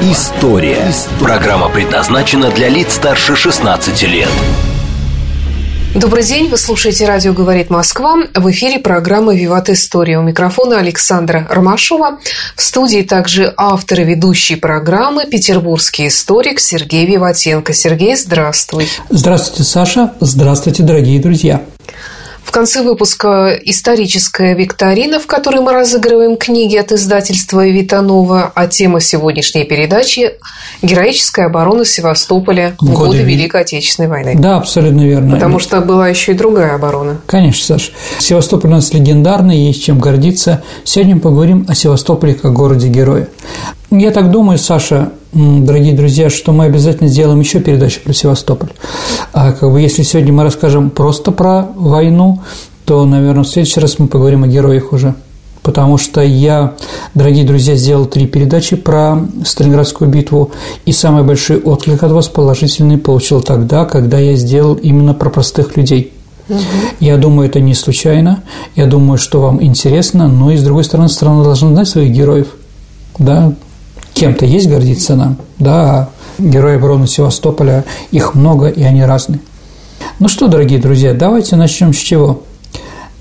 История». 0.00 0.92
Программа 1.18 1.68
предназначена 1.68 2.50
для 2.50 2.70
лиц 2.70 2.94
старше 2.94 3.36
16 3.36 4.02
лет. 4.04 4.30
Добрый 5.94 6.22
день, 6.22 6.48
вы 6.48 6.56
слушаете 6.56 7.04
«Радио 7.04 7.34
говорит 7.34 7.68
Москва». 7.68 8.16
В 8.34 8.50
эфире 8.50 8.78
программа 8.78 9.34
«Виват 9.34 9.68
История». 9.68 10.18
У 10.18 10.22
микрофона 10.22 10.78
Александра 10.78 11.46
Ромашова. 11.50 12.18
В 12.56 12.62
студии 12.62 13.02
также 13.02 13.52
автор 13.56 14.00
и 14.00 14.04
ведущий 14.04 14.56
программы 14.56 15.26
петербургский 15.26 16.08
историк 16.08 16.60
Сергей 16.60 17.06
Виватенко. 17.06 17.74
Сергей, 17.74 18.16
здравствуй. 18.16 18.88
Здравствуйте, 19.10 19.64
Саша. 19.64 20.14
Здравствуйте, 20.20 20.82
дорогие 20.82 21.20
друзья. 21.20 21.60
В 22.50 22.52
конце 22.52 22.82
выпуска 22.82 23.56
историческая 23.62 24.56
викторина, 24.56 25.20
в 25.20 25.28
которой 25.28 25.60
мы 25.60 25.72
разыгрываем 25.72 26.36
книги 26.36 26.74
от 26.74 26.90
издательства 26.90 27.64
Витанова, 27.64 28.50
а 28.52 28.66
тема 28.66 28.98
сегодняшней 28.98 29.62
передачи– 29.62 30.32
героическая 30.82 31.46
оборона 31.46 31.84
Севастополя 31.84 32.74
в 32.80 32.86
годы, 32.86 32.96
годы 32.96 33.22
Великой 33.22 33.60
Отечественной 33.60 34.08
войны. 34.08 34.34
Да, 34.36 34.56
абсолютно 34.56 35.02
верно. 35.02 35.36
Потому 35.36 35.60
что 35.60 35.80
была 35.80 36.08
еще 36.08 36.32
и 36.32 36.34
другая 36.34 36.74
оборона. 36.74 37.20
Конечно, 37.26 37.78
Саш. 37.78 37.92
Севастополь 38.18 38.68
у 38.68 38.74
нас 38.74 38.92
легендарный, 38.92 39.56
есть 39.56 39.84
чем 39.84 40.00
гордиться. 40.00 40.64
Сегодня 40.82 41.14
мы 41.14 41.20
поговорим 41.20 41.66
о 41.68 41.76
Севастополе 41.76 42.34
как 42.34 42.52
городе-герое. 42.52 43.28
Я 43.90 44.12
так 44.12 44.30
думаю, 44.30 44.56
Саша, 44.56 45.10
дорогие 45.32 45.94
друзья, 45.94 46.30
что 46.30 46.52
мы 46.52 46.66
обязательно 46.66 47.08
сделаем 47.08 47.40
еще 47.40 47.58
передачу 47.58 48.00
про 48.04 48.12
Севастополь. 48.12 48.70
А 49.32 49.50
как 49.50 49.68
бы 49.72 49.80
если 49.80 50.02
сегодня 50.04 50.32
мы 50.32 50.44
расскажем 50.44 50.90
просто 50.90 51.32
про 51.32 51.66
войну, 51.74 52.40
то, 52.84 53.04
наверное, 53.04 53.42
в 53.42 53.48
следующий 53.48 53.80
раз 53.80 53.98
мы 53.98 54.06
поговорим 54.06 54.44
о 54.44 54.46
героях 54.46 54.92
уже. 54.92 55.14
Потому 55.62 55.98
что 55.98 56.22
я, 56.22 56.74
дорогие 57.14 57.44
друзья, 57.44 57.74
сделал 57.74 58.06
три 58.06 58.28
передачи 58.28 58.76
про 58.76 59.18
Сталинградскую 59.44 60.08
битву, 60.08 60.52
и 60.86 60.92
самый 60.92 61.24
большой 61.24 61.58
отклик 61.58 62.04
от 62.04 62.12
вас 62.12 62.28
положительный 62.28 62.96
получил 62.96 63.42
тогда, 63.42 63.84
когда 63.86 64.20
я 64.20 64.36
сделал 64.36 64.74
именно 64.74 65.14
про 65.14 65.30
простых 65.30 65.76
людей. 65.76 66.12
Угу. 66.48 66.58
Я 67.00 67.16
думаю, 67.16 67.48
это 67.48 67.58
не 67.58 67.74
случайно. 67.74 68.44
Я 68.76 68.86
думаю, 68.86 69.18
что 69.18 69.40
вам 69.40 69.60
интересно, 69.60 70.28
но 70.28 70.52
и 70.52 70.56
с 70.56 70.62
другой 70.62 70.84
стороны, 70.84 71.08
страна 71.08 71.42
должна 71.42 71.70
знать 71.70 71.88
своих 71.88 72.12
героев. 72.12 72.46
Да, 73.18 73.52
кем-то 74.14 74.46
есть 74.46 74.68
гордиться 74.68 75.16
нам, 75.16 75.36
да, 75.58 76.10
герои 76.38 76.76
обороны 76.76 77.06
Севастополя, 77.06 77.84
их 78.10 78.34
много, 78.34 78.68
и 78.68 78.82
они 78.82 79.04
разные. 79.04 79.40
Ну 80.18 80.28
что, 80.28 80.48
дорогие 80.48 80.78
друзья, 80.78 81.14
давайте 81.14 81.56
начнем 81.56 81.92
с 81.92 81.98
чего? 81.98 82.42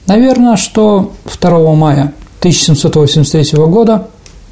Наверное, 0.07 0.57
что 0.57 1.11
2 1.39 1.73
мая 1.75 2.13
1783 2.39 3.59
года 3.65 4.07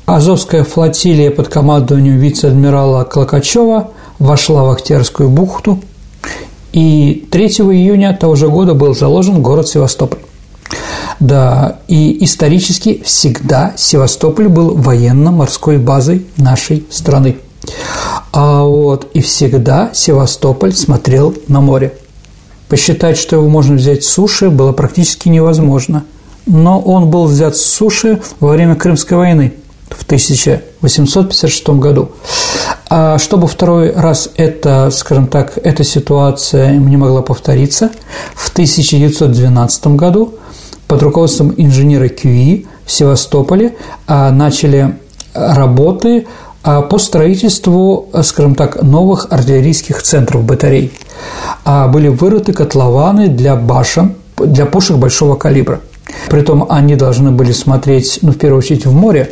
Азовская 0.05 0.63
флотилия 0.63 1.31
под 1.31 1.49
командованием 1.49 2.17
вице-адмирала 2.17 3.03
Клокачева 3.03 3.91
вошла 4.19 4.63
в 4.63 4.69
Октябрьскую 4.69 5.30
бухту, 5.30 5.80
и 6.71 7.27
3 7.31 7.47
июня 7.47 8.15
того 8.15 8.35
же 8.35 8.49
года 8.49 8.73
был 8.73 8.95
заложен 8.95 9.41
город 9.41 9.67
Севастополь. 9.67 10.19
Да, 11.19 11.79
и 11.87 12.23
исторически 12.23 13.02
всегда 13.03 13.73
Севастополь 13.75 14.47
был 14.47 14.75
военно-морской 14.75 15.77
базой 15.77 16.25
нашей 16.37 16.86
страны. 16.89 17.37
А 18.31 18.64
вот 18.64 19.09
и 19.14 19.21
всегда 19.21 19.89
Севастополь 19.93 20.73
смотрел 20.73 21.33
на 21.47 21.59
море. 21.59 21.97
Посчитать, 22.69 23.17
что 23.17 23.37
его 23.37 23.47
можно 23.47 23.75
взять 23.75 24.03
с 24.03 24.09
суши, 24.09 24.49
было 24.49 24.73
практически 24.73 25.30
невозможно. 25.30 26.03
Но 26.45 26.80
он 26.80 27.09
был 27.09 27.25
взят 27.25 27.58
с 27.58 27.61
суши 27.61 28.21
во 28.39 28.49
время 28.49 28.75
Крымской 28.75 29.17
войны 29.17 29.53
в 29.89 30.03
1856 30.03 31.69
году. 31.69 32.11
А 32.89 33.17
чтобы 33.17 33.47
второй 33.47 33.92
раз 33.92 34.30
это, 34.36 34.89
скажем 34.92 35.27
так, 35.27 35.58
эта 35.61 35.83
ситуация 35.83 36.71
не 36.77 36.95
могла 36.95 37.21
повториться, 37.21 37.92
в 38.36 38.49
1912 38.49 39.87
году 39.87 40.36
под 40.87 41.03
руководством 41.03 41.53
инженера 41.58 42.05
QE 42.05 42.65
в 42.86 42.92
Севастополе 42.92 43.75
а, 44.08 44.31
начали 44.31 44.98
работы 45.33 46.27
а, 46.64 46.81
по 46.81 46.98
строительству, 46.98 48.09
скажем 48.23 48.55
так, 48.55 48.81
новых 48.81 49.27
артиллерийских 49.30 50.02
центров 50.02 50.43
батарей. 50.43 50.92
А, 51.65 51.87
были 51.87 52.08
вырыты 52.08 52.53
котлованы 52.53 53.27
для 53.27 53.55
башен, 53.55 54.15
для 54.37 54.65
пушек 54.65 54.98
большого 54.98 55.36
калибра. 55.36 55.81
Притом 56.30 56.65
они 56.70 56.95
должны 56.95 57.31
были 57.31 57.52
смотреть, 57.52 58.19
ну, 58.21 58.31
в 58.31 58.37
первую 58.37 58.59
очередь, 58.59 58.86
в 58.86 58.93
море, 58.93 59.31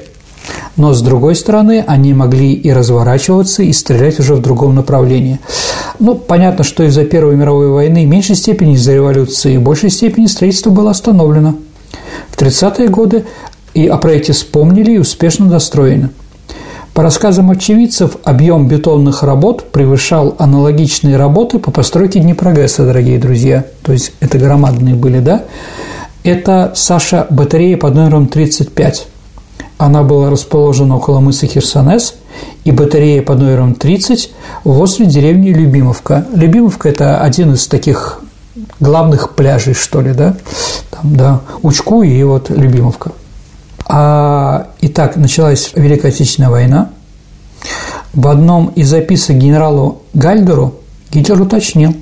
но 0.78 0.94
с 0.94 1.02
другой 1.02 1.36
стороны 1.36 1.84
они 1.88 2.14
могли 2.14 2.54
и 2.54 2.72
разворачиваться, 2.72 3.64
и 3.64 3.72
стрелять 3.74 4.20
уже 4.20 4.36
в 4.36 4.42
другом 4.42 4.76
направлении. 4.76 5.40
Ну, 6.00 6.16
понятно, 6.16 6.64
что 6.64 6.84
из-за 6.84 7.06
Первой 7.06 7.36
мировой 7.36 7.70
войны 7.70 8.06
в 8.06 8.10
меньшей 8.10 8.36
степени, 8.36 8.74
из-за 8.74 8.94
революции, 8.94 9.58
в 9.58 9.62
большей 9.62 9.90
степени 9.90 10.26
строительство 10.26 10.70
было 10.70 10.92
остановлено. 10.92 11.56
В 12.30 12.38
30-е 12.38 12.90
годы 12.90 13.26
и 13.74 13.88
о 13.88 13.98
проекте 13.98 14.34
вспомнили 14.34 14.94
и 14.94 14.98
успешно 14.98 15.48
достроено. 15.48 16.10
По 16.94 17.04
рассказам 17.04 17.52
очевидцев, 17.52 18.16
объем 18.24 18.70
бетонных 18.70 19.22
работ 19.22 19.70
превышал 19.72 20.34
аналогичные 20.40 21.18
работы 21.18 21.60
по 21.60 21.70
постройке 21.70 22.20
Днепрогресса, 22.22 22.86
дорогие 22.86 23.20
друзья. 23.20 23.66
То 23.84 23.92
есть 23.92 24.14
это 24.22 24.38
громадные 24.38 24.96
были, 24.96 25.20
да? 25.20 25.44
Это, 26.24 26.72
Саша, 26.74 27.28
батарея 27.30 27.76
под 27.76 27.96
номером 27.96 28.28
35. 28.28 29.08
Она 29.78 30.04
была 30.04 30.30
расположена 30.30 30.98
около 30.98 31.20
мыса 31.20 31.48
Херсонес 31.48 32.16
и 32.64 32.72
батарея 32.72 33.22
под 33.22 33.40
номером 33.40 33.76
30 33.76 34.32
возле 34.64 35.06
деревни 35.06 35.50
Любимовка. 35.50 36.26
Любимовка– 36.34 36.90
это 36.90 37.20
один 37.20 37.54
из 37.54 37.68
таких 37.68 38.22
главных 38.80 39.32
пляжей, 39.32 39.74
что 39.74 40.02
ли, 40.02 40.14
да? 40.14 40.36
Там, 40.92 41.16
да, 41.16 41.42
Учку 41.62 42.04
и 42.04 42.24
вот 42.24 42.50
Любимовка. 42.50 43.12
А, 43.88 44.68
итак, 44.82 45.18
началась 45.18 45.72
Великая 45.76 46.08
Отечественная 46.10 46.50
война. 46.50 46.90
В 48.14 48.28
одном 48.30 48.68
из 48.68 48.90
записок 48.90 49.38
генералу 49.38 50.04
Гальдеру 50.14 50.76
Гитлер 51.12 51.42
уточнил, 51.42 51.96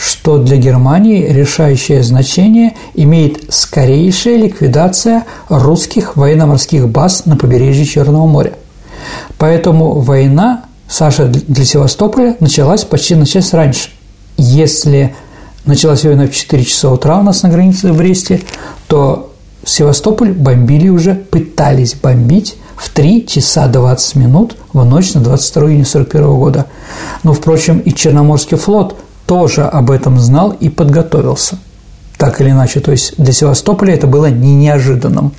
что 0.00 0.38
для 0.38 0.56
Германии 0.56 1.30
решающее 1.30 2.02
значение 2.02 2.74
имеет 2.94 3.52
скорейшая 3.52 4.38
ликвидация 4.38 5.26
русских 5.50 6.16
военно-морских 6.16 6.88
баз 6.88 7.26
на 7.26 7.36
побережье 7.36 7.84
Черного 7.84 8.26
моря. 8.26 8.54
Поэтому 9.36 10.00
война, 10.00 10.64
Саша, 10.88 11.26
для 11.26 11.66
Севастополя 11.66 12.34
началась 12.40 12.84
почти 12.84 13.14
на 13.14 13.26
час 13.26 13.52
раньше. 13.52 13.90
Если 14.38 15.14
началась 15.66 16.02
война 16.02 16.26
в 16.26 16.34
4 16.34 16.64
часа 16.64 16.90
утра 16.90 17.18
у 17.18 17.22
нас 17.22 17.42
на 17.42 17.50
границе 17.50 17.92
в 17.92 17.98
Бресте, 17.98 18.40
то 18.86 19.30
Севастополь 19.66 20.32
бомбили 20.32 20.88
уже, 20.88 21.14
пытались 21.14 21.92
бомбить 21.92 22.56
в 22.74 22.88
3 22.88 23.26
часа 23.26 23.66
20 23.66 24.16
минут 24.16 24.56
в 24.72 24.82
ночь 24.82 25.12
на 25.12 25.20
22 25.20 25.62
июня 25.64 25.82
1941 25.82 26.40
года. 26.40 26.66
Но, 27.22 27.34
впрочем, 27.34 27.80
и 27.80 27.92
Черноморский 27.92 28.56
флот– 28.56 28.96
тоже 29.30 29.62
об 29.62 29.92
этом 29.92 30.18
знал 30.18 30.50
и 30.58 30.68
подготовился. 30.68 31.56
Так 32.18 32.40
или 32.40 32.50
иначе, 32.50 32.80
то 32.80 32.90
есть 32.90 33.14
для 33.16 33.32
Севастополя 33.32 33.94
это 33.94 34.08
было 34.08 34.26
не 34.26 34.56
неожиданным. 34.56 35.30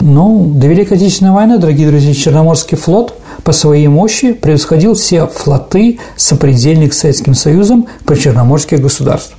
Ну, 0.00 0.52
до 0.56 0.66
Великой 0.66 0.94
Отечественной 0.96 1.30
войны, 1.30 1.58
дорогие 1.58 1.88
друзья, 1.88 2.12
Черноморский 2.12 2.76
флот 2.76 3.14
по 3.44 3.52
своей 3.52 3.86
мощи 3.86 4.32
превосходил 4.32 4.94
все 4.94 5.28
флоты 5.28 6.00
сопредельных 6.16 6.94
с 6.94 6.98
Советским 6.98 7.34
Союзом 7.34 7.86
при 8.04 8.16
Черноморских 8.16 8.80
государств. 8.80 9.36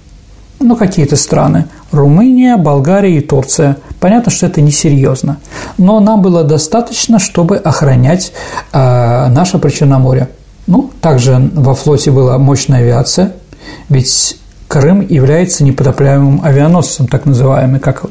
Ну, 0.61 0.77
какие-то 0.77 1.17
страны. 1.17 1.65
Румыния, 1.91 2.55
Болгария 2.55 3.17
и 3.17 3.19
Турция. 3.19 3.75
Понятно, 3.99 4.31
что 4.31 4.45
это 4.45 4.61
несерьезно. 4.61 5.39
Но 5.77 5.99
нам 5.99 6.21
было 6.21 6.45
достаточно, 6.45 7.19
чтобы 7.19 7.57
охранять 7.57 8.31
э, 8.71 9.27
наше 9.27 9.57
Причерноморье. 9.57 10.29
Ну, 10.67 10.89
также 11.01 11.51
во 11.53 11.75
флоте 11.75 12.11
была 12.11 12.37
мощная 12.37 12.79
авиация– 12.79 13.33
ведь 13.89 14.37
Крым 14.67 15.05
является 15.07 15.63
непотопляемым 15.63 16.43
авианосцем, 16.43 17.07
так 17.07 17.25
называемый, 17.25 17.79
как 17.79 18.05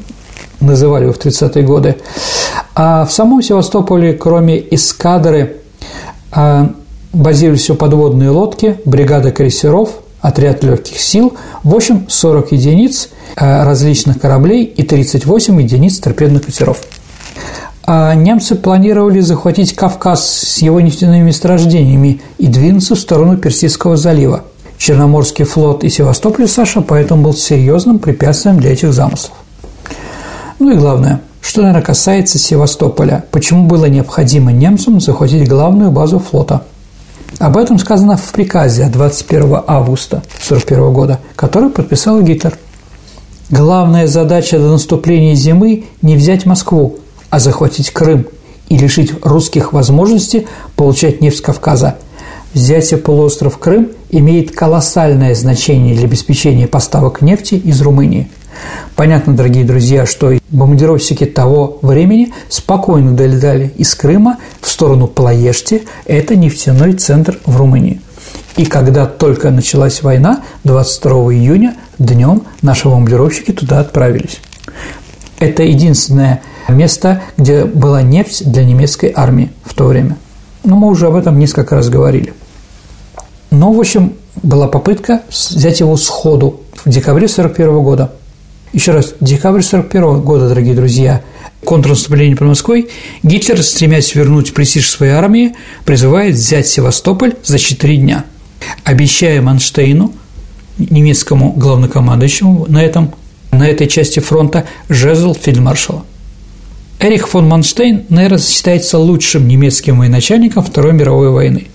называли 0.59 1.03
его 1.03 1.13
в 1.13 1.19
30-е 1.19 1.63
годы. 1.63 1.97
А 2.73 3.05
в 3.05 3.11
самом 3.11 3.43
Севастополе, 3.43 4.13
кроме 4.13 4.57
эскадры, 4.73 5.57
а, 6.31 6.71
базировались 7.13 7.61
все 7.61 7.75
подводные 7.75 8.29
лодки, 8.29 8.79
бригада 8.85 9.31
крейсеров, 9.31 9.89
отряд 10.21 10.63
легких 10.63 10.99
сил, 10.99 11.35
в 11.63 11.75
общем 11.75 12.07
40 12.09 12.51
единиц 12.51 13.09
э, 13.35 13.63
различных 13.63 14.19
кораблей 14.19 14.63
и 14.63 14.83
38 14.83 15.61
единиц 15.61 15.99
торпедных 15.99 16.45
катеров. 16.45 16.81
А 17.85 18.13
немцы 18.15 18.55
планировали 18.55 19.21
захватить 19.21 19.73
Кавказ 19.73 20.27
с 20.27 20.57
его 20.57 20.81
нефтяными 20.81 21.23
месторождениями 21.23 22.21
и 22.37 22.47
двинуться 22.47 22.95
в 22.95 22.99
сторону 22.99 23.37
Персидского 23.37 23.95
залива. 23.95 24.43
Черноморский 24.77 25.45
флот 25.45 25.83
и 25.83 25.89
Севастополь, 25.89 26.47
Саша, 26.47 26.81
поэтому 26.81 27.23
был 27.23 27.33
серьезным 27.33 27.99
препятствием 27.99 28.59
для 28.59 28.73
этих 28.73 28.93
замыслов. 28.93 29.37
Ну 30.59 30.71
и 30.71 30.75
главное, 30.75 31.21
что, 31.41 31.61
наверное, 31.61 31.83
касается 31.83 32.37
Севастополя, 32.37 33.25
почему 33.31 33.65
было 33.65 33.85
необходимо 33.85 34.51
немцам 34.51 34.99
захватить 34.99 35.47
главную 35.47 35.91
базу 35.91 36.19
флота– 36.19 36.63
об 37.39 37.57
этом 37.57 37.77
сказано 37.77 38.17
в 38.17 38.31
приказе 38.31 38.85
от 38.85 38.91
21 38.93 39.61
августа 39.67 40.17
1941 40.17 40.93
года, 40.93 41.19
который 41.35 41.69
подписал 41.69 42.21
Гитлер. 42.21 42.57
Главная 43.49 44.07
задача 44.07 44.57
до 44.57 44.71
наступления 44.71 45.35
зимы– 45.35 45.85
не 46.01 46.15
взять 46.15 46.45
Москву, 46.45 46.97
а 47.29 47.39
захватить 47.39 47.91
Крым 47.91 48.25
и 48.69 48.77
лишить 48.77 49.13
русских 49.23 49.71
возможности 49.71 50.47
получать 50.75 51.21
нефть 51.21 51.37
с 51.37 51.41
Кавказа. 51.41 51.97
Взятие 52.57 52.97
полуостров 52.97 53.59
Крым 53.59 53.91
имеет 54.09 54.49
колоссальное 54.49 55.35
значение 55.35 55.93
для 55.93 56.05
обеспечения 56.05 56.67
поставок 56.67 57.21
нефти 57.21 57.53
из 57.53 57.79
Румынии– 57.81 58.31
Понятно, 58.95 59.35
дорогие 59.35 59.63
друзья, 59.63 60.07
что 60.07 60.35
бомбардировщики 60.49 61.27
того 61.27 61.77
времени 61.83 62.33
спокойно 62.49 63.11
долетали 63.11 63.71
из 63.77 63.93
Крыма 63.93 64.37
в 64.59 64.67
сторону 64.67 65.05
Плоешти, 65.05 65.83
это 66.05 66.35
нефтяной 66.35 66.93
центр 66.93 67.37
в 67.45 67.55
Румынии. 67.57 68.01
И 68.55 68.65
когда 68.65 69.05
только 69.05 69.51
началась 69.51 70.01
война, 70.01 70.41
22 70.63 71.11
июня, 71.35 71.75
днем 71.99 72.41
наши 72.63 72.89
бомбардировщики 72.89 73.51
туда 73.51 73.81
отправились. 73.81 74.39
Это 75.37 75.61
единственное 75.61 76.41
место, 76.67 77.21
где 77.37 77.65
была 77.65 78.01
нефть 78.01 78.51
для 78.51 78.65
немецкой 78.65 79.13
армии 79.15 79.51
в 79.63 79.75
то 79.75 79.85
время. 79.85 80.17
Но 80.63 80.75
мы 80.75 80.87
уже 80.87 81.05
об 81.05 81.15
этом 81.15 81.37
несколько 81.37 81.75
раз 81.75 81.89
говорили. 81.89 82.33
Но, 83.51 83.71
в 83.71 83.79
общем, 83.79 84.13
была 84.43 84.67
попытка 84.67 85.21
взять 85.29 85.79
его 85.79 85.97
сходу 85.97 86.61
в 86.83 86.89
декабре 86.89 87.25
1941 87.25 87.83
года– 87.83 88.11
еще 88.73 88.91
раз, 88.91 89.15
декабрь 89.21 89.61
1941 89.61 90.21
года, 90.21 90.49
дорогие 90.49 90.75
друзья, 90.75 91.21
контрнаступление 91.63 92.35
под 92.35 92.49
Москвой, 92.49 92.89
Гитлер, 93.23 93.63
стремясь 93.63 94.13
вернуть 94.13 94.53
престиж 94.53 94.89
своей 94.89 95.13
армии, 95.13 95.55
призывает 95.85 96.35
взять 96.35 96.67
Севастополь 96.67 97.35
за 97.43 97.59
4 97.59 97.97
дня, 97.97 98.25
обещая 98.83 99.41
Манштейну, 99.41 100.13
немецкому 100.77 101.53
главнокомандующему 101.53 102.65
на, 102.67 102.83
этом, 102.83 103.13
на 103.51 103.67
этой 103.67 103.87
части 103.87 104.19
фронта, 104.19 104.65
жезл 104.89 105.33
фельдмаршала. 105.33 106.05
Эрих 106.99 107.27
фон 107.27 107.47
Манштейн, 107.47 108.05
наверное, 108.09 108.39
считается 108.39 108.97
лучшим 108.97 109.47
немецким 109.47 109.99
военачальником 109.99 110.63
Второй 110.63 110.93
мировой 110.93 111.29
войны. 111.29 111.67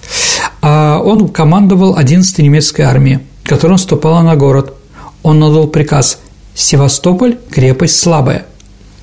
А 0.60 1.00
он 1.04 1.28
командовал 1.28 1.96
11-й 1.96 2.42
немецкой 2.42 2.82
армией, 2.82 3.20
которая 3.44 3.78
наступала 3.78 4.22
на 4.22 4.34
город. 4.34 4.74
Он 5.22 5.38
надал 5.38 5.68
приказ 5.68 6.18
Севастополь– 6.54 7.38
крепость 7.50 8.00
слабая. 8.00 8.46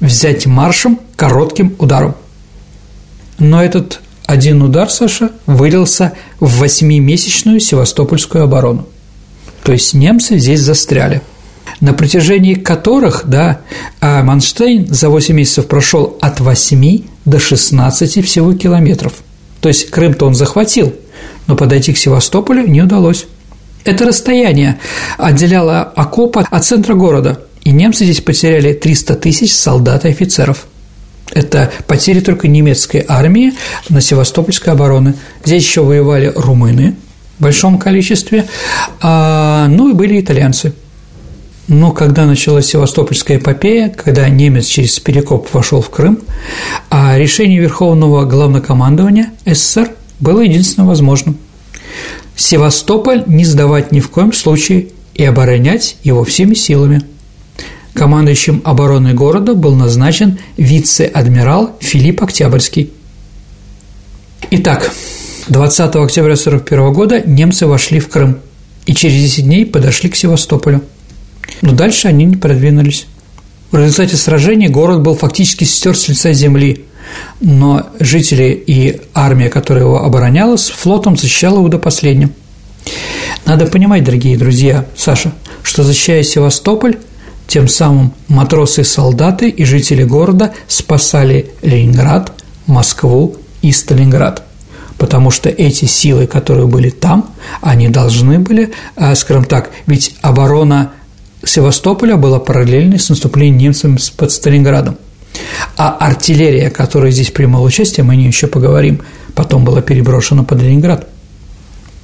Взять 0.02 0.46
маршем 0.46 1.00
коротким 1.16 1.76
ударом. 1.80 2.16
Но 3.38 3.64
этот 3.64 4.02
один 4.26 4.62
удар, 4.62 4.90
Саша, 4.90 5.32
вылился 5.46 6.14
в 6.40 6.60
восьмимесячную 6.60 7.62
севастопольскую 7.62 8.44
оборону. 8.44 8.88
То 9.64 9.72
есть 9.72 9.94
немцы 9.94 10.38
здесь 10.38 10.60
застряли 10.60 11.22
на 11.82 11.94
протяжении 11.94 12.56
которых, 12.56 13.24
да, 13.26 13.62
а 14.02 14.22
Манштейн 14.24 14.88
за 14.88 15.10
8 15.10 15.36
месяцев 15.36 15.68
прошел 15.68 16.18
от 16.22 16.40
8 16.40 17.02
до 17.26 17.40
16 17.40 18.26
всего 18.26 18.54
километров. 18.54 19.14
То 19.62 19.70
есть 19.70 19.90
Крым-то 19.90 20.26
он 20.26 20.36
захватил, 20.36 20.94
но 21.48 21.56
подойти 21.56 21.94
к 21.94 21.98
Севастополю 21.98 22.68
не 22.68 22.82
удалось. 22.82 23.26
Это 23.86 24.06
расстояние 24.06 24.80
отделяло 25.18 25.82
окопы 25.82 26.46
от 26.50 26.66
центра 26.66 26.96
города, 26.96 27.42
и 27.64 27.72
немцы 27.72 28.04
здесь 28.04 28.22
потеряли 28.22 28.74
300 28.74 29.16
тысяч 29.16 29.54
солдат 29.54 30.06
и 30.06 30.10
офицеров. 30.10 30.68
Это 31.32 31.72
потери 31.88 32.20
только 32.22 32.48
немецкой 32.48 33.06
армии 33.08 33.54
на 33.90 34.02
Севастопольской 34.02 34.74
обороны. 34.74 35.14
Здесь 35.46 35.64
еще 35.64 35.82
воевали 35.82 36.32
румыны 36.36 36.96
в 37.38 37.44
большом 37.44 37.78
количестве, 37.78 38.48
а, 39.02 39.68
ну 39.68 39.90
и 39.90 39.94
были 39.94 40.20
итальянцы. 40.20 40.74
Но 41.70 41.92
когда 41.92 42.26
началась 42.26 42.66
Севастопольская 42.66 43.38
эпопея, 43.38 43.90
когда 43.90 44.28
немец 44.28 44.66
через 44.66 45.00
Перекоп 45.00 45.48
вошел 45.54 45.82
в 45.82 45.90
Крым, 45.90 46.20
а 46.90 47.18
решение 47.18 47.62
Верховного 47.62 48.26
Главнокомандования 48.26 49.32
СССР 49.46 49.92
было 50.20 50.42
единственно 50.42 50.86
возможным– 50.86 51.38
Севастополь 52.40 53.26
не 53.28 53.44
сдавать 53.44 53.92
ни 53.92 54.00
в 54.00 54.10
коем 54.10 54.32
случае 54.32 54.88
и 55.14 55.26
оборонять 55.26 55.98
его 56.04 56.24
всеми 56.24 56.54
силами. 56.54 57.02
Командующим 57.94 58.62
обороной 58.64 59.14
города 59.14 59.56
был 59.56 59.76
назначен 59.76 60.40
вице-адмирал 60.56 61.76
Филипп 61.82 62.24
Октябрьский. 62.24 62.92
Итак, 64.52 64.90
20 65.50 65.82
октября 65.98 66.36
1941 66.36 66.94
года 66.94 67.22
немцы 67.26 67.68
вошли 67.68 68.00
в 68.00 68.08
Крым 68.08 68.40
и 68.86 68.94
через 68.94 69.16
10 69.16 69.44
дней 69.44 69.66
подошли 69.66 70.10
к 70.10 70.16
Севастополю. 70.16 70.82
Но 71.62 71.74
дальше 71.74 72.08
они 72.08 72.26
не 72.26 72.36
продвинулись. 72.36 73.06
В 73.72 73.78
результате 73.78 74.18
сражения 74.18 74.70
город 74.70 75.02
был 75.02 75.16
фактически 75.16 75.64
стер 75.64 75.96
с 75.96 76.08
лица 76.08 76.34
земли, 76.34 76.86
но 77.40 77.88
жители 78.00 78.64
и 78.66 79.02
армия, 79.14 79.50
которая 79.50 79.84
его 79.84 80.04
обороняла, 80.04 80.58
с 80.58 80.70
флотом 80.70 81.18
защищала 81.18 81.58
его 81.58 81.68
до 81.68 81.78
последнего. 81.78 82.32
Надо 83.46 83.68
понимать, 83.68 84.04
дорогие 84.04 84.38
друзья, 84.38 84.86
Саша, 84.96 85.34
что 85.64 85.84
защищая 85.84 86.24
Севастополь, 86.24 86.98
тем 87.48 87.68
самым 87.68 88.14
матросы 88.28 88.84
солдаты 88.84 89.50
и 89.50 89.66
жители 89.66 90.04
города 90.04 90.54
спасали 90.68 91.52
Ленинград, 91.62 92.32
Москву 92.68 93.38
и 93.62 93.72
Сталинград– 93.72 94.44
потому 95.00 95.32
что 95.32 95.50
эти 95.50 95.86
силы, 95.86 96.28
которые 96.28 96.68
были 96.68 96.92
там, 96.92 97.32
они 97.62 97.88
должны 97.88 98.38
были, 98.38 98.74
а, 98.96 99.16
скажем 99.16 99.46
так, 99.46 99.72
ведь 99.88 100.16
оборона 100.22 100.92
Севастополя 101.44 102.16
была 102.16 102.40
параллельной 102.40 103.00
с 103.00 103.10
наступлением 103.10 103.58
немцев 103.58 104.12
под 104.14 104.32
Сталинградом– 104.32 104.98
а 105.78 105.96
артиллерия, 106.00 106.70
которая 106.70 107.12
здесь 107.12 107.32
принимала 107.32 107.64
участие, 107.64 108.04
мы 108.04 108.14
о 108.14 108.16
ней 108.16 108.28
еще 108.28 108.48
поговорим, 108.48 109.02
потом 109.34 109.64
была 109.64 109.82
переброшена 109.82 110.44
под 110.44 110.62
Ленинград. 110.62 111.08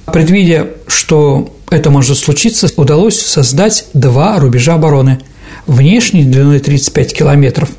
Предвидя, 0.06 0.68
что 0.86 1.54
это 1.70 1.90
может 1.90 2.16
случиться, 2.16 2.68
удалось 2.76 3.20
создать 3.20 3.86
два 3.92 4.38
рубежа 4.38 4.74
обороны. 4.74 5.18
Внешний 5.66 6.24
длиной 6.24 6.60
35 6.60 7.12
километров, 7.12 7.70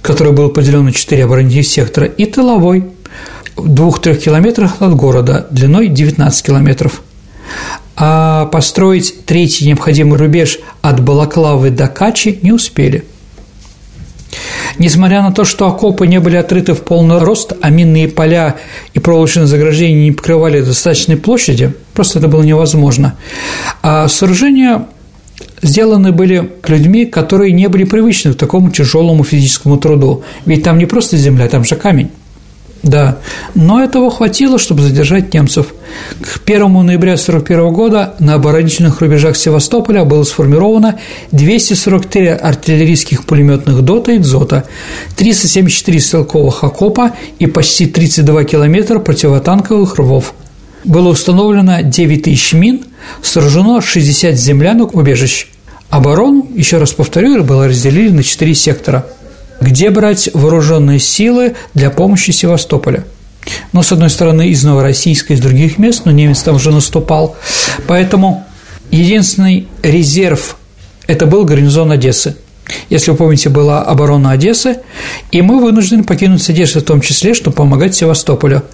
который 0.00 0.32
был 0.32 0.48
поделен 0.48 0.84
на 0.84 0.92
четыре 0.92 1.24
оборонительных 1.24 1.66
сектора, 1.66 2.06
и 2.06 2.24
тыловой 2.24 2.86
в 3.56 3.68
двух-трех 3.68 4.20
километрах 4.20 4.80
от 4.80 4.94
города 4.94 5.46
длиной 5.50 5.88
19 5.88 6.46
километров. 6.46 7.02
А 7.96 8.46
построить 8.46 9.26
третий 9.26 9.66
необходимый 9.66 10.18
рубеж 10.18 10.58
от 10.80 11.00
Балаклавы 11.00 11.70
до 11.70 11.88
Качи 11.88 12.38
не 12.42 12.52
успели– 12.52 13.04
Несмотря 14.78 15.22
на 15.22 15.32
то, 15.32 15.44
что 15.44 15.66
окопы 15.66 16.06
не 16.06 16.18
были 16.20 16.36
отрыты 16.36 16.74
в 16.74 16.82
полный 16.82 17.18
рост, 17.18 17.52
а 17.60 17.70
минные 17.70 18.08
поля 18.08 18.56
и 18.94 18.98
проволочные 18.98 19.46
заграждения 19.46 20.04
не 20.04 20.12
покрывали 20.12 20.60
достаточной 20.60 21.16
площади, 21.16 21.74
просто 21.94 22.18
это 22.18 22.28
было 22.28 22.42
невозможно. 22.42 23.16
А 23.82 24.08
сооружения 24.08 24.86
сделаны 25.60 26.12
были 26.12 26.52
людьми, 26.66 27.06
которые 27.06 27.52
не 27.52 27.68
были 27.68 27.84
привычны 27.84 28.32
к 28.32 28.36
такому 28.36 28.70
тяжелому 28.70 29.24
физическому 29.24 29.76
труду. 29.76 30.24
Ведь 30.46 30.62
там 30.62 30.78
не 30.78 30.86
просто 30.86 31.16
земля, 31.16 31.48
там 31.48 31.64
же 31.64 31.76
камень. 31.76 32.10
Да, 32.82 33.18
но 33.54 33.82
этого 33.82 34.10
хватило, 34.10 34.58
чтобы 34.58 34.82
задержать 34.82 35.32
немцев. 35.32 35.72
К 36.20 36.40
1 36.44 36.72
ноября 36.84 37.12
1941 37.12 37.72
года 37.72 38.14
на 38.18 38.34
оборонительных 38.34 39.00
рубежах 39.00 39.36
Севастополя 39.36 40.04
было 40.04 40.24
сформировано 40.24 40.98
243 41.30 42.26
артиллерийских 42.28 43.24
пулеметных 43.24 43.82
ДОТа 43.82 44.12
и 44.12 44.18
ДЗОТа, 44.18 44.64
374 45.16 46.00
стрелковых 46.00 46.64
окопа 46.64 47.12
и 47.38 47.46
почти 47.46 47.86
32 47.86 48.44
километра 48.44 48.98
противотанковых 48.98 49.96
рвов. 49.98 50.34
Было 50.82 51.10
установлено 51.10 51.82
9 51.82 52.24
тысяч 52.24 52.52
мин, 52.52 52.84
сражено 53.22 53.80
60 53.80 54.34
землянок 54.34 54.94
убежищ. 54.96 55.46
Оборону, 55.88 56.48
еще 56.52 56.78
раз 56.78 56.92
повторю, 56.92 57.44
было 57.44 57.68
разделили 57.68 58.08
на 58.08 58.24
4 58.24 58.54
сектора– 58.56 59.06
где 59.62 59.90
брать 59.90 60.30
вооруженные 60.34 60.98
силы 60.98 61.54
для 61.74 61.90
помощи 61.90 62.30
Севастополя. 62.30 63.04
Но, 63.72 63.82
с 63.82 63.90
одной 63.90 64.10
стороны, 64.10 64.48
из 64.48 64.62
Новороссийска, 64.62 65.34
из 65.34 65.40
других 65.40 65.78
мест, 65.78 66.02
но 66.04 66.12
немец 66.12 66.42
там 66.42 66.56
уже 66.56 66.70
наступал. 66.70 67.36
Поэтому 67.86 68.46
Единственный 68.92 69.68
резерв– 69.82 70.56
это 71.06 71.24
был 71.24 71.46
гарнизон 71.46 71.90
Одессы. 71.90 72.36
Если 72.90 73.10
вы 73.10 73.16
помните, 73.16 73.48
была 73.48 73.82
оборона 73.82 74.32
Одессы, 74.32 74.80
и 75.30 75.40
мы 75.40 75.62
вынуждены 75.62 76.04
покинуть 76.04 76.48
Одессу 76.50 76.80
в 76.80 76.84
том 76.84 77.00
числе, 77.00 77.32
чтобы 77.32 77.56
помогать 77.56 77.94
Севастополю. 77.94 78.64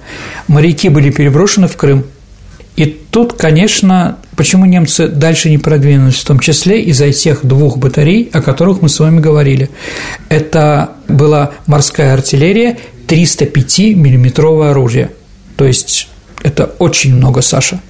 Моряки 0.49 0.89
были 0.89 1.11
переброшены 1.11 1.69
в 1.69 1.77
Крым. 1.77 2.05
И 2.79 2.85
тут, 2.85 3.33
конечно, 3.33 4.19
почему 4.37 4.65
немцы 4.65 5.09
дальше 5.09 5.51
не 5.51 5.59
продвинулись, 5.59 6.21
в 6.21 6.25
том 6.25 6.39
числе 6.39 6.81
из-за 6.83 7.13
тех 7.13 7.45
двух 7.45 7.77
батарей, 7.77 8.31
о 8.33 8.41
которых 8.41 8.83
мы 8.83 8.89
с 8.89 9.01
вами 9.01 9.19
говорили. 9.19 9.69
Это 10.29 10.93
была 11.09 11.51
морская 11.67 12.15
артиллерия, 12.15 12.79
305-миллиметровое 13.09 14.71
оружие. 14.71 15.11
То 15.57 15.65
есть 15.65 16.07
это 16.45 16.67
очень 16.79 17.17
много, 17.17 17.41
Саша. 17.41 17.81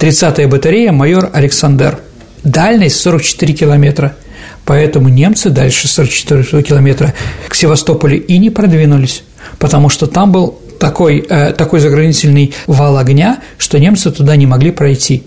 30-я 0.00 0.48
батарея, 0.48 0.90
майор 0.90 1.30
Александр. 1.32 2.00
Дальность 2.42 2.96
44 2.96 3.54
километра. 3.54 4.16
Поэтому 4.64 5.08
немцы 5.08 5.50
дальше 5.50 5.86
44 5.86 6.64
километра 6.64 7.14
к 7.46 7.54
Севастополю 7.54 8.20
и 8.20 8.38
не 8.38 8.50
продвинулись, 8.50 9.22
потому 9.60 9.88
что 9.88 10.08
там 10.08 10.32
был 10.32 10.58
такой, 10.82 11.24
э, 11.28 11.52
такой 11.52 11.78
заградительный 11.78 12.54
вал 12.66 12.98
огня, 12.98 13.38
что 13.56 13.78
немцы 13.78 14.10
туда 14.10 14.34
не 14.34 14.46
могли 14.46 14.72
пройти. 14.72 15.22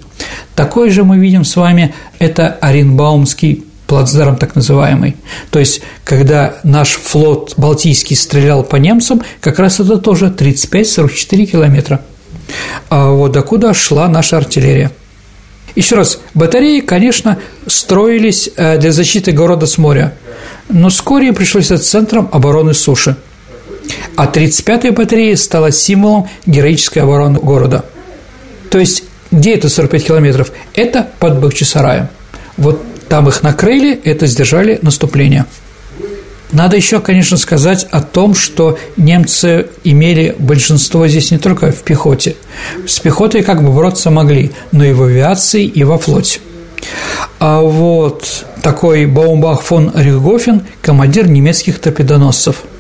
Такой 0.54 0.90
же 0.90 1.06
мы 1.06 1.18
видим 1.18 1.46
с 1.46 1.56
вами– 1.56 1.94
это 2.20 2.58
Оренбаумский 2.60 3.64
плацдарм 3.88 4.36
так 4.36 4.56
называемый. 4.56 5.16
То 5.52 5.60
есть, 5.60 5.82
когда 6.04 6.56
наш 6.64 6.90
флот 6.90 7.54
Балтийский 7.56 8.18
стрелял 8.18 8.64
по 8.64 8.76
немцам, 8.76 9.22
как 9.40 9.58
раз 9.60 9.80
это 9.80 9.98
тоже 9.98 10.26
35-44 10.26 11.46
километра. 11.46 12.02
А 12.90 13.12
вот 13.12 13.32
докуда 13.32 13.74
шла 13.74 14.10
наша 14.10 14.36
артиллерия– 14.36 14.92
еще 15.76 15.98
раз, 15.98 16.20
батареи, 16.34 16.80
конечно, 16.80 17.38
строились 17.68 18.50
э, 18.56 18.78
для 18.78 18.94
защиты 18.94 19.34
города 19.34 19.66
с 19.66 19.78
моря, 19.78 20.14
но 20.70 20.88
вскоре 20.88 21.34
пришлось 21.34 21.66
стать 21.66 21.84
центром 21.84 22.30
обороны 22.32 22.74
суши. 22.74 23.18
А 24.16 24.26
35-я 24.26 24.92
батарея 24.92 25.36
стала 25.36 25.72
символом 25.72 26.28
героической 26.46 27.02
обороны 27.02 27.40
города. 27.40 27.86
То 28.70 28.80
есть, 28.80 29.04
где 29.32 29.56
это 29.56 29.70
45 29.70 30.08
километров? 30.08 30.52
Это 30.74 31.08
под 31.20 31.40
Бахчисараем. 31.40 32.08
Вот 32.58 32.84
там 33.10 33.28
их 33.28 33.44
накрыли, 33.44 34.00
это 34.04 34.28
сдержали 34.28 34.80
наступление– 34.82 35.46
надо 36.52 36.78
еще, 36.78 37.02
конечно, 37.02 37.38
сказать 37.38 37.86
о 37.92 38.02
том, 38.02 38.36
что 38.36 38.78
немцы 38.98 39.68
имели 39.84 40.36
большинство 40.38 41.08
здесь 41.08 41.32
не 41.32 41.38
только 41.38 41.72
в 41.72 41.82
пехоте. 41.82 42.36
С 42.88 43.00
пехотой 43.00 43.44
как 43.44 43.64
бы 43.64 43.72
бороться 43.72 44.10
могли, 44.12 44.52
но 44.72 44.86
и 44.86 44.94
в 44.94 45.04
авиации, 45.04 45.66
и 45.66 45.84
во 45.84 45.98
флоте. 45.98 46.40
А 47.40 47.62
вот 47.62 48.46
такой 48.62 49.06
Баумбах 49.06 49.64
фон 49.64 49.92
Рихгофен– 49.94 50.62
командир 50.82 51.28
немецких 51.28 51.80
торпедоносцев– 51.80 52.64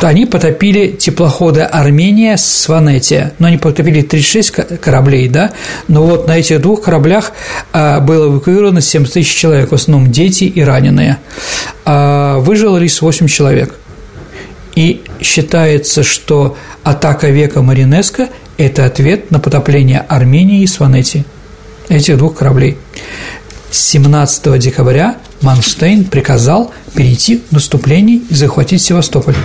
они 0.00 0.26
потопили 0.26 0.88
теплоходы 0.88 1.60
Армения 1.60 2.36
с 2.36 2.68
Ванетия. 2.68 3.32
Но 3.38 3.48
они 3.48 3.58
потопили 3.58 4.02
36 4.02 4.80
кораблей, 4.80 5.28
да, 5.28 5.52
но 5.88 6.04
вот 6.04 6.26
на 6.26 6.38
этих 6.38 6.60
двух 6.60 6.82
кораблях 6.82 7.32
а, 7.72 8.00
было 8.00 8.28
эвакуировано 8.28 8.80
7 8.80 9.04
тысяч 9.04 9.34
человек, 9.34 9.70
в 9.70 9.74
основном 9.74 10.10
дети 10.10 10.44
и 10.44 10.62
раненые. 10.62 11.18
А, 11.84 12.38
выжило 12.38 12.78
лишь 12.78 13.00
8 13.00 13.26
человек. 13.26 13.74
И 14.74 15.02
считается, 15.20 16.02
что 16.02 16.56
атака 16.82 17.28
века 17.28 17.60
Маринеско– 17.60 18.28
это 18.56 18.84
ответ 18.84 19.30
на 19.30 19.40
потопление 19.40 20.00
Армении 20.00 20.62
и 20.62 20.66
Сванетии, 20.66 21.24
этих 21.88 22.18
двух 22.18 22.36
кораблей. 22.36 22.78
17 23.70 24.58
декабря 24.58 25.16
Манштейн 25.40 26.04
приказал 26.04 26.72
перейти 26.94 27.42
в 27.50 27.52
наступление 27.52 28.20
и 28.28 28.34
захватить 28.34 28.82
Севастополь. 28.82 29.36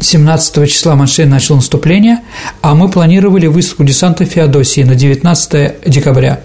17 0.00 0.68
числа 0.68 0.96
Манштейн 0.96 1.28
начал 1.28 1.56
наступление, 1.56 2.20
а 2.60 2.74
мы 2.74 2.90
планировали 2.90 3.46
высадку 3.46 3.84
десанта 3.84 4.24
Феодосии 4.24 4.82
на 4.82 4.94
19 4.94 5.88
декабря. 5.88 6.40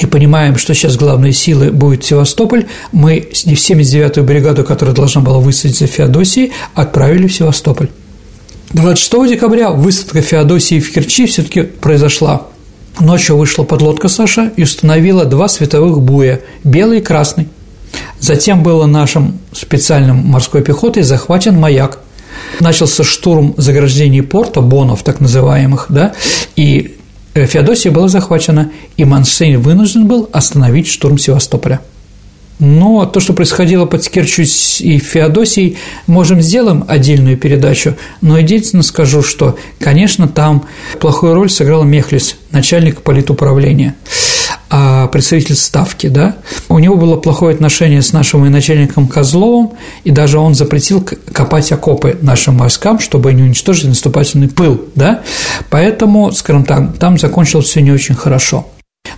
И 0.00 0.06
понимаем, 0.06 0.56
что 0.56 0.74
сейчас 0.74 0.96
главные 0.96 1.32
силы 1.32 1.70
будет 1.70 2.04
Севастополь, 2.04 2.66
мы 2.92 3.18
79-ю 3.32 4.24
бригаду, 4.24 4.64
которая 4.64 4.94
должна 4.94 5.20
была 5.20 5.38
высадить 5.38 5.78
за 5.78 5.86
Феодосией, 5.86 6.52
отправили 6.74 7.26
в 7.26 7.34
Севастополь. 7.34 7.88
26 8.72 9.30
декабря 9.30 9.70
высадка 9.70 10.20
Феодосии 10.20 10.80
в 10.80 10.92
Керчи 10.92 11.26
все-таки 11.26 11.62
произошла. 11.62 12.48
Ночью 13.00 13.36
вышла 13.36 13.64
подлодка 13.64 14.08
Саша 14.08 14.52
и 14.56 14.62
установила 14.62 15.24
два 15.24 15.48
световых 15.48 16.00
буя– 16.00 16.40
белый 16.64 16.98
и 16.98 17.02
красный. 17.02 17.48
Затем 18.20 18.62
было 18.62 18.86
нашим 18.86 19.38
специальным 19.52 20.16
морской 20.26 20.62
пехотой 20.62 21.02
захвачен 21.02 21.58
маяк. 21.58 21.98
Начался 22.60 23.04
штурм 23.04 23.54
заграждений 23.56 24.22
порта, 24.22 24.60
бонов 24.60 25.02
так 25.02 25.20
называемых, 25.20 25.86
да, 25.88 26.14
и 26.56 26.96
э, 27.34 27.46
Феодосия 27.46 27.92
была 27.92 28.08
захвачена, 28.08 28.70
и 28.96 29.04
Манштейн 29.04 29.60
вынужден 29.60 30.06
был 30.06 30.28
остановить 30.32 30.88
штурм 30.88 31.18
Севастополя– 31.18 31.80
но 32.58 33.06
то, 33.06 33.20
что 33.20 33.32
происходило 33.32 33.86
под 33.86 34.08
Керчью 34.08 34.46
и 34.80 34.98
Феодосией, 34.98 35.76
можем 36.06 36.40
сделаем 36.40 36.84
отдельную 36.86 37.36
передачу, 37.36 37.96
но 38.20 38.38
единственное 38.38 38.82
скажу, 38.82 39.22
что, 39.22 39.58
конечно, 39.78 40.28
там 40.28 40.64
плохую 41.00 41.34
роль 41.34 41.50
сыграл 41.50 41.84
Мехлис, 41.84 42.36
начальник 42.50 43.02
политуправления 43.02 43.94
а 44.76 45.06
представитель 45.06 45.54
Ставки, 45.54 46.08
да, 46.08 46.34
у 46.68 46.80
него 46.80 46.96
было 46.96 47.16
плохое 47.16 47.54
отношение 47.54 48.02
с 48.02 48.12
нашим 48.12 48.50
начальником 48.50 49.06
Козловым, 49.06 49.74
и 50.02 50.10
даже 50.10 50.38
он 50.38 50.54
запретил 50.54 51.00
копать 51.32 51.70
окопы 51.70 52.18
нашим 52.22 52.58
войскам, 52.58 52.98
чтобы 52.98 53.32
не 53.34 53.42
уничтожить 53.42 53.86
наступательный 53.86 54.48
пыл, 54.48 54.84
да, 54.96 55.22
поэтому, 55.70 56.32
скажем 56.32 56.64
так, 56.64 56.98
там 56.98 57.18
закончилось 57.18 57.66
все 57.66 57.82
не 57.82 57.92
очень 57.92 58.16
хорошо. 58.16 58.66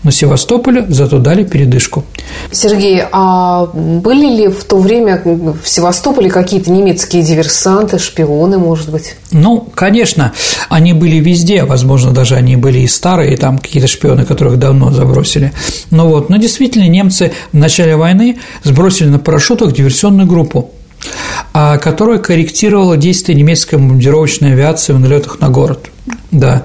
Но 0.06 0.12
Севастополю 0.12 0.86
зато 0.88 1.18
дали 1.18 1.42
передышку. 1.42 2.04
Сергей, 2.52 3.02
а 3.10 3.66
были 3.66 4.36
ли 4.36 4.48
в 4.48 4.62
то 4.62 4.78
время 4.78 5.20
в 5.24 5.68
Севастополе 5.68 6.30
какие-то 6.30 6.70
немецкие 6.70 7.24
диверсанты, 7.24 7.98
шпионы, 7.98 8.56
может 8.56 8.90
быть? 8.90 9.16
Ну, 9.32 9.68
конечно, 9.74 10.32
они 10.68 10.92
были 10.92 11.16
везде, 11.16 11.64
возможно, 11.64 12.12
даже 12.12 12.36
они 12.36 12.56
были 12.56 12.78
и 12.78 12.86
старые, 12.86 13.36
там 13.36 13.58
какие-то 13.58 13.88
шпионы, 13.88 14.24
которых 14.24 14.60
давно 14.60 14.92
забросили. 14.92 15.52
Но 15.90 16.06
вот, 16.06 16.30
но 16.30 16.36
действительно 16.36 16.86
немцы 16.86 17.32
в 17.52 17.56
начале 17.56 17.96
войны 17.96 18.38
сбросили 18.62 19.08
на 19.08 19.18
парашютах 19.18 19.72
диверсионную 19.72 20.28
группу 20.28 20.70
а, 21.52 21.78
которая 21.78 22.18
корректировала 22.18 22.96
действия 22.96 23.34
немецкой 23.34 23.76
бомбардировочной 23.76 24.52
авиации 24.52 24.92
в 24.92 25.00
налетах 25.00 25.40
на 25.40 25.48
город. 25.48 25.90
Да. 26.30 26.64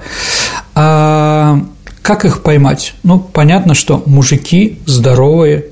Как 2.02 2.24
их 2.24 2.42
поймать? 2.42 2.94
Ну, 3.04 3.20
понятно, 3.20 3.74
что 3.74 4.02
мужики 4.06 4.80
здоровые, 4.86 5.66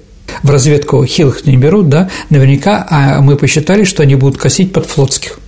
в 0.44 0.50
разведку 0.50 1.04
хилых 1.04 1.44
не 1.44 1.56
берут, 1.56 1.88
да, 1.88 2.08
наверняка 2.30 2.87
а 2.88 3.20
мы 3.20 3.37
посчитали, 3.37 3.82
что 3.82 4.04
они 4.04 4.14
будут 4.14 4.38
косить 4.38 4.72
под 4.72 4.87
флотских 4.87 5.40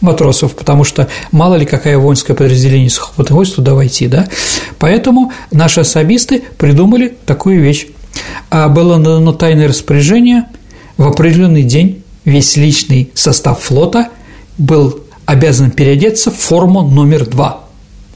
матросов, 0.00 0.54
потому 0.54 0.84
что 0.84 1.08
мало 1.32 1.56
ли 1.56 1.66
какое 1.66 1.98
воинское 1.98 2.34
подразделение 2.34 2.88
сухопутных 2.88 3.32
войск 3.32 3.56
туда 3.56 3.74
войти, 3.74 4.08
да. 4.08 4.26
Поэтому 4.78 5.32
наши 5.50 5.80
особисты 5.80 6.42
придумали 6.56 7.14
такую 7.26 7.60
вещь. 7.60 7.86
А 8.50 8.68
было 8.68 8.98
дано 8.98 9.32
тайное 9.32 9.68
распоряжение 9.68 10.46
в 10.96 11.06
определенный 11.06 11.62
день 11.62 12.02
весь 12.24 12.56
личный 12.56 13.10
состав 13.14 13.60
флота 13.60 14.08
был 14.56 15.00
обязан 15.26 15.70
переодеться 15.70 16.30
в 16.30 16.36
форму 16.36 16.82
номер 16.82 17.26
два– 17.26 17.60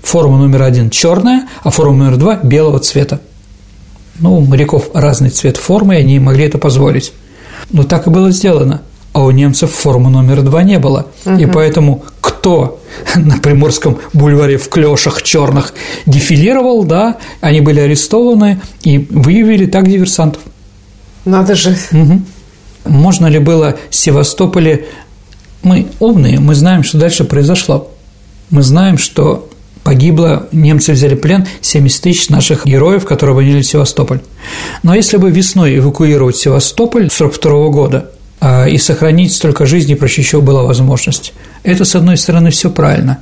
Форма 0.08 0.38
номер 0.38 0.62
один 0.62 0.88
черная, 0.88 1.46
а 1.62 1.68
форма 1.68 2.04
номер 2.04 2.16
два 2.16 2.36
белого 2.36 2.78
цвета. 2.78 3.20
Ну, 4.18 4.38
у 4.38 4.40
моряков 4.40 4.88
разный 4.94 5.28
цвет 5.28 5.58
формы, 5.58 5.96
и 5.96 5.98
они 5.98 6.18
могли 6.18 6.46
это 6.46 6.56
позволить. 6.56 7.12
Но 7.68 7.82
так 7.82 8.06
и 8.06 8.10
было 8.10 8.30
сделано. 8.30 8.80
А 9.12 9.22
у 9.22 9.30
немцев 9.30 9.70
формы 9.70 10.08
номер 10.08 10.40
два 10.40 10.62
не 10.62 10.78
было. 10.78 11.08
Угу. 11.26 11.34
И 11.34 11.44
поэтому 11.44 12.04
кто 12.22 12.80
на 13.16 13.36
Приморском 13.36 13.98
бульваре 14.14 14.56
в 14.56 14.70
клешах 14.70 15.20
черных 15.20 15.74
дефилировал, 16.06 16.84
да, 16.84 17.18
они 17.42 17.60
были 17.60 17.80
арестованы 17.80 18.62
и 18.82 19.06
выявили 19.10 19.66
так 19.66 19.86
диверсантов. 19.86 20.40
Надо 21.26 21.54
же. 21.54 21.76
Угу. 21.92 22.22
Можно 22.86 23.26
ли 23.26 23.38
было 23.38 23.76
в 23.90 23.94
Севастополе... 23.94 24.86
Мы 25.62 25.88
умные, 26.00 26.40
мы 26.40 26.54
знаем, 26.54 26.82
что 26.82 26.96
дальше 26.96 27.24
произошло. 27.24 27.90
Мы 28.48 28.62
знаем, 28.62 28.96
что 28.96 29.47
погибло, 29.88 30.46
немцы 30.52 30.92
взяли 30.92 31.14
плен 31.14 31.46
70 31.62 32.02
тысяч 32.02 32.28
наших 32.28 32.66
героев, 32.66 33.06
которые 33.06 33.32
оборонили 33.32 33.62
Севастополь. 33.62 34.20
Но 34.82 34.94
если 34.94 35.16
бы 35.16 35.30
весной 35.30 35.78
эвакуировать 35.78 36.36
Севастополь 36.36 37.06
1942 37.06 37.68
года 37.70 38.10
а, 38.38 38.66
и 38.68 38.76
сохранить 38.76 39.34
столько 39.34 39.64
жизней, 39.64 39.94
проще 39.94 40.20
еще 40.20 40.42
была 40.42 40.64
возможность. 40.64 41.32
Это, 41.62 41.86
с 41.86 41.94
одной 41.94 42.18
стороны, 42.18 42.50
все 42.50 42.68
правильно. 42.68 43.20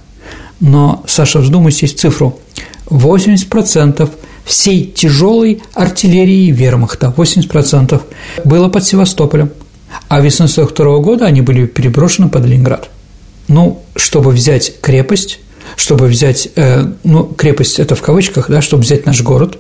Но, 0.58 1.04
Саша, 1.06 1.38
вздумайтесь 1.38 1.94
в 1.94 1.99
цифру. 1.99 2.37
80% 2.87 4.11
всей 4.44 4.87
тяжелой 4.87 5.62
артиллерии 5.73 6.50
вермахта, 6.50 7.14
80%, 7.16 8.02
было 8.44 8.68
под 8.68 8.85
Севастополем, 8.85 9.52
а 10.08 10.18
весной 10.18 10.49
1942 10.49 10.99
года 10.99 11.26
они 11.26 11.42
были 11.42 11.66
переброшены 11.66 12.28
под 12.28 12.44
Ленинград. 12.44 12.90
Ну, 13.46 13.85
чтобы 13.94 14.32
взять 14.32 14.80
крепость, 14.80 15.38
чтобы 15.76 16.06
взять, 16.06 16.49
э, 16.56 16.85
ну, 17.04 17.25
крепость 17.25 17.78
это 17.78 17.95
в 17.95 18.02
кавычках, 18.02 18.49
да, 18.49 18.61
чтобы 18.61 18.83
взять 18.83 19.06
наш 19.06 19.23
город, 19.23 19.59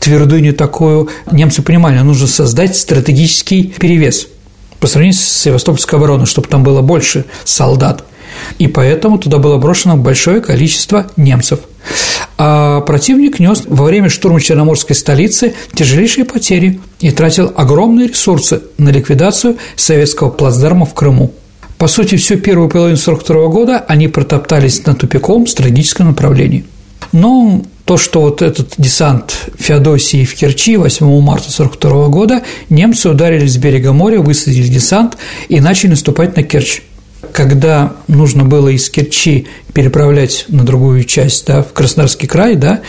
твердыню 0.00 0.54
такую, 0.54 1.10
немцы 1.30 1.62
понимали, 1.62 1.98
нужно 2.00 2.26
создать 2.26 2.76
стратегический 2.76 3.64
перевес 3.64 4.26
по 4.80 4.86
сравнению 4.88 5.18
с 5.18 5.22
Севастопольской 5.22 5.98
обороной, 5.98 6.26
чтобы 6.26 6.48
там 6.48 6.64
было 6.64 6.80
больше 6.80 7.24
солдат. 7.44 8.04
И 8.58 8.66
поэтому 8.66 9.18
туда 9.18 9.38
было 9.38 9.58
брошено 9.58 9.96
большое 9.96 10.40
количество 10.40 11.06
немцев. 11.16 11.60
А 12.38 12.80
противник 12.80 13.38
нес 13.38 13.62
во 13.66 13.84
время 13.84 14.08
штурма 14.08 14.40
Черноморской 14.40 14.96
столицы 14.96 15.54
тяжелейшие 15.74 16.24
потери 16.24 16.80
и 17.00 17.10
тратил 17.10 17.52
огромные 17.54 18.08
ресурсы 18.08 18.62
на 18.78 18.88
ликвидацию 18.88 19.58
советского 19.76 20.30
плацдарма 20.30 20.86
в 20.86 20.94
Крыму. 20.94 21.32
По 21.82 21.88
сути, 21.88 22.14
всю 22.14 22.36
первую 22.36 22.68
половину 22.68 22.96
1942 22.96 23.48
года 23.48 23.84
они 23.88 24.06
протоптались 24.06 24.86
на 24.86 24.94
тупиком 24.94 25.48
стратегическом 25.48 26.06
направлении. 26.06 26.64
Но 27.10 27.60
то, 27.84 27.96
что 27.96 28.20
вот 28.20 28.40
этот 28.40 28.74
десант 28.78 29.48
Феодосии 29.58 30.24
в 30.24 30.32
Керчи 30.32 30.76
8 30.76 31.04
марта 31.20 31.48
1942 31.48 32.06
года 32.06 32.42
немцы 32.70 33.10
ударили 33.10 33.48
с 33.48 33.56
берега 33.56 33.92
моря, 33.92 34.20
высадили 34.20 34.68
десант 34.68 35.16
и 35.48 35.58
начали 35.58 35.90
наступать 35.90 36.36
на 36.36 36.44
Керчь. 36.44 36.82
Когда 37.32 37.94
нужно 38.06 38.44
было 38.44 38.68
из 38.68 38.88
Керчи 38.88 39.48
переправлять 39.74 40.44
на 40.46 40.62
другую 40.62 41.02
часть, 41.02 41.48
да, 41.48 41.64
в 41.64 41.72
Краснодарский 41.72 42.28
край, 42.28 42.54
да, 42.54 42.82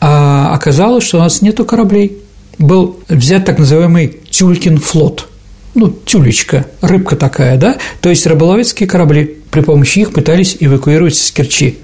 а 0.00 0.52
оказалось, 0.52 1.04
что 1.04 1.18
у 1.18 1.20
нас 1.20 1.42
нету 1.42 1.64
кораблей. 1.64 2.18
Был 2.58 2.98
взят 3.08 3.44
так 3.44 3.60
называемый 3.60 4.18
Тюлькин 4.30 4.78
флот– 4.78 5.28
ну, 5.74 5.90
тюлечка, 5.90 6.66
рыбка 6.80 7.16
такая, 7.16 7.56
да, 7.56 7.78
то 8.00 8.10
есть 8.10 8.26
рыболовецкие 8.26 8.88
корабли, 8.88 9.38
при 9.50 9.60
помощи 9.60 10.00
их 10.00 10.12
пытались 10.12 10.56
эвакуировать 10.60 11.14
из 11.14 11.30
Керчи. 11.30 11.78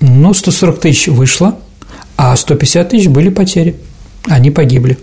Ну, 0.00 0.34
140 0.34 0.80
тысяч 0.80 1.08
вышло, 1.08 1.58
а 2.16 2.34
150 2.34 2.88
тысяч 2.88 3.08
были 3.08 3.28
потери, 3.28 3.76
они 4.26 4.50
погибли. 4.50 4.98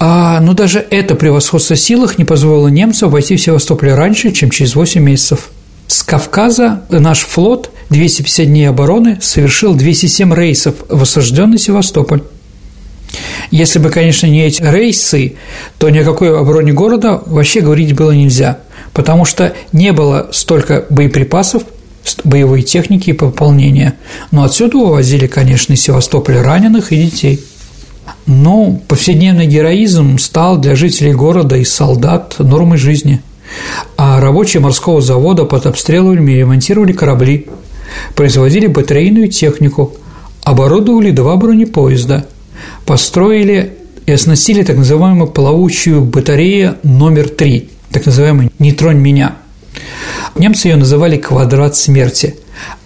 А, 0.00 0.40
но 0.40 0.54
даже 0.54 0.86
это 0.90 1.14
превосходство 1.14 1.74
силах 1.74 2.18
не 2.18 2.24
позволило 2.24 2.68
немцам 2.68 3.10
войти 3.10 3.36
в 3.36 3.40
Севастополь 3.40 3.90
раньше, 3.90 4.30
чем 4.32 4.50
через 4.50 4.74
8 4.76 5.02
месяцев. 5.02 5.48
С 5.88 6.02
Кавказа 6.02 6.82
наш 6.90 7.20
флот 7.20 7.72
250 7.90 8.46
дней 8.46 8.68
обороны 8.68 9.18
совершил 9.20 9.74
207 9.74 10.34
рейсов 10.34 10.74
в 10.88 11.02
осажденный 11.02 11.58
Севастополь. 11.58 12.22
Если 13.50 13.78
бы, 13.78 13.90
конечно, 13.90 14.26
не 14.26 14.44
эти 14.44 14.62
рейсы, 14.62 15.36
то 15.78 15.88
ни 15.88 15.98
о 15.98 16.04
какой 16.04 16.38
обороне 16.38 16.72
города 16.72 17.22
вообще 17.24 17.60
говорить 17.60 17.94
было 17.94 18.10
нельзя, 18.10 18.58
потому 18.92 19.24
что 19.24 19.54
не 19.72 19.92
было 19.92 20.28
столько 20.32 20.84
боеприпасов, 20.90 21.62
боевой 22.24 22.62
техники 22.62 23.10
и 23.10 23.14
пополнения. 23.14 23.94
Но 24.30 24.44
отсюда 24.44 24.78
увозили, 24.78 25.26
конечно, 25.26 25.72
из 25.72 25.82
Севастополя 25.82 26.42
раненых 26.42 26.92
и 26.92 26.96
детей. 26.96 27.40
Но 28.26 28.80
повседневный 28.88 29.46
героизм 29.46 30.18
стал 30.18 30.58
для 30.58 30.74
жителей 30.74 31.12
города 31.12 31.56
и 31.56 31.64
солдат 31.64 32.36
нормой 32.38 32.78
жизни. 32.78 33.22
А 33.96 34.20
рабочие 34.20 34.62
морского 34.62 35.00
завода 35.00 35.44
под 35.44 35.66
обстрелами 35.66 36.32
ремонтировали 36.32 36.92
корабли, 36.92 37.46
производили 38.14 38.66
батарейную 38.66 39.28
технику, 39.28 39.94
оборудовали 40.44 41.10
два 41.10 41.36
бронепоезда– 41.36 42.26
построили 42.86 43.74
и 44.06 44.12
оснастили 44.12 44.62
так 44.62 44.76
называемую 44.76 45.30
плавучую 45.30 46.02
батарею 46.02 46.76
номер 46.82 47.28
три, 47.28 47.70
так 47.92 48.06
называемый 48.06 48.50
«Не 48.58 48.72
тронь 48.72 48.98
меня». 48.98 49.36
Немцы 50.36 50.68
ее 50.68 50.76
называли 50.76 51.16
«Квадрат 51.16 51.76
смерти». 51.76 52.36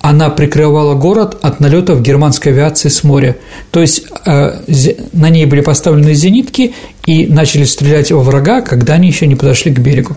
Она 0.00 0.30
прикрывала 0.30 0.94
город 0.94 1.38
от 1.40 1.60
налетов 1.60 2.02
германской 2.02 2.52
авиации 2.52 2.88
с 2.88 3.04
моря. 3.04 3.36
То 3.70 3.80
есть 3.80 4.04
э, 4.26 4.60
на 5.12 5.30
ней 5.30 5.46
были 5.46 5.60
поставлены 5.60 6.12
зенитки 6.14 6.74
и 7.06 7.26
начали 7.26 7.64
стрелять 7.64 8.10
во 8.12 8.20
врага, 8.20 8.60
когда 8.60 8.94
они 8.94 9.08
еще 9.08 9.26
не 9.26 9.34
подошли 9.34 9.72
к 9.72 9.78
берегу. 9.78 10.16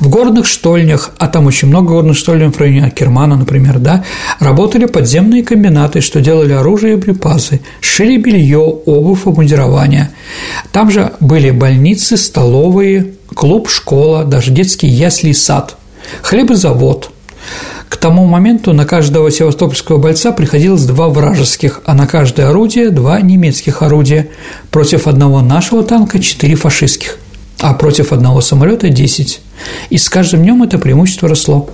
В 0.00 0.08
горных 0.08 0.46
штольнях, 0.46 1.12
а 1.18 1.28
там 1.28 1.46
очень 1.46 1.68
много 1.68 1.90
горных 1.90 2.16
штольней 2.16 2.48
в 2.48 2.58
районе 2.58 2.86
Акермана, 2.86 3.36
например, 3.36 3.78
да, 3.78 4.04
работали 4.40 4.86
подземные 4.86 5.44
комбинаты, 5.44 6.00
что 6.00 6.20
делали 6.20 6.52
оружие 6.52 6.96
и 6.96 7.00
припасы, 7.00 7.60
шили 7.80 8.16
белье, 8.16 8.58
обувь, 8.58 9.26
обмундирование. 9.26 10.10
Там 10.72 10.90
же 10.90 11.12
были 11.20 11.50
больницы, 11.50 12.16
столовые, 12.16 13.12
клуб, 13.34 13.68
школа, 13.68 14.24
даже 14.24 14.50
детский 14.50 14.88
ясли 14.88 15.30
и 15.30 15.34
сад, 15.34 15.76
хлебозавод. 16.22 17.10
К 17.88 17.96
тому 17.96 18.26
моменту 18.26 18.72
на 18.72 18.86
каждого 18.86 19.30
севастопольского 19.30 19.98
бойца 19.98 20.32
приходилось 20.32 20.84
два 20.86 21.08
вражеских, 21.08 21.82
а 21.84 21.94
на 21.94 22.08
каждое 22.08 22.48
орудие– 22.48 22.90
два 22.90 23.20
немецких 23.20 23.82
орудия, 23.82 24.28
против 24.72 25.06
одного 25.06 25.40
нашего 25.40 25.84
танка– 25.84 26.18
четыре 26.20 26.56
фашистских 26.56 27.18
а 27.64 27.72
против 27.72 28.12
одного 28.12 28.42
самолета– 28.42 28.88
10. 28.90 29.40
И 29.88 29.96
с 29.96 30.10
каждым 30.10 30.42
днем 30.42 30.62
это 30.62 30.76
преимущество 30.76 31.30
росло. 31.30 31.70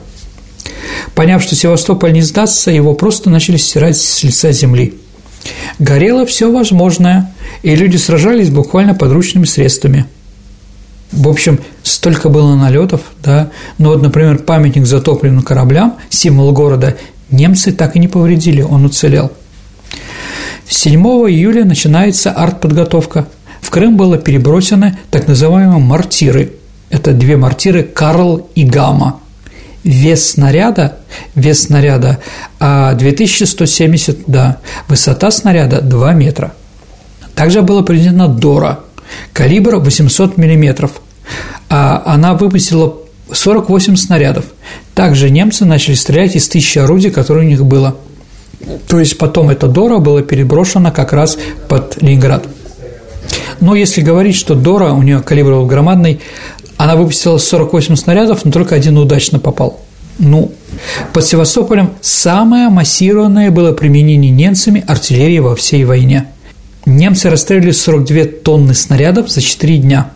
Поняв, 1.16 1.42
что 1.42 1.56
Севастополь 1.56 2.12
не 2.12 2.22
сдастся, 2.22 2.70
его 2.70 2.94
просто 2.94 3.28
начали 3.28 3.56
стирать 3.56 3.96
с 3.96 4.22
лица 4.22 4.52
земли. 4.52 4.94
Горело 5.80 6.26
все 6.26 6.48
возможное, 6.48 7.34
и 7.64 7.74
люди 7.74 7.96
сражались 7.96 8.50
буквально 8.50 8.94
подручными 8.94 9.46
средствами. 9.46 10.06
В 11.10 11.28
общем, 11.28 11.58
столько 11.82 12.28
было 12.28 12.54
налетов, 12.54 13.00
да. 13.20 13.50
Но 13.78 13.88
вот, 13.88 14.00
например, 14.00 14.38
памятник 14.38 14.86
затопленным 14.86 15.42
кораблям, 15.42 15.96
символ 16.08 16.52
города, 16.52 16.98
немцы 17.32 17.72
так 17.72 17.96
и 17.96 17.98
не 17.98 18.06
повредили, 18.06 18.62
он 18.62 18.84
уцелел. 18.84 19.32
7 20.68 21.02
июля 21.02 21.64
начинается 21.64 22.30
артподготовка– 22.30 23.26
в 23.60 23.70
Крым 23.70 23.96
было 23.96 24.18
перебросены 24.18 24.98
так 25.10 25.28
называемые 25.28 25.78
мортиры. 25.78 26.52
Это 26.90 27.12
две 27.12 27.36
мортиры 27.36 27.82
«Карл» 27.82 28.48
и 28.54 28.64
«Гамма». 28.64 29.20
Вес 29.82 30.32
снаряда, 30.32 30.96
вес 31.34 31.62
снаряда 31.64 32.18
2170, 32.58 34.18
а, 34.18 34.22
да, 34.26 34.56
высота 34.88 35.30
снаряда 35.30 35.80
2 35.80 36.12
метра. 36.12 36.52
Также 37.34 37.62
была 37.62 37.82
приведена 37.82 38.28
Дора, 38.28 38.80
калибр 39.32 39.76
800 39.76 40.36
миллиметров. 40.36 41.00
А 41.70 42.02
она 42.04 42.34
выпустила 42.34 42.96
48 43.32 43.96
снарядов. 43.96 44.44
Также 44.94 45.30
немцы 45.30 45.64
начали 45.64 45.94
стрелять 45.94 46.36
из 46.36 46.48
тысячи 46.48 46.78
орудий, 46.78 47.10
которые 47.10 47.46
у 47.46 47.48
них 47.48 47.64
было. 47.64 47.96
То 48.88 48.98
есть 48.98 49.16
потом 49.16 49.48
эта 49.48 49.66
Дора 49.66 49.98
была 49.98 50.22
переброшена 50.22 50.90
как 50.90 51.12
раз 51.12 51.38
под 51.68 52.02
Ленинград. 52.02 52.46
Но 53.60 53.74
если 53.74 54.00
говорить, 54.00 54.36
что 54.36 54.54
Дора, 54.54 54.92
у 54.92 55.02
нее 55.02 55.20
калибр 55.20 55.52
был 55.52 55.66
громадный, 55.66 56.20
она 56.76 56.96
выпустила 56.96 57.38
48 57.38 57.96
снарядов, 57.96 58.44
но 58.44 58.50
только 58.50 58.74
один 58.74 58.96
удачно 58.96 59.38
попал. 59.38 59.80
Ну, 60.18 60.52
под 61.12 61.24
Севастополем 61.24 61.90
самое 62.00 62.68
массированное 62.68 63.50
было 63.50 63.72
применение 63.72 64.30
немцами 64.30 64.84
артиллерии 64.86 65.38
во 65.38 65.54
всей 65.56 65.84
войне. 65.84 66.26
Немцы 66.86 67.30
расстреляли 67.30 67.72
42 67.72 68.24
тонны 68.42 68.74
снарядов 68.74 69.30
за 69.30 69.40
4 69.40 69.78
дня. 69.78 70.10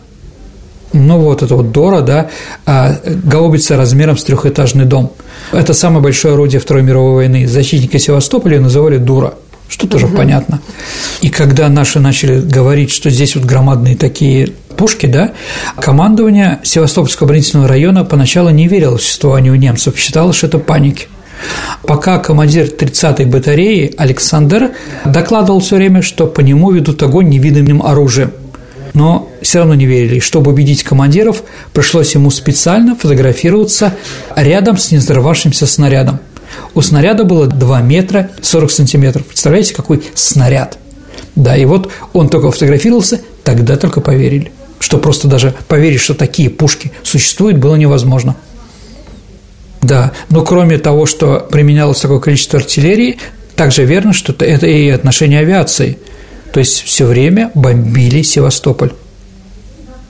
Ну, 0.93 1.19
вот 1.19 1.43
это 1.43 1.55
вот 1.55 1.71
Дора, 1.71 2.01
да, 2.01 2.29
а 2.65 2.99
гаубица 3.05 3.77
размером 3.77 4.17
с 4.17 4.23
трехэтажный 4.23 4.85
дом. 4.85 5.11
Это 5.51 5.73
самое 5.73 6.01
большое 6.01 6.35
орудие 6.35 6.61
Второй 6.61 6.83
мировой 6.83 7.15
войны. 7.15 7.47
Защитники 7.47 7.97
Севастополя 7.97 8.59
называли 8.59 8.97
Дура– 8.97 9.35
что 9.67 9.87
тоже 9.87 10.05
угу. 10.07 10.17
понятно. 10.17 10.61
И 11.21 11.29
когда 11.29 11.69
наши 11.69 11.99
начали 11.99 12.39
говорить, 12.39 12.91
что 12.91 13.09
здесь 13.09 13.35
вот 13.35 13.45
громадные 13.45 13.95
такие 13.95 14.49
пушки, 14.77 15.05
да, 15.05 15.31
командование 15.79 16.59
Севастопольского 16.63 17.27
оборонительного 17.27 17.67
района 17.67 18.03
поначалу 18.03 18.49
не 18.49 18.67
верило 18.67 18.97
в 18.97 19.01
существование 19.01 19.51
у 19.51 19.55
немцев, 19.55 19.97
считало, 19.97 20.33
что 20.33 20.47
это 20.47 20.59
паники. 20.59 21.07
Пока 21.83 22.19
командир 22.19 22.65
30-й 22.65 23.25
батареи 23.25 23.93
Александр 23.97 24.71
докладывал 25.03 25.59
все 25.59 25.75
время, 25.75 26.01
что 26.01 26.27
по 26.27 26.41
нему 26.41 26.71
ведут 26.71 27.03
огонь 27.03 27.29
невидимым 27.29 27.83
оружием. 27.83 28.31
Но 28.93 29.29
все 29.41 29.59
равно 29.59 29.75
не 29.75 29.85
верили. 29.85 30.19
Чтобы 30.19 30.51
убедить 30.51 30.83
командиров, 30.83 31.43
пришлось 31.73 32.15
ему 32.15 32.31
специально 32.31 32.95
фотографироваться 32.95 33.93
рядом 34.35 34.77
с 34.77 34.91
незарвавшимся 34.91 35.67
снарядом– 35.67 36.19
у 36.73 36.81
снаряда 36.81 37.23
было 37.23 37.47
2 37.47 37.81
метра 37.81 38.31
40 38.41 38.71
сантиметров. 38.71 39.25
Представляете, 39.25 39.73
какой 39.73 40.03
снаряд? 40.13 40.77
Да, 41.35 41.55
и 41.55 41.65
вот 41.65 41.91
он 42.13 42.29
только 42.29 42.51
фотографировался, 42.51 43.21
тогда 43.43 43.77
только 43.77 44.01
поверили. 44.01 44.51
Что 44.79 44.97
просто 44.97 45.27
даже 45.27 45.53
поверить, 45.67 46.01
что 46.01 46.13
такие 46.13 46.49
пушки 46.49 46.91
существуют, 47.03 47.57
было 47.57 47.75
невозможно. 47.75 48.35
Да, 49.81 50.13
но 50.29 50.43
кроме 50.43 50.77
того, 50.77 51.05
что 51.05 51.47
применялось 51.51 51.99
такое 51.99 52.19
количество 52.19 52.59
артиллерии, 52.59 53.17
Также 53.55 53.85
верно, 53.85 54.13
что 54.13 54.33
это 54.43 54.67
и 54.67 54.89
отношение 54.89 55.39
авиации. 55.39 55.97
То 56.51 56.59
есть 56.59 56.83
все 56.83 57.05
время 57.05 57.51
бомбили 57.55 58.21
Севастополь. 58.21 58.91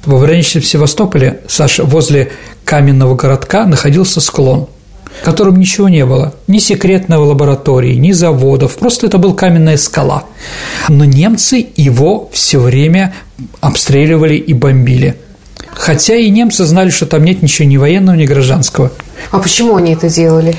Во 0.06 0.20
граничном 0.20 0.64
Севастополе, 0.64 1.42
Саша, 1.48 1.84
возле 1.84 2.32
каменного 2.64 3.16
городка 3.16 3.66
находился 3.66 4.22
склон, 4.22 4.68
в 5.22 5.26
котором 5.26 5.58
ничего 5.58 5.90
не 5.90 6.06
было. 6.06 6.34
Ни 6.48 6.60
секретной 6.60 7.18
лаборатории, 7.18 7.96
ни 7.96 8.12
заводов. 8.12 8.78
Просто 8.78 9.08
это 9.08 9.18
был 9.18 9.34
каменная 9.34 9.78
скала. 9.78 10.26
Но 10.90 11.06
немцы 11.06 11.68
его 11.76 12.30
все 12.32 12.60
время 12.60 13.14
обстреливали 13.62 14.36
и 14.36 14.54
бомбили. 14.54 15.16
Хотя 15.74 16.16
и 16.16 16.30
немцы 16.30 16.66
знали, 16.66 16.90
что 16.90 17.06
там 17.06 17.24
нет 17.24 17.42
ничего 17.42 17.68
ни 17.68 17.78
военного, 17.78 18.16
ни 18.16 18.26
гражданского. 18.26 18.92
А 19.32 19.40
почему 19.40 19.76
они 19.76 19.94
это 19.94 20.10
делали? 20.10 20.56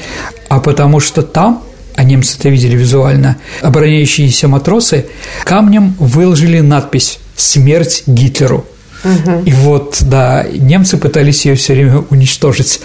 А 0.48 0.60
потому 0.60 1.00
что 1.00 1.22
там 1.22 1.62
а 1.96 2.04
немцы 2.04 2.36
это 2.38 2.50
видели 2.50 2.76
визуально, 2.76 3.38
обороняющиеся 3.62 4.48
матросы 4.48 5.06
камнем 5.44 5.96
выложили 5.98 6.60
надпись 6.60 7.18
«Смерть 7.36 8.02
Гитлеру». 8.06 8.66
И 9.44 9.52
вот, 9.52 9.98
да, 10.02 10.44
немцы 10.52 10.96
пытались 10.96 11.46
ее 11.46 11.54
все 11.54 11.74
время 11.74 12.04
уничтожить. 12.10 12.80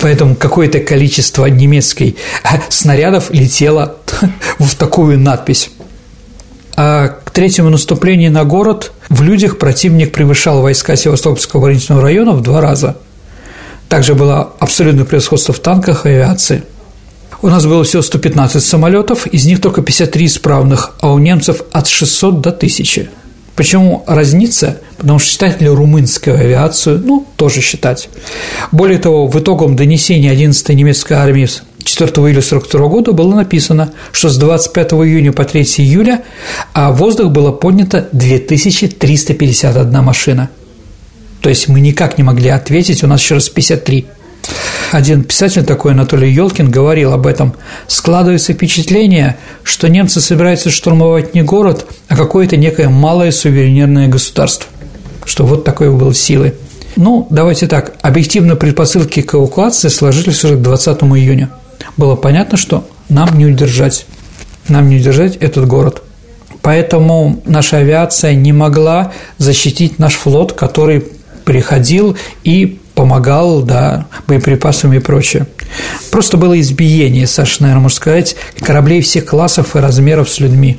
Поэтому 0.00 0.34
какое-то 0.34 0.80
количество 0.80 1.46
немецкой 1.46 2.16
а, 2.42 2.60
снарядов 2.68 3.30
летело 3.30 3.96
в 4.58 4.74
такую 4.74 5.18
надпись. 5.18 5.70
А 6.76 7.08
к 7.08 7.30
третьему 7.30 7.70
наступлению 7.70 8.30
на 8.30 8.44
город 8.44 8.92
в 9.08 9.22
людях 9.22 9.58
противник 9.58 10.12
превышал 10.12 10.60
войска 10.60 10.94
Севастопольского 10.96 11.62
оборонительного 11.62 12.02
района 12.02 12.32
в 12.32 12.42
два 12.42 12.60
раза. 12.60 12.96
Также 13.88 14.14
было 14.14 14.52
абсолютное 14.58 15.04
превосходство 15.04 15.54
в 15.54 15.60
танках 15.60 16.06
и 16.06 16.10
авиации. 16.10 16.64
У 17.42 17.48
нас 17.48 17.64
было 17.64 17.84
всего 17.84 18.02
115 18.02 18.62
самолетов, 18.62 19.26
из 19.26 19.46
них 19.46 19.60
только 19.60 19.82
53 19.82 20.26
исправных, 20.26 20.92
а 21.00 21.12
у 21.12 21.18
немцев 21.18 21.62
от 21.72 21.86
600 21.86 22.40
до 22.40 22.50
1000. 22.50 23.08
Почему 23.56 24.04
разница? 24.06 24.80
Потому 24.98 25.18
что 25.18 25.30
считать 25.30 25.60
ли 25.62 25.68
румынскую 25.68 26.38
авиацию? 26.38 27.02
Ну, 27.02 27.26
тоже 27.36 27.62
считать. 27.62 28.10
Более 28.70 28.98
того, 28.98 29.26
в 29.26 29.40
итогом 29.40 29.76
донесения 29.76 30.34
11-й 30.34 30.74
немецкой 30.74 31.14
армии 31.14 31.48
4 31.82 32.10
июля 32.10 32.40
1942 32.40 32.88
года 32.88 33.12
было 33.12 33.34
написано, 33.34 33.92
что 34.12 34.28
с 34.28 34.36
25 34.36 34.92
июня 34.92 35.32
по 35.32 35.44
3 35.44 35.62
июля 35.78 36.22
а 36.74 36.92
в 36.92 36.96
воздух 36.98 37.32
было 37.32 37.50
поднято 37.50 38.08
2351 38.12 40.04
машина. 40.04 40.50
То 41.40 41.48
есть 41.48 41.68
мы 41.68 41.80
никак 41.80 42.18
не 42.18 42.24
могли 42.24 42.50
ответить, 42.50 43.02
у 43.04 43.06
нас 43.06 43.20
еще 43.20 43.36
раз 43.36 43.48
53. 43.48 44.06
Один 44.92 45.24
писатель 45.24 45.64
такой, 45.64 45.92
Анатолий 45.92 46.30
Елкин, 46.30 46.70
говорил 46.70 47.12
об 47.12 47.26
этом. 47.26 47.54
Складывается 47.88 48.52
впечатление, 48.52 49.36
что 49.62 49.88
немцы 49.88 50.20
собираются 50.20 50.70
штурмовать 50.70 51.34
не 51.34 51.42
город, 51.42 51.86
а 52.08 52.16
какое-то 52.16 52.56
некое 52.56 52.88
малое 52.88 53.32
суверенерное 53.32 54.08
государство. 54.08 54.68
Что 55.24 55.44
вот 55.44 55.64
такой 55.64 55.90
был 55.90 56.12
силы. 56.12 56.54
Ну, 56.94 57.26
давайте 57.30 57.66
так, 57.66 57.94
объективно 58.00 58.56
предпосылки 58.56 59.20
к 59.20 59.34
эвакуации 59.34 59.88
сложились 59.88 60.42
уже 60.44 60.56
к 60.56 60.62
20 60.62 61.02
июня. 61.02 61.50
Было 61.96 62.16
понятно, 62.16 62.56
что 62.56 62.88
нам 63.08 63.36
не 63.36 63.46
удержать, 63.46 64.06
нам 64.68 64.88
не 64.88 64.96
удержать 64.96 65.36
этот 65.36 65.66
город. 65.66 66.02
Поэтому 66.62 67.42
наша 67.44 67.78
авиация 67.78 68.34
не 68.34 68.52
могла 68.52 69.12
защитить 69.38 69.98
наш 69.98 70.14
флот, 70.14 70.52
который 70.52 71.04
приходил 71.44 72.16
и 72.44 72.80
помогал, 72.96 73.62
да, 73.62 74.06
боеприпасами 74.26 74.96
и 74.96 75.00
прочее. 75.00 75.46
Просто 76.10 76.38
было 76.38 76.58
избиение, 76.58 77.26
Саша, 77.28 77.62
наверное, 77.62 77.82
можно 77.82 77.96
сказать, 77.96 78.36
кораблей 78.58 79.02
всех 79.02 79.26
классов 79.26 79.76
и 79.76 79.78
размеров 79.78 80.28
с 80.30 80.40
людьми. 80.40 80.78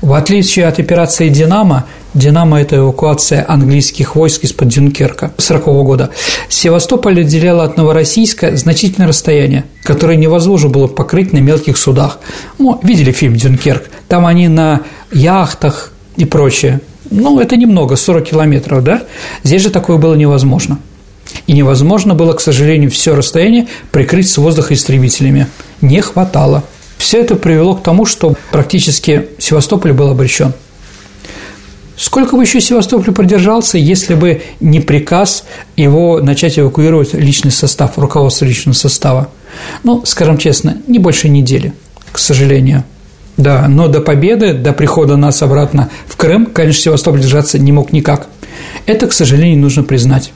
В 0.00 0.14
отличие 0.14 0.66
от 0.66 0.78
операции 0.78 1.28
«Динамо», 1.28 1.86
«Динамо»– 2.14 2.60
это 2.62 2.76
эвакуация 2.76 3.44
английских 3.46 4.14
войск 4.14 4.44
из-под 4.44 4.68
Дюнкерка 4.68 5.32
40 5.36 5.64
года. 5.84 6.10
Севастополь 6.48 7.22
отделяло 7.22 7.64
от 7.64 7.76
Новороссийска 7.76 8.56
значительное 8.56 9.08
расстояние, 9.08 9.64
которое 9.82 10.16
невозможно 10.16 10.68
было 10.68 10.86
покрыть 10.86 11.32
на 11.32 11.38
мелких 11.38 11.76
судах. 11.76 12.20
Ну, 12.58 12.78
видели 12.84 13.10
фильм 13.10 13.34
«Дюнкерк»? 13.34 13.90
Там 14.06 14.26
они 14.26 14.46
на 14.46 14.82
яхтах 15.10 15.92
и 16.16 16.24
прочее. 16.24 16.80
Ну, 17.10 17.40
это 17.40 17.56
немного, 17.56 17.96
40 17.96 18.24
километров, 18.24 18.84
да? 18.84 19.02
Здесь 19.42 19.62
же 19.62 19.70
такое 19.70 19.96
было 19.96 20.14
невозможно– 20.14 20.78
и 21.46 21.52
невозможно 21.52 22.14
было, 22.14 22.32
к 22.32 22.40
сожалению, 22.40 22.90
все 22.90 23.14
расстояние 23.14 23.66
прикрыть 23.90 24.30
с 24.30 24.38
воздуха 24.38 24.74
истребителями. 24.74 25.46
Не 25.80 26.00
хватало. 26.00 26.64
Все 26.98 27.20
это 27.20 27.34
привело 27.36 27.74
к 27.74 27.82
тому, 27.82 28.06
что 28.06 28.34
практически 28.50 29.28
Севастополь 29.38 29.92
был 29.92 30.10
обречен. 30.10 30.52
Сколько 31.96 32.36
бы 32.36 32.42
еще 32.42 32.60
Севастополь 32.60 33.14
продержался, 33.14 33.78
если 33.78 34.14
бы 34.14 34.42
не 34.58 34.80
приказ 34.80 35.44
его 35.76 36.20
начать 36.20 36.58
эвакуировать 36.58 37.14
личный 37.14 37.52
состав, 37.52 37.98
руководство 37.98 38.44
личного 38.44 38.74
состава? 38.74 39.28
Ну, 39.84 40.02
скажем 40.04 40.38
честно, 40.38 40.78
не 40.88 40.98
больше 40.98 41.28
недели, 41.28 41.72
к 42.10 42.18
сожалению. 42.18 42.84
Да, 43.36 43.66
но 43.68 43.88
до 43.88 44.00
победы, 44.00 44.54
до 44.54 44.72
прихода 44.72 45.16
нас 45.16 45.42
обратно 45.42 45.90
в 46.06 46.16
Крым, 46.16 46.46
конечно, 46.46 46.82
Севастополь 46.82 47.20
держаться 47.20 47.58
не 47.58 47.72
мог 47.72 47.92
никак. 47.92 48.28
Это, 48.86 49.06
к 49.06 49.12
сожалению, 49.12 49.58
нужно 49.58 49.82
признать. 49.82 50.32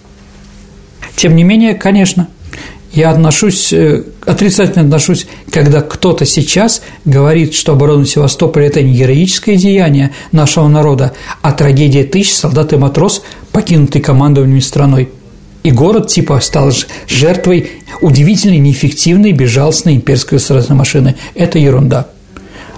Тем 1.19 1.35
не 1.35 1.43
менее, 1.43 1.75
конечно, 1.75 2.29
я 2.93 3.11
отношусь, 3.11 3.73
э, 3.73 4.05
отрицательно 4.25 4.85
отношусь, 4.85 5.27
когда 5.51 5.81
кто-то 5.81 6.25
сейчас 6.25 6.81
говорит, 7.05 7.55
что 7.55 7.73
оборона 7.73 8.07
Севастополя– 8.07 8.67
это 8.69 8.83
не 8.83 8.93
героическое 8.93 9.57
деяние 9.57 10.13
нашего 10.31 10.69
народа, 10.69 11.15
а 11.43 11.51
трагедия 11.51 12.05
тысяч 12.05 12.37
солдат 12.37 12.73
и 12.73 12.77
матрос, 12.77 13.25
покинутый 13.51 14.01
командованием 14.01 14.61
страной. 14.61 15.09
И 15.65 15.73
город 15.73 16.07
типа 16.07 16.39
стал 16.39 16.71
жертвой 17.09 17.69
удивительной, 18.01 18.59
неэффективной, 18.59 19.33
безжалостной 19.33 19.97
имперской 19.97 20.39
стратной 20.39 20.77
машины. 20.77 21.17
Это 21.35 21.59
ерунда. 21.59 22.07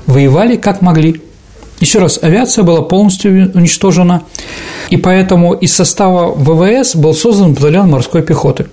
Воевали 0.07 0.57
как 0.57 0.81
могли. 0.81 1.21
Еще 1.81 1.99
раз, 1.99 2.19
авиация 2.23 2.63
была 2.63 2.83
полностью 2.83 3.51
уничтожена, 3.55 4.23
и 4.91 4.99
поэтому 4.99 5.55
из 5.55 5.75
состава 5.75 6.35
ВВС 6.35 6.95
был 6.95 7.15
создан 7.15 7.55
батальон 7.55 7.91
морской 7.91 8.23
пехоты. 8.23 8.67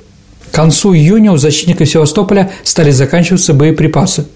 К 0.52 0.56
концу 0.56 0.94
июня 0.94 1.32
у 1.32 1.38
защитников 1.38 1.90
Севастополя 1.90 2.52
стали 2.64 2.92
заканчиваться 2.92 3.54
боеприпасы. 3.54 4.28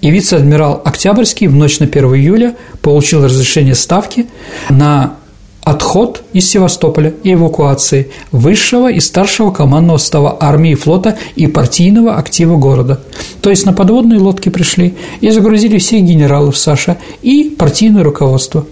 И 0.00 0.10
вице-адмирал 0.10 0.80
Октябрьский 0.84 1.46
в 1.46 1.54
ночь 1.54 1.78
на 1.78 1.86
1 1.86 2.04
июля 2.14 2.56
получил 2.80 3.24
разрешение 3.24 3.74
ставки 3.74 4.26
на 4.70 5.16
отход 5.62 6.22
из 6.32 6.48
Севастополя 6.50 7.14
и 7.22 7.34
эвакуации 7.34 8.10
высшего 8.32 8.90
и 8.90 9.00
старшего 9.00 9.50
командного 9.50 9.98
состава 9.98 10.36
армии, 10.40 10.74
флота 10.74 11.18
и 11.36 11.46
партийного 11.46 12.16
актива 12.16 12.56
города. 12.56 13.00
То 13.42 13.50
есть 13.50 13.66
на 13.66 13.72
подводные 13.72 14.20
лодки 14.20 14.48
пришли 14.48 14.94
и 15.20 15.30
загрузили 15.30 15.78
всех 15.78 16.02
генералов 16.02 16.56
Саша 16.56 16.98
и 17.22 17.54
партийное 17.58 18.04
руководство. 18.04 18.66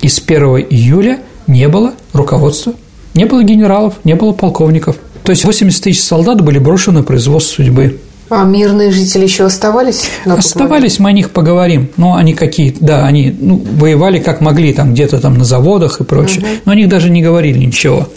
И 0.00 0.08
с 0.08 0.22
1 0.24 0.66
июля 0.70 1.20
не 1.46 1.68
было 1.68 1.94
руководства, 2.12 2.74
не 3.14 3.24
было 3.24 3.42
генералов, 3.42 3.94
не 4.04 4.14
было 4.14 4.32
полковников. 4.32 4.96
То 5.24 5.30
есть 5.30 5.44
80 5.44 5.82
тысяч 5.82 6.02
солдат 6.02 6.40
были 6.40 6.58
брошены 6.58 7.00
на 7.00 7.04
производство 7.04 7.62
судьбы. 7.62 8.00
А 8.30 8.44
мирные 8.44 8.90
жители 8.90 9.24
еще 9.24 9.44
оставались? 9.44 10.10
Оставались, 10.26 10.98
мы 10.98 11.10
о 11.10 11.12
них 11.12 11.30
поговорим. 11.30 11.88
Но 11.96 12.14
они 12.14 12.34
какие, 12.34 12.74
да, 12.78 13.06
они 13.06 13.34
ну, 13.38 13.56
воевали 13.56 14.18
как 14.18 14.40
могли, 14.40 14.72
там 14.74 14.92
где-то 14.92 15.20
там 15.20 15.38
на 15.38 15.44
заводах 15.44 16.00
и 16.00 16.04
прочее. 16.04 16.40
Угу. 16.40 16.48
Но 16.66 16.72
о 16.72 16.74
них 16.74 16.88
даже 16.88 17.08
не 17.08 17.22
говорили 17.22 17.58
ничего. 17.58 18.08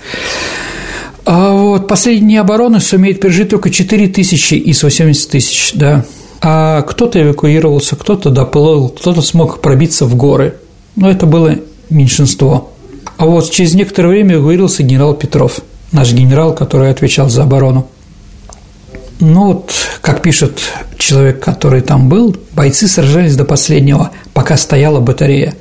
А 1.26 1.54
вот 1.54 1.88
последние 1.88 2.42
обороны 2.42 2.80
сумеют 2.80 3.22
пережить 3.22 3.50
только 3.50 3.70
4 3.70 4.08
тысячи 4.08 4.56
из 4.56 4.84
80 4.84 5.30
тысяч, 5.30 5.72
да. 5.76 6.04
А 6.42 6.82
кто-то 6.82 7.22
эвакуировался, 7.22 7.96
кто-то 7.96 8.32
доплыл, 8.32 8.90
кто-то 8.90 9.22
смог 9.22 9.62
пробиться 9.62 10.06
в 10.06 10.16
горы. 10.16 10.56
Но 10.96 11.10
это 11.10 11.26
было 11.26 11.56
меньшинство. 11.90 12.72
А 13.18 13.26
вот 13.26 13.50
через 13.52 13.76
некоторое 13.76 14.10
время 14.10 14.36
эвакуировался 14.36 14.84
генерал 14.84 15.14
Петров, 15.14 15.62
наш 15.92 16.12
генерал, 16.12 16.54
который 16.54 16.90
отвечал 16.90 17.30
за 17.30 17.44
оборону. 17.44 17.88
Ну 19.22 19.46
вот, 19.46 19.72
как 20.02 20.24
пишет 20.24 20.60
человек, 20.98 21.44
который 21.44 21.82
там 21.82 22.10
был, 22.10 22.36
бойцы 22.54 22.88
сражались 22.88 23.36
до 23.36 23.46
последнего, 23.46 24.10
пока 24.34 24.58
стояла 24.58 25.00
батарея. 25.00 25.54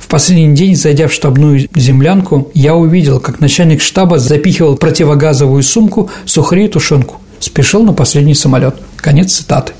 В 0.00 0.08
последний 0.08 0.56
день, 0.56 0.74
зайдя 0.74 1.06
в 1.06 1.12
штабную 1.12 1.68
землянку, 1.72 2.50
я 2.52 2.74
увидел, 2.74 3.20
как 3.20 3.38
начальник 3.38 3.80
штаба 3.80 4.18
запихивал 4.18 4.76
противогазовую 4.76 5.62
сумку, 5.62 6.10
сухари 6.24 6.64
и 6.64 6.68
тушенку. 6.68 7.20
Спешил 7.38 7.84
на 7.84 7.92
последний 7.92 8.34
самолет. 8.34 8.74
Конец 8.96 9.34
цитаты. 9.34 9.72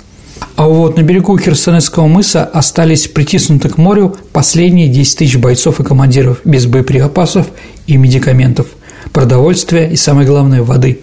А 0.55 0.69
вот 0.69 0.97
на 0.97 1.03
берегу 1.03 1.37
Херсонесского 1.37 2.07
мыса 2.07 2.45
остались 2.45 3.09
притиснуты 3.09 3.71
к 3.71 3.77
морю 3.77 4.17
последние 4.33 4.87
10 4.87 5.19
тысяч 5.19 5.37
бойцов 5.37 5.81
и 5.81 5.83
командиров 5.83 6.43
без 6.45 6.67
боеприпасов 6.67 7.49
и 7.89 7.97
медикаментов, 7.97 8.69
продовольствия 9.13 9.91
и, 9.91 9.97
самое 9.97 10.29
главное, 10.29 10.63
воды. 10.63 11.01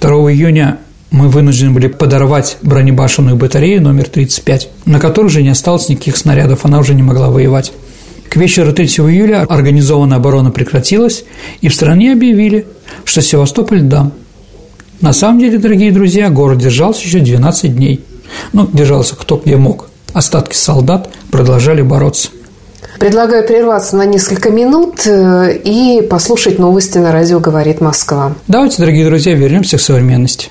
2 0.00 0.10
июня 0.32 0.78
мы 1.16 1.28
вынуждены 1.28 1.70
были 1.70 1.86
подорвать 1.86 2.58
бронебашенную 2.60 3.36
батарею 3.36 3.80
номер 3.80 4.06
35, 4.06 4.68
на 4.84 5.00
которой 5.00 5.26
уже 5.26 5.42
не 5.42 5.48
осталось 5.48 5.88
никаких 5.88 6.18
снарядов, 6.18 6.66
она 6.66 6.78
уже 6.78 6.94
не 6.94 7.02
могла 7.02 7.30
воевать. 7.30 7.72
К 8.28 8.36
вечеру 8.36 8.74
3 8.74 8.86
июля 8.86 9.46
организованная 9.48 10.18
оборона 10.18 10.50
прекратилась, 10.50 11.24
и 11.62 11.68
в 11.68 11.74
стране 11.74 12.12
объявили, 12.12 12.66
что 13.04 13.22
Севастополь 13.22 13.80
дам. 13.80 14.12
На 15.00 15.14
самом 15.14 15.38
деле, 15.38 15.56
дорогие 15.56 15.90
друзья, 15.90 16.28
город 16.28 16.58
держался 16.58 17.02
еще 17.02 17.20
12 17.20 17.74
дней. 17.74 18.04
Ну, 18.52 18.68
держался 18.70 19.16
кто 19.16 19.40
где 19.42 19.56
мог. 19.56 19.88
Остатки 20.12 20.54
солдат 20.54 21.08
продолжали 21.30 21.80
бороться. 21.80 22.28
Предлагаю 22.98 23.46
прерваться 23.46 23.96
на 23.96 24.04
несколько 24.04 24.50
минут 24.50 25.06
э, 25.06 25.56
и 25.64 26.02
послушать 26.02 26.58
новости 26.58 26.98
на 26.98 27.12
радио 27.12 27.40
«Говорит 27.40 27.80
Москва». 27.80 28.34
Давайте, 28.48 28.78
дорогие 28.78 29.06
друзья, 29.06 29.34
вернемся 29.34 29.78
к 29.78 29.80
современности. 29.80 30.50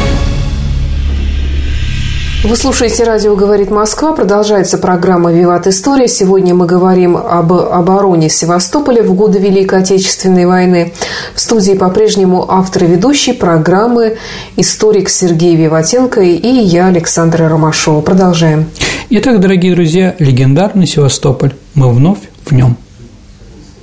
Вы 2.43 2.55
слушаете 2.55 3.03
радио 3.03 3.35
«Говорит 3.35 3.69
Москва». 3.69 4.13
Продолжается 4.13 4.79
программа 4.79 5.31
«Виват 5.31 5.67
История». 5.67 6.07
Сегодня 6.07 6.55
мы 6.55 6.65
говорим 6.65 7.15
об 7.15 7.53
обороне 7.53 8.29
Севастополя 8.29 9.03
в 9.03 9.13
годы 9.13 9.37
Великой 9.37 9.81
Отечественной 9.81 10.47
войны. 10.47 10.91
В 11.35 11.39
студии 11.39 11.73
по-прежнему 11.73 12.49
автор 12.49 12.85
и 12.85 12.87
ведущий 12.87 13.33
программы 13.33 14.17
историк 14.55 15.09
Сергей 15.09 15.55
Виватенко 15.55 16.21
и 16.21 16.47
я, 16.47 16.87
Александра 16.87 17.47
Ромашова. 17.47 18.01
Продолжаем. 18.01 18.65
Итак, 19.11 19.39
дорогие 19.39 19.75
друзья, 19.75 20.15
легендарный 20.17 20.87
Севастополь. 20.87 21.53
Мы 21.75 21.93
вновь 21.93 22.21
в 22.43 22.53
нем. 22.53 22.75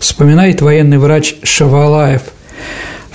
Вспоминает 0.00 0.62
военный 0.62 0.98
врач 0.98 1.36
Шавалаев– 1.44 2.22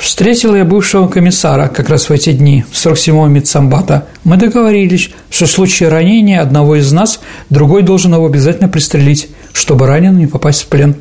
Встретил 0.03 0.53
я 0.53 0.65
бывшего 0.65 1.07
комиссара 1.07 1.69
как 1.69 1.87
раз 1.87 2.09
в 2.09 2.11
эти 2.11 2.33
дни, 2.33 2.65
47-го 2.73 3.25
медсамбата. 3.27 4.05
Мы 4.25 4.35
договорились, 4.35 5.11
что 5.29 5.45
в 5.45 5.49
случае 5.49 5.87
ранения 5.87 6.41
одного 6.41 6.75
из 6.75 6.91
нас 6.91 7.21
другой 7.49 7.83
должен 7.83 8.13
его 8.13 8.25
обязательно 8.25 8.67
пристрелить, 8.67 9.29
чтобы 9.53 9.87
раненый 9.87 10.19
не 10.19 10.27
попасть 10.27 10.63
в 10.63 10.67
плен. 10.67 10.97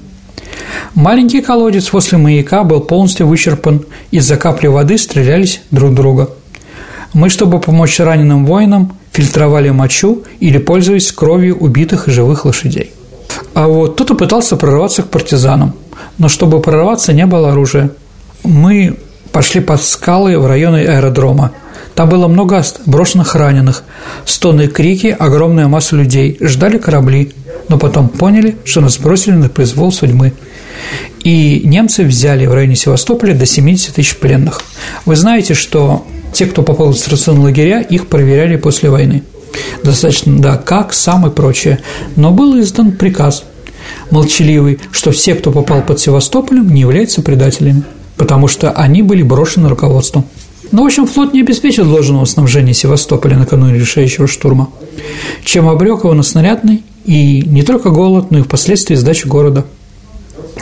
Маленький 0.95 1.41
колодец 1.41 1.89
после 1.89 2.17
маяка 2.17 2.63
был 2.63 2.79
полностью 2.79 3.27
вычерпан, 3.27 3.85
из-за 4.13 4.37
капли 4.37 4.69
воды 4.69 4.97
стрелялись 4.99 5.63
друг 5.73 5.95
друга. 5.95 6.31
Мы, 7.13 7.29
чтобы 7.29 7.59
помочь 7.59 7.99
раненым 7.99 8.47
воинам, 8.47 8.97
фильтровали 9.11 9.71
мочу 9.71 10.23
или 10.39 10.59
пользовались 10.59 11.11
кровью 11.11 11.57
убитых 11.59 12.07
и 12.07 12.13
живых 12.13 12.45
лошадей. 12.45 12.93
А 13.53 13.67
вот 13.67 13.95
кто-то 13.95 14.15
пытался 14.15 14.57
прорваться 14.57 15.03
к 15.03 15.09
партизанам, 15.09 15.75
но 16.19 16.29
чтобы 16.29 16.61
прорваться, 16.61 17.13
не 17.13 17.27
было 17.27 17.51
оружия– 17.51 17.91
мы 18.45 18.97
пошли 19.33 19.61
под 19.61 19.83
скалы 19.83 20.39
в 20.39 20.47
районе 20.47 20.83
аэродрома. 20.83 21.53
Там 21.95 22.09
было 22.09 22.27
много 22.27 22.63
брошенных 22.87 23.35
раненых, 23.35 23.85
стоны 24.25 24.67
крики, 24.67 25.15
огромная 25.19 25.69
масса 25.69 25.97
людей, 25.97 26.39
ждали 26.41 26.79
корабли, 26.79 27.33
но 27.69 27.79
потом 27.79 28.09
поняли, 28.09 28.57
что 28.65 28.81
нас 28.81 28.99
бросили 28.99 29.35
на 29.35 29.49
произвол 29.49 29.93
судьбы. 29.93 30.33
И 31.23 31.63
немцы 31.65 32.05
взяли 32.05 32.47
в 32.47 32.55
районе 32.55 32.77
Севастополя 32.77 33.35
до 33.35 33.47
70 33.47 33.95
тысяч 33.95 34.17
пленных. 34.17 34.63
Вы 35.05 35.17
знаете, 35.17 35.55
что 35.55 36.05
те, 36.33 36.47
кто 36.47 36.63
попал 36.63 36.89
в 36.89 36.91
концентрационные 36.93 37.45
лагеря, 37.45 37.81
их 37.81 38.09
проверяли 38.09 38.57
после 38.57 38.89
войны. 38.89 39.23
Достаточно, 39.85 40.39
да, 40.41 40.57
как, 40.57 40.95
сам 40.95 41.27
и 41.27 41.31
прочее. 41.31 41.81
Но 42.17 42.31
был 42.31 42.59
издан 42.61 42.93
приказ 42.93 43.45
молчаливый, 44.11 44.81
что 44.93 45.11
все, 45.11 45.35
кто 45.35 45.53
попал 45.53 45.83
под 45.83 46.01
Севастополем, 46.01 46.73
не 46.73 46.81
являются 46.81 47.21
предателями 47.23 47.85
потому 48.23 48.47
что 48.47 48.71
они 48.71 49.03
были 49.03 49.25
брошены 49.25 49.69
руководством. 49.69 50.25
Ну, 50.71 50.85
в 50.85 50.87
общем, 50.87 51.09
флот 51.09 51.35
не 51.35 51.41
обеспечил 51.41 51.85
должного 51.85 52.25
снабжения 52.25 52.73
Севастополя 52.73 53.37
накануне 53.37 53.81
решающего 53.81 54.29
штурма, 54.29 54.71
чем 55.45 55.69
обрек 55.69 56.05
его 56.05 56.15
на 56.15 56.23
снарядный 56.23 56.85
и 57.05 57.43
не 57.45 57.65
только 57.65 57.91
голод, 57.91 58.31
но 58.31 58.39
и 58.39 58.43
впоследствии 58.43 58.95
сдачу 58.95 59.29
города. 59.29 59.65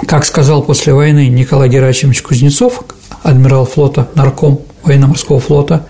Как 0.06 0.24
сказал 0.24 0.62
после 0.62 0.94
войны 0.94 1.28
Николай 1.28 1.68
Герасимович 1.68 2.22
Кузнецов, 2.22 2.82
адмирал 3.22 3.66
флота, 3.66 4.08
нарком 4.14 4.62
военно-морского 4.82 5.38
флота, 5.38 5.86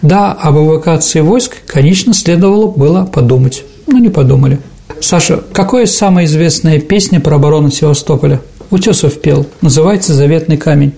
да, 0.00 0.32
об 0.32 0.56
эвакуации 0.56 1.20
войск, 1.20 1.52
конечно, 1.66 2.14
следовало 2.14 2.68
было 2.68 3.04
подумать, 3.04 3.62
но 3.86 3.98
не 3.98 4.08
подумали. 4.08 4.58
Саша, 5.02 5.44
какая 5.52 5.84
самая 5.84 6.24
известная 6.24 6.80
песня 6.80 7.20
про 7.20 7.36
оборону 7.36 7.70
Севастополя? 7.70 8.40
Утесов 8.70 9.20
пел, 9.20 9.46
называется 9.60 10.14
«Заветный 10.14 10.56
камень». 10.56 10.94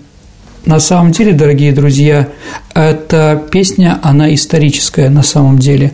На 0.65 0.79
самом 0.79 1.11
деле, 1.11 1.33
дорогие 1.33 1.73
друзья, 1.73 2.29
эта 2.73 3.43
песня, 3.51 3.99
она 4.03 4.33
историческая 4.33 5.09
на 5.09 5.25
самом 5.25 5.59
деле. 5.59 5.93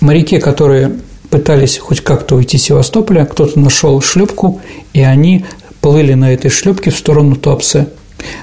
Моряки, 0.00 0.38
которые 0.38 0.92
пытались 1.28 1.78
хоть 1.78 2.02
как-то 2.02 2.36
уйти 2.36 2.56
из 2.56 2.62
Севастополя, 2.62 3.24
кто-то 3.24 3.58
нашел 3.58 4.00
шлюпку, 4.00 4.60
и 4.92 5.02
они 5.02 5.44
плыли 5.80 6.14
на 6.14 6.32
этой 6.32 6.50
шлюпке 6.50 6.90
в 6.90 6.96
сторону 6.96 7.34
Туапсе. 7.34 7.88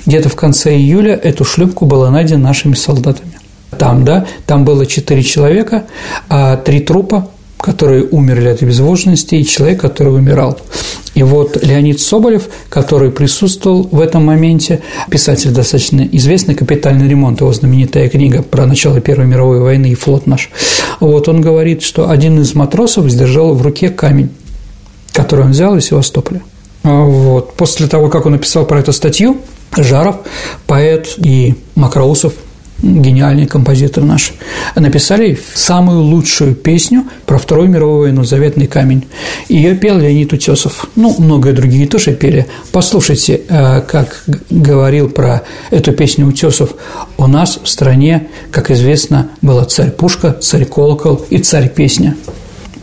Где-то 0.06 0.28
в 0.28 0.36
конце 0.36 0.76
июля 0.76 1.16
эту 1.16 1.46
шлюпку 1.46 1.86
была 1.86 2.12
найдена 2.12 2.44
нашими 2.44 2.74
солдатами. 2.74 3.40
Там, 3.78 4.04
да, 4.04 4.28
там 4.46 4.66
было 4.66 4.86
четыре 4.86 5.24
человека, 5.24 5.86
а 6.28 6.58
три 6.58 6.82
трупа, 6.82 7.30
которые 7.58 8.04
умерли 8.04 8.50
от 8.50 8.62
обезвоженности, 8.62 9.36
и 9.36 9.46
человек, 9.46 9.80
который 9.80 10.14
умирал. 10.14 10.60
И 11.14 11.24
вот 11.24 11.64
Леонид 11.64 12.02
Соболев, 12.02 12.50
который 12.70 13.12
присутствовал 13.12 13.88
в 13.92 14.00
этом 14.00 14.26
моменте, 14.26 14.82
писатель 15.10 15.52
достаточно 15.52 16.02
известный, 16.12 16.56
«Капитальный 16.56 17.08
ремонт», 17.08 17.42
его 17.42 17.54
знаменитая 17.54 18.10
книга 18.10 18.42
про 18.42 18.66
начало 18.66 19.00
Первой 19.00 19.28
мировой 19.28 19.60
войны 19.60 19.92
и 19.92 19.96
флот 19.96 20.26
наш, 20.26 20.50
вот 21.00 21.28
он 21.28 21.42
говорит, 21.42 21.84
что 21.84 22.10
один 22.10 22.40
из 22.40 22.56
матросов 22.56 23.10
сдержал 23.10 23.54
в 23.54 23.62
руке 23.62 23.90
камень, 23.90 24.30
который 25.12 25.46
он 25.46 25.52
взял 25.52 25.78
из 25.78 25.86
Севастополя. 25.86 26.42
Вот. 26.82 27.54
После 27.54 27.88
того, 27.88 28.10
как 28.10 28.26
он 28.26 28.34
написал 28.34 28.66
про 28.66 28.80
эту 28.80 28.92
статью, 28.92 29.38
Жаров, 29.76 30.18
поэт 30.68 31.16
и 31.18 31.56
Макроусов– 31.76 32.34
гениальный 32.84 33.48
композитор 33.48 34.04
наш, 34.04 34.34
написали 34.76 35.40
самую 35.56 36.02
лучшую 36.02 36.54
песню 36.54 37.06
про 37.26 37.38
Вторую 37.38 37.70
мировую 37.70 38.02
войну 38.02 38.24
«Заветный 38.24 38.68
камень». 38.68 39.06
Ее 39.48 39.76
пел 39.76 39.98
Леонид 39.98 40.34
Утесов. 40.34 40.88
Ну, 40.96 41.16
многие 41.18 41.54
другие 41.54 41.88
тоже 41.88 42.14
пели. 42.14 42.46
Послушайте, 42.72 43.42
э, 43.48 43.82
как 43.82 44.24
говорил 44.50 45.10
про 45.10 45.44
эту 45.72 45.94
песню 45.94 46.28
Утесов. 46.28 46.72
У 47.18 47.26
нас 47.28 47.58
в 47.64 47.68
стране, 47.68 48.28
как 48.52 48.70
известно, 48.70 49.30
была 49.42 49.64
царь-пушка, 49.66 50.34
царь-колокол 50.34 51.26
и 51.30 51.38
царь-песня. 51.38 52.18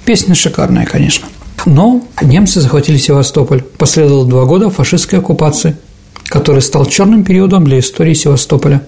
Песня 0.06 0.34
шикарная, 0.34 0.86
конечно. 0.86 1.28
Но 1.66 2.02
немцы 2.22 2.60
захватили 2.60 2.96
Севастополь. 2.96 3.62
Последовало 3.62 4.26
два 4.26 4.46
года 4.46 4.70
фашистской 4.70 5.18
оккупации– 5.18 5.76
который 6.30 6.62
стал 6.62 6.86
черным 6.86 7.24
периодом 7.24 7.64
для 7.64 7.80
истории 7.80 8.14
Севастополя. 8.14 8.82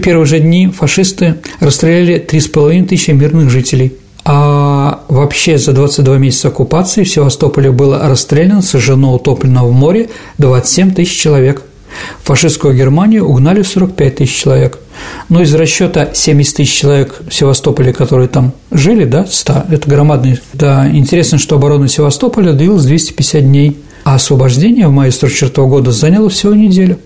В 0.00 0.02
первые 0.02 0.26
же 0.26 0.40
дни 0.40 0.66
фашисты 0.66 1.36
расстреляли 1.60 2.22
3,5 2.22 2.88
тысячи 2.88 3.12
мирных 3.12 3.48
жителей, 3.48 3.94
а 4.24 5.04
вообще 5.08 5.56
за 5.56 5.72
22 5.72 6.18
месяца 6.18 6.48
оккупации 6.48 7.04
в 7.04 7.08
Севастополе 7.08 7.70
было 7.70 8.00
расстреляно, 8.08 8.60
сожжено, 8.60 9.14
утоплено 9.14 9.66
в 9.66 9.72
море 9.72 10.10
27 10.38 10.92
тысяч 10.92 11.16
человек. 11.16 11.62
Фашистскую 12.24 12.74
Германию 12.76 13.26
угнали 13.26 13.62
45 13.62 14.16
тысяч 14.16 14.36
человек. 14.36 14.78
Но 15.28 15.42
из 15.42 15.54
расчета 15.54 16.10
70 16.12 16.56
тысяч 16.56 16.72
человек 16.72 17.20
в 17.28 17.32
Севастополе, 17.32 17.92
которые 17.92 18.28
там 18.28 18.52
жили, 18.70 19.04
да, 19.04 19.26
100, 19.26 19.66
это 19.70 19.88
громадный. 19.88 20.40
Да, 20.52 20.88
интересно, 20.88 21.38
что 21.38 21.56
оборона 21.56 21.88
Севастополя 21.88 22.52
длилась 22.52 22.84
250 22.84 23.42
дней– 23.42 23.78
а 24.04 24.14
освобождение 24.14 24.88
в 24.88 24.92
мае 24.92 25.12
44 25.12 25.66
года 25.66 25.92
заняло 25.92 26.28
всего 26.28 26.54
неделю. 26.54 26.98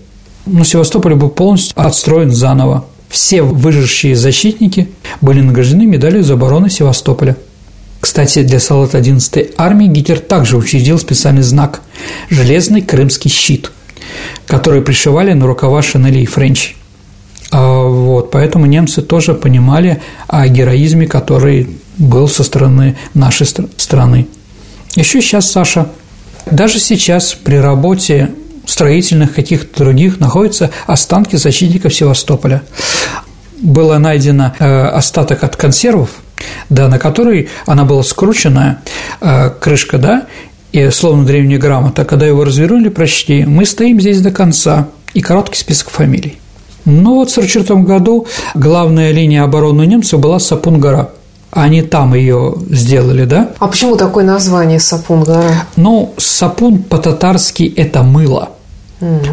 Но 0.45 0.63
Севастополь 0.63 1.15
был 1.15 1.29
полностью 1.29 1.73
отстроен 1.75 2.31
заново. 2.31 2.85
Все 3.09 3.41
выжившие 3.41 4.15
защитники 4.15 4.89
были 5.21 5.41
награждены 5.41 5.85
медалью 5.85 6.23
за 6.23 6.33
оборону 6.33 6.69
Севастополя. 6.69 7.37
Кстати, 7.99 8.43
для 8.43 8.59
солдат 8.59 8.93
11-й 8.93 9.51
армии 9.57 9.87
Гитлер 9.87 10.19
также 10.19 10.57
учредил 10.57 10.99
специальный 10.99 11.41
знак– 11.41 11.81
железный 12.29 12.81
крымский 12.81 13.31
щит, 13.31 13.71
который 14.45 14.81
пришивали 14.81 15.33
на 15.33 15.47
рукава 15.47 15.81
Шинели 15.81 16.19
и 16.19 16.25
Френчи. 16.25 16.75
А 17.51 17.83
вот, 17.83 18.31
поэтому 18.31 18.65
немцы 18.65 19.01
тоже 19.01 19.33
понимали 19.33 20.01
о 20.27 20.47
героизме, 20.47 21.07
который 21.07 21.69
был 21.97 22.27
со 22.27 22.43
стороны 22.43 22.95
нашей 23.13 23.47
страны. 23.47 24.27
Еще 24.95 25.21
сейчас, 25.21 25.49
Саша, 25.49 25.89
даже 26.45 26.79
сейчас 26.79 27.33
при 27.33 27.55
работе 27.55 28.31
строительных 28.65 29.33
каких-то 29.33 29.83
других 29.83 30.19
находятся 30.19 30.71
останки 30.87 31.35
защитников 31.35 31.93
Севастополя. 31.93 32.63
было 33.61 33.97
найдено 33.97 34.53
э, 34.59 34.85
остаток 34.87 35.43
от 35.43 35.55
консервов, 35.55 36.09
да, 36.69 36.87
на 36.87 36.99
которой 36.99 37.49
она 37.65 37.85
была 37.85 38.03
скручена, 38.03 38.81
э, 39.21 39.49
крышка, 39.59 39.97
да, 39.97 40.25
и 40.71 40.89
словно 40.89 41.25
древняя 41.25 41.59
грамота. 41.59 42.05
Когда 42.05 42.25
его 42.25 42.43
развернули, 42.43 42.89
прочли, 42.89 43.45
мы 43.45 43.65
стоим 43.65 44.01
здесь 44.01 44.21
до 44.21 44.31
конца, 44.31 44.89
и 45.13 45.21
короткий 45.21 45.57
список 45.57 45.89
фамилий. 45.89 46.37
Ну 46.83 47.15
вот 47.15 47.29
в 47.29 47.37
1944 47.37 47.81
году 47.81 48.27
главная 48.53 49.11
линия 49.11 49.43
обороны 49.43 49.87
немцев 49.87 50.19
была 50.19 50.39
Сапун-гора. 50.39 51.09
Они 51.55 51.81
там 51.81 52.13
ее 52.13 52.53
сделали, 52.69 53.25
да? 53.25 53.49
А 53.57 53.67
почему 53.67 53.95
такое 53.95 54.23
название 54.23 54.79
Сапун-гора? 54.79 55.65
Ну, 55.75 56.13
Сапун 56.17 56.83
по-татарски– 56.83 57.73
это 57.75 58.03
мыло– 58.03 58.49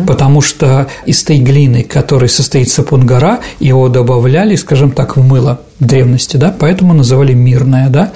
Потому 0.06 0.40
что 0.40 0.88
из 1.06 1.22
той 1.22 1.38
глины, 1.38 1.84
которой 1.84 2.28
состоит 2.28 2.68
сапун-гора, 2.68 3.40
его 3.60 3.88
добавляли, 3.88 4.56
скажем 4.56 4.90
так, 4.90 5.16
в 5.16 5.22
мыло 5.22 5.60
в 5.78 5.86
древности, 5.86 6.36
да, 6.36 6.54
поэтому 6.56 6.94
называли 6.94 7.32
мирная, 7.32 7.88
да. 7.88 8.12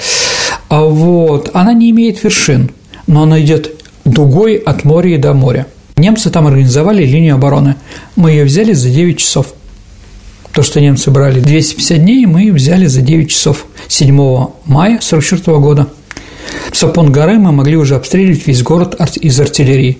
А 0.68 0.82
вот 0.82 1.50
она 1.54 1.72
не 1.72 1.90
имеет 1.90 2.22
вершин, 2.22 2.70
но 3.06 3.22
она 3.22 3.40
идет 3.40 3.72
дугой 4.04 4.56
от 4.56 4.84
моря 4.84 5.14
и 5.14 5.18
до 5.18 5.34
моря. 5.34 5.66
Немцы 5.96 6.30
там 6.30 6.46
организовали 6.46 7.04
линию 7.04 7.36
обороны. 7.36 7.76
Мы 8.16 8.32
ее 8.32 8.44
взяли 8.44 8.72
за 8.72 8.90
9 8.90 9.18
часов. 9.18 9.46
То, 10.56 10.62
что 10.62 10.80
немцы 10.80 11.10
брали 11.10 11.38
250 11.38 11.98
дней, 11.98 12.24
мы 12.24 12.50
взяли 12.50 12.86
за 12.86 13.02
9 13.02 13.30
часов 13.30 13.66
7 13.88 14.16
мая 14.64 14.96
1944 14.96 15.58
года. 15.58 15.88
Сапун 16.72 17.12
горы 17.12 17.34
мы 17.34 17.52
могли 17.52 17.76
уже 17.76 17.94
обстреливать 17.94 18.46
весь 18.46 18.62
город 18.62 18.98
из 19.16 19.38
артиллерии. 19.38 19.98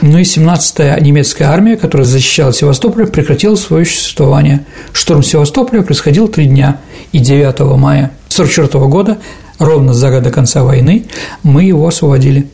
Ну 0.00 0.18
и 0.18 0.22
17-я 0.22 0.96
немецкая 1.00 1.46
армия, 1.46 1.76
которая 1.76 2.06
защищала 2.06 2.52
Севастополь, 2.52 3.08
прекратила 3.08 3.56
свое 3.56 3.84
существование. 3.84 4.64
Штурм 4.92 5.24
Севастополя 5.24 5.82
происходил 5.82 6.28
три 6.28 6.46
дня, 6.46 6.78
и 7.10 7.18
9 7.18 7.58
мая 7.76 8.12
1944 8.28 8.84
года, 8.86 9.18
ровно 9.58 9.94
за 9.94 10.10
год 10.10 10.22
до 10.22 10.30
конца 10.30 10.62
войны, 10.62 11.06
мы 11.42 11.64
его 11.64 11.88
освободили. 11.88 12.48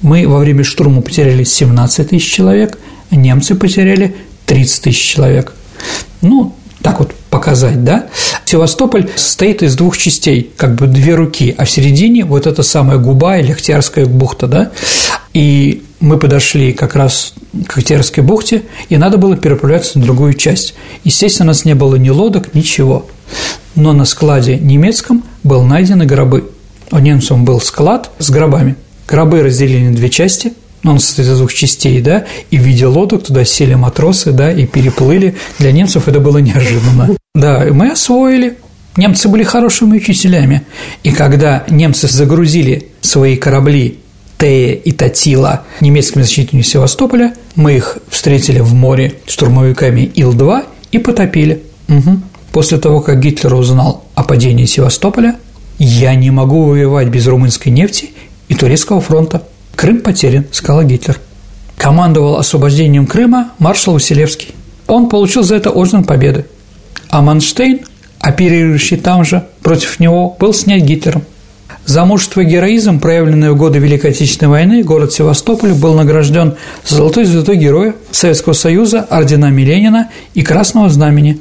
Мы 0.00 0.26
во 0.26 0.38
время 0.38 0.64
штурма 0.64 1.02
потеряли 1.02 1.44
17 1.44 2.08
тысяч 2.08 2.32
человек, 2.32 2.78
немцы 3.10 3.54
потеряли 3.54 4.16
30 4.46 4.84
тысяч 4.84 5.02
человек. 5.02 5.52
Ну, 6.22 6.55
так 6.82 7.00
вот 7.00 7.12
показать, 7.30 7.84
да? 7.84 8.06
Севастополь 8.44 9.08
состоит 9.16 9.62
из 9.62 9.76
двух 9.76 9.96
частей, 9.98 10.50
как 10.56 10.74
бы 10.74 10.86
две 10.86 11.14
руки, 11.14 11.54
а 11.56 11.64
в 11.64 11.70
середине 11.70 12.24
вот 12.24 12.46
эта 12.46 12.62
самая 12.62 12.98
губа 12.98 13.38
или 13.38 13.52
Ахтиарская 13.52 14.06
бухта, 14.06 14.46
да? 14.46 14.70
И 15.32 15.82
мы 16.00 16.18
подошли 16.18 16.72
как 16.72 16.94
раз 16.94 17.34
к 17.66 17.78
Ахтиарской 17.78 18.22
бухте, 18.22 18.62
и 18.88 18.96
надо 18.96 19.18
было 19.18 19.36
переправляться 19.36 19.98
на 19.98 20.04
другую 20.04 20.34
часть. 20.34 20.74
Естественно, 21.04 21.46
у 21.46 21.52
нас 21.52 21.64
не 21.64 21.74
было 21.74 21.96
ни 21.96 22.10
лодок, 22.10 22.54
ничего. 22.54 23.06
Но 23.74 23.92
на 23.92 24.04
складе 24.04 24.56
немецком 24.56 25.24
был 25.42 25.62
найдены 25.62 26.06
гробы. 26.06 26.50
У 26.90 26.98
немцев 26.98 27.38
был 27.38 27.60
склад 27.60 28.10
с 28.18 28.30
гробами. 28.30 28.76
Гробы 29.08 29.42
разделили 29.42 29.88
на 29.88 29.96
две 29.96 30.08
части– 30.08 30.52
он 30.84 30.98
состоит 30.98 31.28
из 31.28 31.38
двух 31.38 31.52
частей, 31.52 32.00
да, 32.00 32.26
и 32.50 32.58
в 32.58 32.62
виде 32.62 32.86
лодок 32.86 33.24
туда 33.24 33.44
сели 33.44 33.74
матросы, 33.74 34.32
да, 34.32 34.52
и 34.52 34.66
переплыли. 34.66 35.34
Для 35.58 35.72
немцев 35.72 36.08
это 36.08 36.20
было 36.20 36.38
неожиданно. 36.38 37.16
Да, 37.34 37.66
мы 37.70 37.90
освоили. 37.90 38.56
Немцы 38.96 39.28
были 39.28 39.42
хорошими 39.42 39.96
учителями. 39.96 40.62
И 41.02 41.10
когда 41.10 41.64
немцы 41.68 42.08
загрузили 42.08 42.88
свои 43.02 43.36
корабли 43.36 43.98
Тея 44.38 44.74
и 44.74 44.92
Татила 44.92 45.64
немецкими 45.80 46.22
защитниками 46.22 46.62
Севастополя, 46.62 47.34
мы 47.54 47.76
их 47.76 47.98
встретили 48.08 48.60
в 48.60 48.74
море 48.74 49.14
штурмовиками 49.26 50.10
Ил-2 50.14 50.64
и 50.92 50.98
потопили. 50.98 51.62
Угу. 51.88 52.20
После 52.52 52.78
того, 52.78 53.00
как 53.00 53.20
Гитлер 53.20 53.54
узнал 53.54 54.04
о 54.14 54.24
падении 54.24 54.64
Севастополя, 54.64 55.36
я 55.78 56.14
не 56.14 56.30
могу 56.30 56.64
воевать 56.64 57.08
без 57.08 57.26
румынской 57.26 57.70
нефти 57.70 58.10
и 58.48 58.54
турецкого 58.54 59.00
фронта. 59.00 59.42
Крым 59.76 60.00
потерян, 60.00 60.46
сказал 60.52 60.82
Гитлер. 60.82 61.20
Командовал 61.76 62.38
освобождением 62.38 63.06
Крыма 63.06 63.52
маршал 63.58 63.94
Василевский. 63.94 64.54
Он 64.86 65.08
получил 65.08 65.42
за 65.42 65.56
это 65.56 65.70
орден 65.70 66.04
Победы. 66.04 66.46
А 67.10 67.20
Манштейн, 67.20 67.80
оперирующий 68.18 68.96
там 68.96 69.24
же, 69.24 69.46
против 69.62 70.00
него, 70.00 70.34
был 70.40 70.54
снят 70.54 70.80
Гитлером. 70.80 71.22
За 71.84 72.04
мужество 72.04 72.40
и 72.40 72.44
героизм, 72.44 72.98
проявленное 72.98 73.52
в 73.52 73.56
годы 73.56 73.78
Великой 73.78 74.10
Отечественной 74.10 74.50
войны, 74.50 74.82
город 74.82 75.12
Севастополь 75.12 75.72
был 75.72 75.94
награжден 75.94 76.56
Золотой 76.84 77.24
звездой 77.24 77.56
Героя 77.56 77.94
Советского 78.10 78.54
Союза, 78.54 79.06
орденами 79.08 79.62
Ленина 79.62 80.10
и 80.34 80.42
Красного 80.42 80.88
Знамени, 80.88 81.40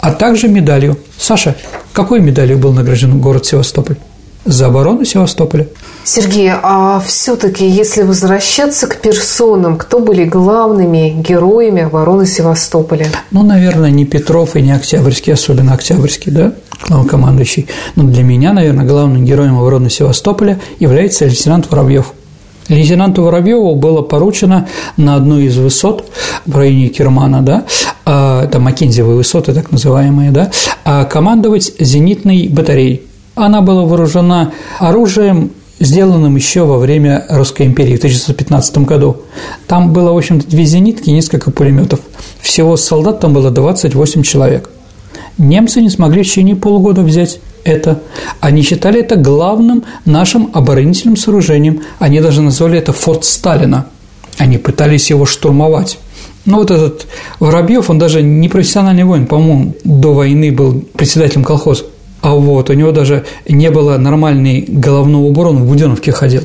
а 0.00 0.10
также 0.12 0.48
медалью. 0.48 0.98
Саша, 1.16 1.54
какой 1.92 2.20
медалью 2.20 2.58
был 2.58 2.72
награжден 2.72 3.20
город 3.20 3.46
Севастополь? 3.46 3.96
За 4.44 4.66
оборону 4.66 5.04
Севастополя. 5.04 5.68
Сергей, 6.04 6.50
а 6.52 7.00
все-таки, 7.00 7.66
если 7.66 8.02
возвращаться 8.02 8.86
к 8.86 8.96
персонам, 9.00 9.78
кто 9.78 10.00
были 10.00 10.24
главными 10.24 11.14
героями 11.16 11.82
обороны 11.82 12.26
Севастополя? 12.26 13.06
Ну, 13.30 13.42
наверное, 13.42 13.90
не 13.90 14.04
Петров 14.04 14.54
и 14.54 14.60
не 14.60 14.72
Октябрьский, 14.72 15.32
особенно 15.32 15.72
Октябрьский, 15.72 16.30
да, 16.30 16.52
главнокомандующий. 16.86 17.68
Но 17.96 18.04
для 18.04 18.22
меня, 18.22 18.52
наверное, 18.52 18.84
главным 18.84 19.24
героем 19.24 19.58
обороны 19.58 19.88
Севастополя 19.88 20.60
является 20.78 21.24
лейтенант 21.24 21.70
Воробьев. 21.70 22.12
Лейтенанту 22.68 23.22
Воробьеву 23.22 23.74
было 23.74 24.02
поручено 24.02 24.68
на 24.98 25.16
одной 25.16 25.44
из 25.44 25.56
высот 25.56 26.10
в 26.44 26.56
районе 26.56 26.88
Кермана, 26.88 27.42
да, 27.42 27.64
а, 28.04 28.44
это 28.44 28.58
Маккензиевые 28.58 29.16
высоты, 29.16 29.52
так 29.52 29.70
называемые, 29.70 30.30
да, 30.30 30.50
а 30.84 31.04
командовать 31.04 31.72
зенитной 31.78 32.48
батареей. 32.48 33.02
Она 33.34 33.60
была 33.62 33.84
вооружена 33.84 34.52
оружием 34.78 35.50
сделанным 35.80 36.36
еще 36.36 36.64
во 36.64 36.78
время 36.78 37.26
Русской 37.28 37.66
империи 37.66 37.94
в 37.94 37.98
1915 37.98 38.78
году. 38.78 39.18
Там 39.66 39.92
было, 39.92 40.12
в 40.12 40.16
общем-то, 40.16 40.46
две 40.48 40.64
зенитки 40.64 41.10
и 41.10 41.12
несколько 41.12 41.50
пулеметов. 41.50 42.00
Всего 42.40 42.76
солдат 42.76 43.20
там 43.20 43.32
было 43.32 43.50
28 43.50 44.22
человек. 44.22 44.70
Немцы 45.36 45.80
не 45.80 45.90
смогли 45.90 46.22
в 46.22 46.26
течение 46.26 46.54
полугода 46.54 47.02
взять 47.02 47.40
это. 47.64 48.00
Они 48.40 48.62
считали 48.62 49.00
это 49.00 49.16
главным 49.16 49.84
нашим 50.04 50.50
оборонительным 50.52 51.16
сооружением. 51.16 51.82
Они 51.98 52.20
даже 52.20 52.40
назвали 52.40 52.78
это 52.78 52.92
форт 52.92 53.24
Сталина. 53.24 53.86
Они 54.38 54.58
пытались 54.58 55.10
его 55.10 55.26
штурмовать. 55.26 55.98
Ну, 56.44 56.58
вот 56.58 56.70
этот 56.70 57.06
Воробьев, 57.40 57.88
он 57.88 57.98
даже 57.98 58.22
не 58.22 58.48
профессиональный 58.48 59.04
воин, 59.04 59.26
по-моему, 59.26 59.74
до 59.82 60.12
войны 60.12 60.52
был 60.52 60.84
председателем 60.94 61.42
колхоза. 61.42 61.84
А 62.24 62.30
вот 62.30 62.70
у 62.70 62.72
него 62.72 62.90
даже 62.90 63.26
не 63.46 63.70
было 63.70 63.98
нормальной 63.98 64.64
головного 64.66 65.24
убора, 65.24 65.50
он 65.50 65.58
в 65.58 65.66
Буденовке 65.66 66.10
ходил. 66.10 66.42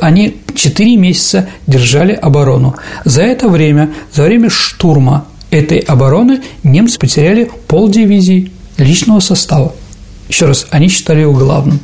Они 0.00 0.38
четыре 0.56 0.96
месяца 0.96 1.48
держали 1.68 2.12
оборону. 2.14 2.74
За 3.04 3.22
это 3.22 3.48
время, 3.48 3.94
за 4.12 4.24
время 4.24 4.50
штурма 4.50 5.28
этой 5.52 5.78
обороны 5.78 6.42
немцы 6.64 6.98
потеряли 6.98 7.48
полдивизии 7.68 8.50
личного 8.76 9.20
состава. 9.20 9.72
Еще 10.28 10.46
раз, 10.46 10.66
они 10.70 10.88
считали 10.88 11.20
его 11.20 11.32
главным. 11.32 11.78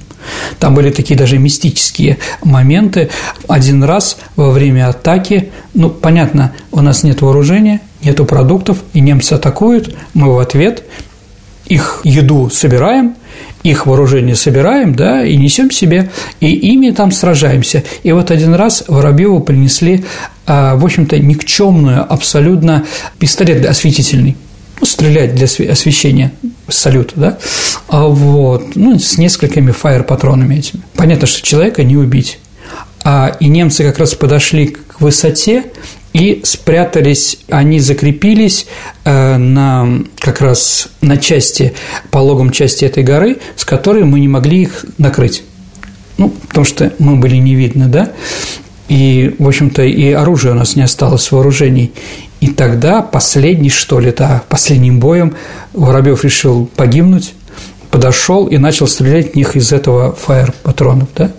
Там 0.58 0.74
были 0.74 0.90
такие 0.90 1.16
даже 1.16 1.38
мистические 1.38 2.18
моменты. 2.42 3.10
Один 3.46 3.84
раз 3.84 4.16
во 4.34 4.50
время 4.50 4.88
атаки, 4.88 5.52
ну, 5.72 5.88
понятно, 5.88 6.52
у 6.72 6.80
нас 6.80 7.04
нет 7.04 7.22
вооружения, 7.22 7.80
нету 8.02 8.24
продуктов, 8.24 8.78
и 8.92 8.98
немцы 8.98 9.34
атакуют, 9.34 9.94
мы 10.14 10.34
в 10.34 10.38
ответ 10.40 10.82
их 11.66 12.00
еду 12.04 12.50
собираем, 12.50 13.16
их 13.62 13.86
вооружение 13.86 14.36
собираем, 14.36 14.94
да, 14.94 15.24
и 15.24 15.36
несем 15.36 15.70
себе, 15.70 16.10
и 16.40 16.52
ими 16.52 16.90
там 16.90 17.10
сражаемся. 17.10 17.82
И 18.02 18.12
вот 18.12 18.30
один 18.30 18.54
раз 18.54 18.84
Воробьеву 18.86 19.40
принесли, 19.40 20.04
а, 20.46 20.76
в 20.76 20.84
общем-то, 20.84 21.18
никчемную 21.18 22.10
абсолютно 22.12 22.84
пистолет 23.18 23.64
осветительный 23.66 24.36
ну, 24.80 24.86
стрелять 24.86 25.34
для 25.34 25.46
освещения 25.46 26.32
салют, 26.68 27.12
да, 27.16 27.38
а 27.88 28.06
вот, 28.06 28.76
ну, 28.76 28.98
с 28.98 29.18
несколькими 29.18 29.70
фаер-патронами 29.70 30.56
этими. 30.56 30.82
Понятно, 30.94 31.26
что 31.26 31.42
человека 31.42 31.84
не 31.84 31.96
убить. 31.96 32.38
А, 33.02 33.36
и 33.40 33.48
немцы 33.48 33.84
как 33.84 33.98
раз 33.98 34.14
подошли 34.14 34.66
к 34.66 35.00
высоте, 35.00 35.64
и 36.14 36.40
спрятались, 36.44 37.38
они 37.50 37.80
закрепились 37.80 38.66
э, 39.04 39.36
на 39.36 39.86
как 40.18 40.40
раз 40.40 40.88
на 41.02 41.18
части, 41.18 41.74
пологом 42.10 42.50
части 42.50 42.84
этой 42.84 43.02
горы, 43.02 43.38
с 43.56 43.64
которой 43.64 44.04
мы 44.04 44.20
не 44.20 44.28
могли 44.28 44.62
их 44.62 44.86
накрыть. 44.96 45.42
Ну, 46.16 46.30
потому 46.48 46.64
что 46.64 46.92
мы 47.00 47.16
были 47.16 47.36
не 47.36 47.56
видны, 47.56 47.86
да, 47.86 48.12
и, 48.88 49.34
в 49.38 49.48
общем-то, 49.48 49.82
и 49.82 50.12
оружия 50.12 50.52
у 50.52 50.54
нас 50.54 50.76
не 50.76 50.82
осталось, 50.82 51.32
вооружений. 51.32 51.92
И 52.40 52.48
тогда 52.48 53.02
последний, 53.02 53.70
что 53.70 53.98
ли, 53.98 54.14
да, 54.16 54.44
последним 54.48 55.00
боем 55.00 55.34
Воробьев 55.72 56.22
решил 56.22 56.66
погибнуть, 56.76 57.34
подошел 57.90 58.46
и 58.46 58.58
начал 58.58 58.86
стрелять 58.86 59.32
в 59.32 59.34
них 59.34 59.56
из 59.56 59.72
этого 59.72 60.14
фаер-патронов, 60.14 61.08
да. 61.16 61.32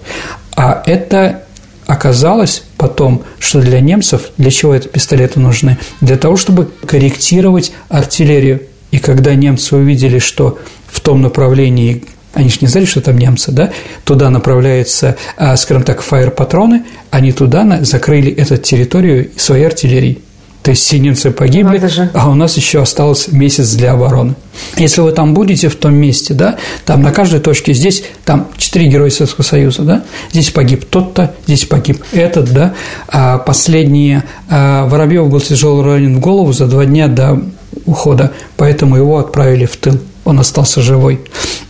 А 0.57 0.83
это 0.85 1.44
Оказалось 1.87 2.63
потом, 2.77 3.23
что 3.39 3.61
для 3.61 3.79
немцев, 3.79 4.29
для 4.37 4.49
чего 4.49 4.73
эти 4.73 4.87
пистолеты 4.87 5.39
нужны? 5.39 5.77
Для 6.01 6.17
того, 6.17 6.35
чтобы 6.35 6.69
корректировать 6.85 7.71
артиллерию. 7.89 8.63
И 8.91 8.97
когда 8.97 9.35
немцы 9.35 9.75
увидели, 9.75 10.19
что 10.19 10.57
в 10.87 10.99
том 10.99 11.21
направлении 11.21 12.03
они 12.33 12.49
же 12.49 12.57
не 12.61 12.67
знали, 12.67 12.85
что 12.85 13.01
там 13.01 13.17
немцы, 13.17 13.51
да, 13.51 13.71
туда 14.03 14.29
направляются, 14.29 15.15
а, 15.37 15.55
скажем 15.55 15.83
так, 15.83 16.01
фаер-патроны, 16.01 16.83
они 17.09 17.31
туда 17.31 17.79
закрыли 17.83 18.29
эту 18.29 18.57
территорию 18.57 19.31
своей 19.37 19.65
артиллерией. 19.65 20.21
То 20.65 20.71
есть 20.71 20.81
все 20.81 20.97
немцы 20.97 21.29
погибли, 21.29 21.79
а 22.15 22.27
у 22.27 22.33
нас 22.33 22.57
еще 22.57 22.81
осталось 22.81 23.27
месяц 23.27 23.73
для 23.73 23.91
обороны. 23.93 24.33
Если 24.77 24.99
вы 25.01 25.11
там 25.11 25.35
будете 25.35 25.69
в 25.69 25.75
том 25.75 25.93
месте, 25.93 26.33
да, 26.33 26.57
там 26.85 27.03
на 27.03 27.11
каждой 27.11 27.39
точке 27.39 27.73
здесь 27.73 28.03
там 28.25 28.47
четыре 28.57 28.87
героя 28.87 29.11
Советского 29.11 29.45
Союза, 29.45 29.83
да, 29.83 30.03
здесь 30.31 30.49
погиб 30.49 30.85
тот-то, 30.85 31.35
здесь 31.45 31.65
погиб 31.65 32.03
этот, 32.13 32.51
да, 32.51 32.73
а 33.07 33.37
последние 33.37 34.23
а, 34.49 34.87
Воробьев 34.87 35.29
был 35.29 35.39
тяжело 35.39 35.83
ранен 35.83 36.15
в 36.15 36.19
голову 36.19 36.51
за 36.51 36.65
два 36.65 36.85
дня 36.85 37.09
до 37.09 37.43
ухода, 37.85 38.31
поэтому 38.57 38.95
его 38.95 39.19
отправили 39.19 39.65
в 39.65 39.77
тыл 39.77 39.99
он 40.25 40.39
остался 40.39 40.81
живой. 40.81 41.21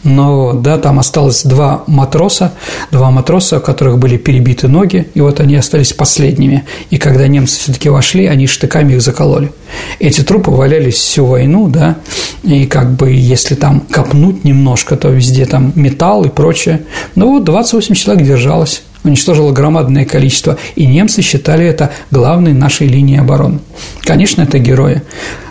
Но, 0.03 0.53
да, 0.53 0.77
там 0.77 0.97
осталось 0.99 1.43
два 1.43 1.83
матроса, 1.87 2.53
два 2.91 3.11
матроса, 3.11 3.57
у 3.57 3.61
которых 3.61 3.99
были 3.99 4.17
перебиты 4.17 4.67
ноги, 4.67 5.07
и 5.13 5.21
вот 5.21 5.39
они 5.39 5.55
остались 5.55 5.93
последними. 5.93 6.63
И 6.89 6.97
когда 6.97 7.27
немцы 7.27 7.59
все-таки 7.59 7.89
вошли, 7.89 8.25
они 8.25 8.47
штыками 8.47 8.93
их 8.93 9.01
закололи. 9.01 9.51
Эти 9.99 10.21
трупы 10.21 10.51
валялись 10.51 10.95
всю 10.95 11.25
войну, 11.25 11.67
да, 11.67 11.97
и 12.43 12.65
как 12.65 12.93
бы 12.93 13.11
если 13.11 13.55
там 13.55 13.81
копнуть 13.81 14.43
немножко, 14.43 14.95
то 14.95 15.09
везде 15.09 15.45
там 15.45 15.73
металл 15.75 16.23
и 16.23 16.29
прочее. 16.29 16.83
Ну 17.15 17.33
вот 17.33 17.43
28 17.43 17.93
человек 17.95 18.25
держалось 18.25 18.83
уничтожило 19.05 19.51
громадное 19.51 20.05
количество, 20.05 20.57
и 20.75 20.85
немцы 20.85 21.21
считали 21.21 21.65
это 21.65 21.91
главной 22.11 22.53
нашей 22.53 22.87
линией 22.87 23.19
обороны. 23.19 23.59
Конечно, 24.01 24.41
это 24.41 24.59
герои. 24.59 25.01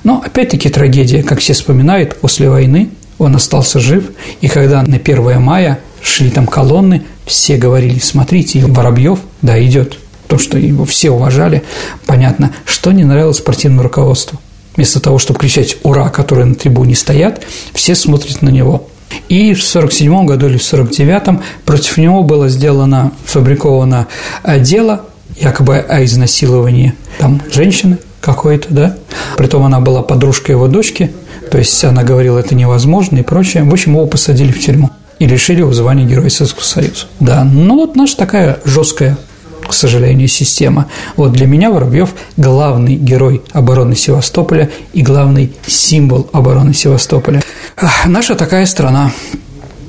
Но, 0.03 0.23
опять-таки, 0.25 0.69
трагедия, 0.69 1.23
как 1.23 1.41
все 1.41 1.53
вспоминают, 1.53 2.17
после 2.17 2.51
войны 2.51 2.91
он 3.19 3.37
остался 3.37 3.79
жив, 3.79 4.11
и 4.41 4.49
когда 4.49 4.83
на 4.83 4.97
1 4.97 5.41
мая 5.41 5.79
шли 6.03 6.31
там 6.31 6.47
колонны, 6.47 7.03
все 7.27 7.57
говорили, 7.57 7.99
смотрите, 7.99 8.67
Воробьев, 8.67 9.21
да, 9.41 9.63
идет. 9.65 9.99
То, 10.27 10.39
что 10.39 10.59
его 10.59 10.85
все 10.85 11.11
уважали, 11.11 11.63
понятно, 12.07 12.53
что 12.65 12.93
не 12.93 13.05
нравилось 13.05 13.39
спортивному 13.39 13.83
руководству. 13.83 14.41
Вместо 14.75 14.99
того, 14.99 15.19
чтобы 15.19 15.39
кричать 15.39 15.77
«Ура!», 15.85 16.09
которые 16.09 16.47
на 16.47 16.55
трибуне 16.55 16.97
стоят, 16.97 17.43
все 17.73 17.95
смотрят 17.95 18.43
на 18.43 18.49
него. 18.49 18.89
И 19.29 19.55
в 19.55 19.59
1947 19.59 20.27
году 20.27 20.47
или 20.47 20.59
в 20.59 20.73
1949 20.73 21.41
против 21.65 21.97
него 21.99 22.23
было 22.23 22.49
сделано, 22.49 23.13
фабриковано 23.25 24.07
э, 24.43 24.61
дело 24.61 25.03
якобы 25.37 25.79
о 25.79 26.05
изнасиловании 26.05 26.95
там 27.19 27.41
женщины 27.51 27.99
какой-то, 28.21 28.69
да. 28.71 28.97
Притом 29.37 29.65
она 29.65 29.81
была 29.81 30.03
подружкой 30.03 30.55
его 30.55 30.69
дочки, 30.69 31.13
то 31.51 31.59
есть 31.59 31.85
она 31.85 32.03
говорила, 32.03 32.39
это 32.39 32.55
невозможно 32.55 33.19
и 33.19 33.23
прочее. 33.23 33.65
В 33.65 33.73
общем, 33.73 33.93
его 33.93 34.07
посадили 34.07 34.53
в 34.53 34.61
тюрьму 34.61 34.91
и 35.19 35.27
лишили 35.27 35.61
его 35.61 35.73
звания 35.73 36.05
Героя 36.05 36.29
Советского 36.29 36.65
Союза. 36.65 37.07
Да, 37.21 37.45
ну 37.45 37.77
вот 37.77 37.97
наша 37.97 38.17
такая 38.17 38.59
жесткая 38.65 39.17
к 39.69 39.75
сожалению, 39.75 40.29
система. 40.29 40.87
Вот 41.17 41.33
для 41.33 41.47
меня 41.47 41.71
Воробьев 41.71 42.15
главный 42.37 42.97
герой 42.97 43.43
обороны 43.53 43.97
Севастополя 43.97 44.71
и 44.93 45.03
главный 45.03 45.53
символ 45.67 46.29
обороны 46.33 46.75
Севастополя. 46.75 47.43
Наша 48.07 48.35
такая 48.35 48.67
страна, 48.67 49.13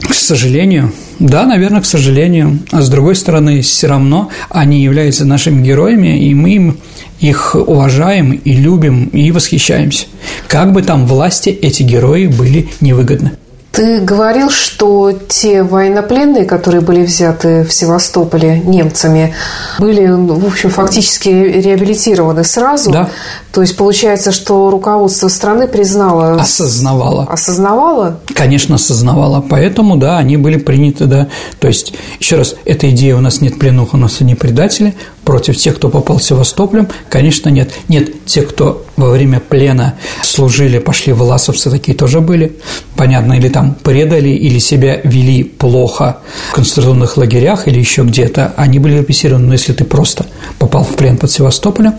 к 0.02 0.14
сожалению, 0.14 0.92
да, 1.20 1.46
наверное, 1.46 1.82
к 1.82 1.86
сожалению. 1.86 2.60
А 2.72 2.82
с 2.82 2.90
другой 2.90 3.16
стороны, 3.16 3.62
все 3.62 3.88
равно 3.88 4.30
они 4.50 4.84
являются 4.84 5.26
нашими 5.26 5.64
героями, 5.64 6.28
и 6.28 6.34
мы 6.34 6.52
им 6.52 6.78
их 7.20 7.56
уважаем 7.56 8.32
и 8.32 8.54
любим 8.54 9.06
и 9.06 9.32
восхищаемся. 9.32 10.08
Как 10.48 10.74
бы 10.74 10.82
там 10.82 11.06
власти 11.06 11.50
эти 11.50 11.84
герои 11.84 12.28
были 12.28 12.70
невыгодны. 12.82 13.32
Ты 13.76 14.00
говорил, 14.00 14.50
что 14.50 15.12
те 15.12 15.62
военнопленные, 15.62 16.46
которые 16.46 16.82
были 16.82 17.06
взяты 17.06 17.66
в 17.66 17.74
Севастополе 17.74 18.60
немцами, 18.60 19.36
были, 19.80 20.08
в 20.08 20.46
общем, 20.46 20.70
фактически 20.70 21.28
реабилитированы 21.28 22.44
сразу. 22.46 22.92
Да. 22.92 23.10
То 23.52 23.62
есть 23.62 23.76
получается, 23.76 24.32
что 24.32 24.70
руководство 24.70 25.28
страны 25.28 25.68
признало... 25.68 26.36
Осознавало. 26.36 27.28
Осознавало? 27.30 28.20
Конечно, 28.34 28.76
осознавало. 28.76 29.44
Поэтому, 29.48 29.98
да, 29.98 30.18
они 30.18 30.38
были 30.38 30.58
приняты, 30.58 31.06
да. 31.06 31.28
То 31.60 31.68
есть, 31.68 31.94
еще 32.20 32.38
раз, 32.38 32.56
эта 32.66 32.90
идея 32.92 33.16
у 33.18 33.22
нас 33.22 33.42
нет 33.42 33.60
пленных, 33.60 33.94
у 33.94 33.98
нас 33.98 34.22
они 34.22 34.36
предатели. 34.36 34.96
Против 35.26 35.58
тех, 35.58 35.76
кто 35.76 35.90
попал 35.90 36.20
в 36.20 36.24
Севастополем, 36.24 36.88
конечно, 37.10 37.50
нет. 37.50 37.72
Нет, 37.88 38.26
те, 38.26 38.44
кто 38.44 38.86
во 38.96 39.10
время 39.10 39.40
плена 39.40 39.96
служили, 40.22 40.80
пошли 40.80 41.14
в 41.14 41.18
Власовцы, 41.18 41.70
такие 41.70 41.98
тоже 41.98 42.22
были. 42.22 42.58
Понятно, 42.96 43.34
или 43.34 43.50
там 43.50 43.76
предали, 43.84 44.30
или 44.30 44.60
себя 44.60 45.02
вели 45.04 45.44
плохо 45.44 46.20
в 46.52 46.54
концентрационных 46.54 47.18
лагерях, 47.18 47.68
или 47.68 47.80
еще 47.80 48.04
где-то, 48.04 48.54
они 48.56 48.80
были 48.80 49.00
репрессированы. 49.00 49.48
Но 49.48 49.54
если 49.54 49.74
ты 49.74 49.84
просто 49.84 50.28
попал 50.60 50.84
в 50.84 50.96
плен 50.96 51.18
под 51.18 51.32
Севастополем, 51.32 51.96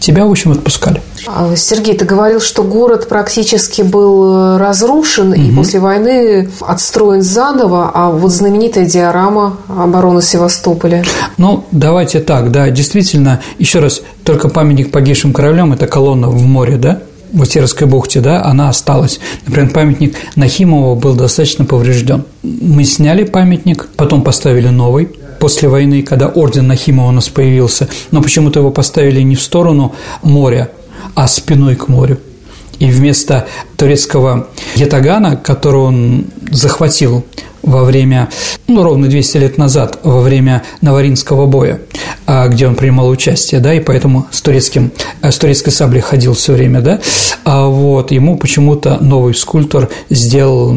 тебя, 0.00 0.24
в 0.26 0.30
общем, 0.30 0.52
отпускали. 0.52 1.00
А, 1.26 1.54
Сергей, 1.54 1.96
ты 1.96 2.04
говорил, 2.04 2.40
что 2.40 2.62
город 2.64 3.08
практически 3.08 3.82
был 3.82 4.34
э, 4.34 4.58
разрушен 4.58 5.32
угу. 5.32 5.40
и 5.40 5.54
после 5.54 5.78
войны 5.78 6.50
отстроен 6.60 7.22
заново, 7.22 7.90
а 7.94 8.10
вот 8.10 8.32
знаменитая 8.32 8.86
диорама 8.86 9.58
обороны 9.68 10.22
Севастополя. 10.22 11.04
Ну, 11.36 11.66
давайте 11.70 12.20
так, 12.20 12.50
да, 12.50 12.69
действительно, 12.70 13.40
еще 13.58 13.80
раз, 13.80 14.02
только 14.24 14.48
памятник 14.48 14.90
погибшим 14.90 15.32
кораблям– 15.32 15.72
это 15.74 15.86
колонна 15.86 16.28
в 16.28 16.44
море, 16.46 16.76
да, 16.76 17.02
в 17.32 17.42
Утерской 17.42 17.86
бухте, 17.86 18.20
да, 18.20 18.44
она 18.44 18.68
осталась. 18.68 19.20
Например, 19.46 19.70
памятник 19.70 20.16
Нахимова 20.36 20.94
был 20.94 21.14
достаточно 21.14 21.64
поврежден. 21.64 22.24
Мы 22.42 22.84
сняли 22.84 23.24
памятник, 23.24 23.88
потом 23.96 24.22
поставили 24.22 24.68
новый, 24.68 25.08
после 25.38 25.68
войны, 25.68 26.02
когда 26.02 26.28
орден 26.28 26.66
Нахимова 26.66 27.08
у 27.08 27.12
нас 27.12 27.28
появился, 27.28 27.88
но 28.10 28.22
почему-то 28.22 28.60
его 28.60 28.70
поставили 28.70 29.20
не 29.22 29.36
в 29.36 29.42
сторону 29.42 29.94
моря, 30.22 30.70
а 31.14 31.26
спиной 31.28 31.76
к 31.76 31.88
морю. 31.88 32.18
И 32.78 32.86
вместо 32.86 33.46
турецкого 33.76 34.48
ятагана, 34.74 35.36
который 35.36 35.80
он 35.80 36.26
захватил 36.50 37.24
во 37.62 37.84
время, 37.84 38.28
ну, 38.66 38.82
ровно 38.82 39.08
200 39.08 39.36
лет 39.38 39.58
назад, 39.58 40.00
во 40.02 40.20
время 40.20 40.62
Наваринского 40.80 41.46
боя, 41.46 41.80
а, 42.26 42.48
где 42.48 42.66
он 42.66 42.74
принимал 42.74 43.08
участие, 43.08 43.60
да, 43.60 43.74
и 43.74 43.80
поэтому 43.80 44.26
с, 44.30 44.40
турецким, 44.40 44.92
с 45.22 45.36
турецкой 45.38 45.70
саблей 45.70 46.00
ходил 46.00 46.34
все 46.34 46.52
время, 46.52 46.80
да, 46.80 47.00
а 47.44 47.66
вот 47.66 48.10
ему 48.10 48.36
почему-то 48.36 48.98
новый 49.00 49.34
скульптор 49.34 49.88
сделал 50.08 50.76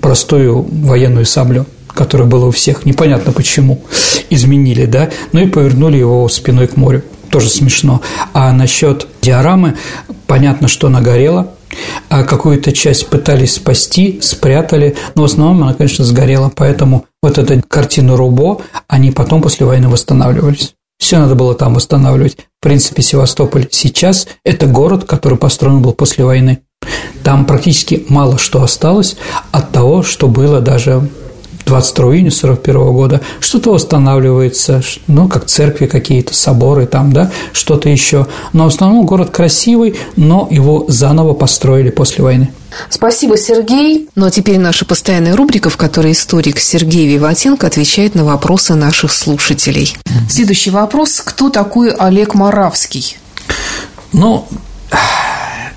простую 0.00 0.66
военную 0.70 1.26
саблю 1.26 1.66
которое 1.94 2.24
было 2.24 2.46
у 2.46 2.50
всех, 2.50 2.86
непонятно 2.86 3.32
почему, 3.32 3.82
изменили, 4.30 4.86
да, 4.86 5.10
ну 5.32 5.40
и 5.40 5.46
повернули 5.46 5.98
его 5.98 6.26
спиной 6.28 6.66
к 6.66 6.76
морю. 6.76 7.02
Тоже 7.30 7.48
смешно. 7.48 8.02
А 8.34 8.52
насчет 8.52 9.06
диорамы, 9.22 9.76
понятно, 10.26 10.68
что 10.68 10.88
она 10.88 11.00
горела, 11.00 11.50
а 12.08 12.24
какую-то 12.24 12.72
часть 12.72 13.08
пытались 13.08 13.54
спасти, 13.54 14.20
спрятали, 14.20 14.96
но 15.14 15.22
в 15.22 15.24
основном 15.26 15.62
она, 15.62 15.74
конечно, 15.74 16.04
сгорела, 16.04 16.52
поэтому 16.54 17.06
вот 17.22 17.38
эту 17.38 17.62
картину 17.66 18.16
Рубо 18.16 18.60
они 18.88 19.10
потом 19.10 19.42
после 19.42 19.66
войны 19.66 19.88
восстанавливались. 19.88 20.74
Все 20.98 21.18
надо 21.18 21.34
было 21.34 21.54
там 21.54 21.74
восстанавливать. 21.74 22.36
В 22.36 22.62
принципе, 22.62 23.02
Севастополь 23.02 23.66
сейчас– 23.70 24.28
это 24.44 24.66
город, 24.66 25.04
который 25.04 25.36
построен 25.36 25.82
был 25.82 25.92
после 25.92 26.24
войны. 26.24 26.60
Там 27.24 27.44
практически 27.44 28.04
мало 28.08 28.38
что 28.38 28.62
осталось 28.62 29.16
от 29.50 29.72
того, 29.72 30.02
что 30.02 30.28
было 30.28 30.60
даже 30.60 31.08
22 31.66 32.04
июня 32.06 32.28
1941 32.28 32.92
года, 32.92 33.20
что-то 33.40 33.72
восстанавливается, 33.72 34.82
ну, 35.06 35.28
как 35.28 35.46
церкви 35.46 35.86
какие-то, 35.86 36.34
соборы 36.34 36.86
там, 36.86 37.12
да, 37.12 37.30
что-то 37.52 37.88
еще. 37.88 38.26
Но 38.52 38.64
в 38.64 38.68
основном 38.68 39.06
город 39.06 39.30
красивый, 39.30 39.96
но 40.16 40.48
его 40.50 40.84
заново 40.88 41.34
построили 41.34 41.90
после 41.90 42.24
войны. 42.24 42.52
Спасибо, 42.88 43.36
Сергей. 43.36 44.08
Ну 44.14 44.26
а 44.26 44.30
теперь 44.30 44.58
наша 44.58 44.84
постоянная 44.84 45.36
рубрика, 45.36 45.68
в 45.68 45.76
которой 45.76 46.12
историк 46.12 46.58
Сергей 46.58 47.06
Виватенко 47.06 47.66
отвечает 47.66 48.14
на 48.14 48.24
вопросы 48.24 48.74
наших 48.74 49.12
слушателей. 49.12 49.94
Следующий 50.28 50.70
вопрос. 50.70 51.20
Кто 51.24 51.50
такой 51.50 51.90
Олег 51.90 52.34
Моравский? 52.34 53.18
Ну, 54.12 54.46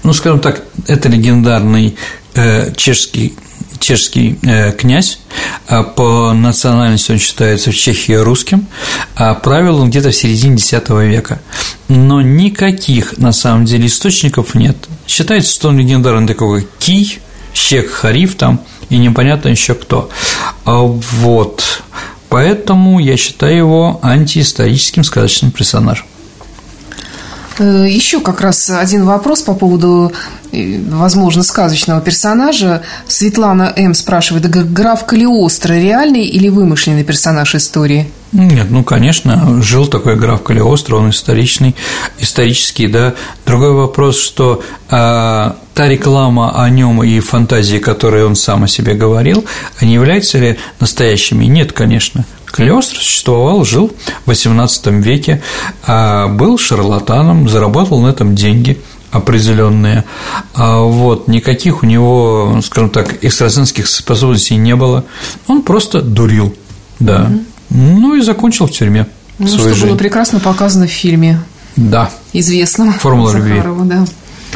ну, 0.04 0.14
скажем 0.14 0.40
так, 0.40 0.64
это 0.88 1.10
легендарный 1.10 1.98
э, 2.36 2.74
чешский 2.76 3.36
чешский 3.80 4.40
э, 4.42 4.72
князь, 4.72 5.20
а 5.68 5.84
по 5.84 6.34
национальности 6.34 7.12
он 7.12 7.20
считается 7.20 7.72
в 7.72 7.76
Чехии 7.76 8.14
русским, 8.14 8.68
а 9.16 9.34
правил 9.34 9.80
он 9.80 9.90
где-то 9.90 10.12
в 10.12 10.16
середине 10.16 10.56
X 10.56 10.72
века. 10.90 11.42
Но 11.88 12.22
никаких, 12.22 13.18
на 13.18 13.32
самом 13.32 13.66
деле, 13.66 13.88
источников 13.88 14.56
нет. 14.56 14.78
Считается, 15.08 15.54
что 15.54 15.70
он 15.70 15.78
легендарный 15.78 16.28
такой 16.28 16.62
как 16.62 16.70
Кий, 16.80 17.20
Щек 17.54 17.90
Хариф 17.90 18.36
там 18.36 18.62
и 18.90 18.98
непонятно 18.98 19.50
еще 19.50 19.76
кто. 19.76 20.10
А 20.66 20.82
вот. 20.82 21.84
Поэтому 22.30 23.00
я 23.00 23.18
считаю 23.18 23.56
его 23.56 24.00
антиисторическим 24.04 25.04
сказочным 25.04 25.52
персонажем. 25.52 26.06
Э, 27.58 27.86
Еще 27.88 28.20
как 28.20 28.42
раз 28.42 28.70
один 28.70 29.06
вопрос 29.06 29.42
по 29.42 29.54
поводу, 29.54 30.12
э, 30.52 30.80
возможно, 30.90 31.44
сказочного 31.44 32.02
персонажа. 32.02 32.82
Светлана 33.08 33.72
М. 33.76 33.94
спрашивает, 33.94 34.50
граф 34.50 35.06
Калиостро 35.06 35.74
реальный 35.74 36.26
или 36.26 36.50
вымышленный 36.50 37.04
персонаж 37.04 37.56
истории? 37.56 38.10
Нет, 38.34 38.68
ну, 38.70 38.84
конечно, 38.84 39.62
жил 39.62 39.88
такой 39.88 40.18
граф 40.18 40.44
Калиостро, 40.44 40.98
он 40.98 41.10
историчный, 41.12 41.74
исторический, 42.20 42.88
да. 42.88 43.14
Другой 43.46 43.72
вопрос, 43.72 44.20
что 44.20 44.62
а, 44.90 45.56
та 45.74 45.88
реклама 45.88 46.62
о 46.62 46.70
нем 46.70 47.02
и 47.02 47.22
фантазии, 47.22 47.78
которые 47.78 48.26
он 48.26 48.36
сам 48.36 48.64
о 48.64 48.68
себе 48.68 48.94
говорил, 48.94 49.46
они 49.80 49.94
являются 49.94 50.38
ли 50.38 50.58
настоящими? 50.82 51.46
Нет, 51.46 51.72
конечно. 51.72 52.26
Калиостро 52.46 53.00
существовал, 53.00 53.66
жил 53.66 53.92
в 54.26 54.32
XVIII 54.32 55.02
веке, 55.02 55.42
а 55.86 56.28
был 56.28 56.58
шарлатаном, 56.58 57.50
заработал 57.50 58.00
на 58.00 58.08
этом 58.08 58.36
деньги 58.36 58.80
определенные. 59.12 60.04
А 60.54 60.80
вот, 60.80 61.28
никаких 61.28 61.84
у 61.84 61.86
него, 61.86 62.60
скажем 62.64 62.90
так, 62.90 63.24
экстрасенских 63.24 63.88
способностей 63.88 64.56
не 64.56 64.76
было. 64.76 65.06
Он 65.48 65.62
просто 65.62 66.02
дурил, 66.02 66.54
да. 67.00 67.30
Mm-hmm. 67.30 67.44
Ну 67.70 68.16
и 68.16 68.22
закончил 68.22 68.68
в 68.68 68.72
тюрьме. 68.72 69.08
Ну, 69.40 69.48
что 69.48 69.70
жизнь. 69.70 69.86
было 69.86 69.96
прекрасно 69.98 70.40
показано 70.40 70.88
в 70.88 70.92
фильме. 70.92 71.42
Да. 71.76 72.10
Известном. 72.34 72.94
Формула 72.94 73.32
Захарова, 73.32 73.84
любви. 73.84 73.90
Да. 73.90 74.06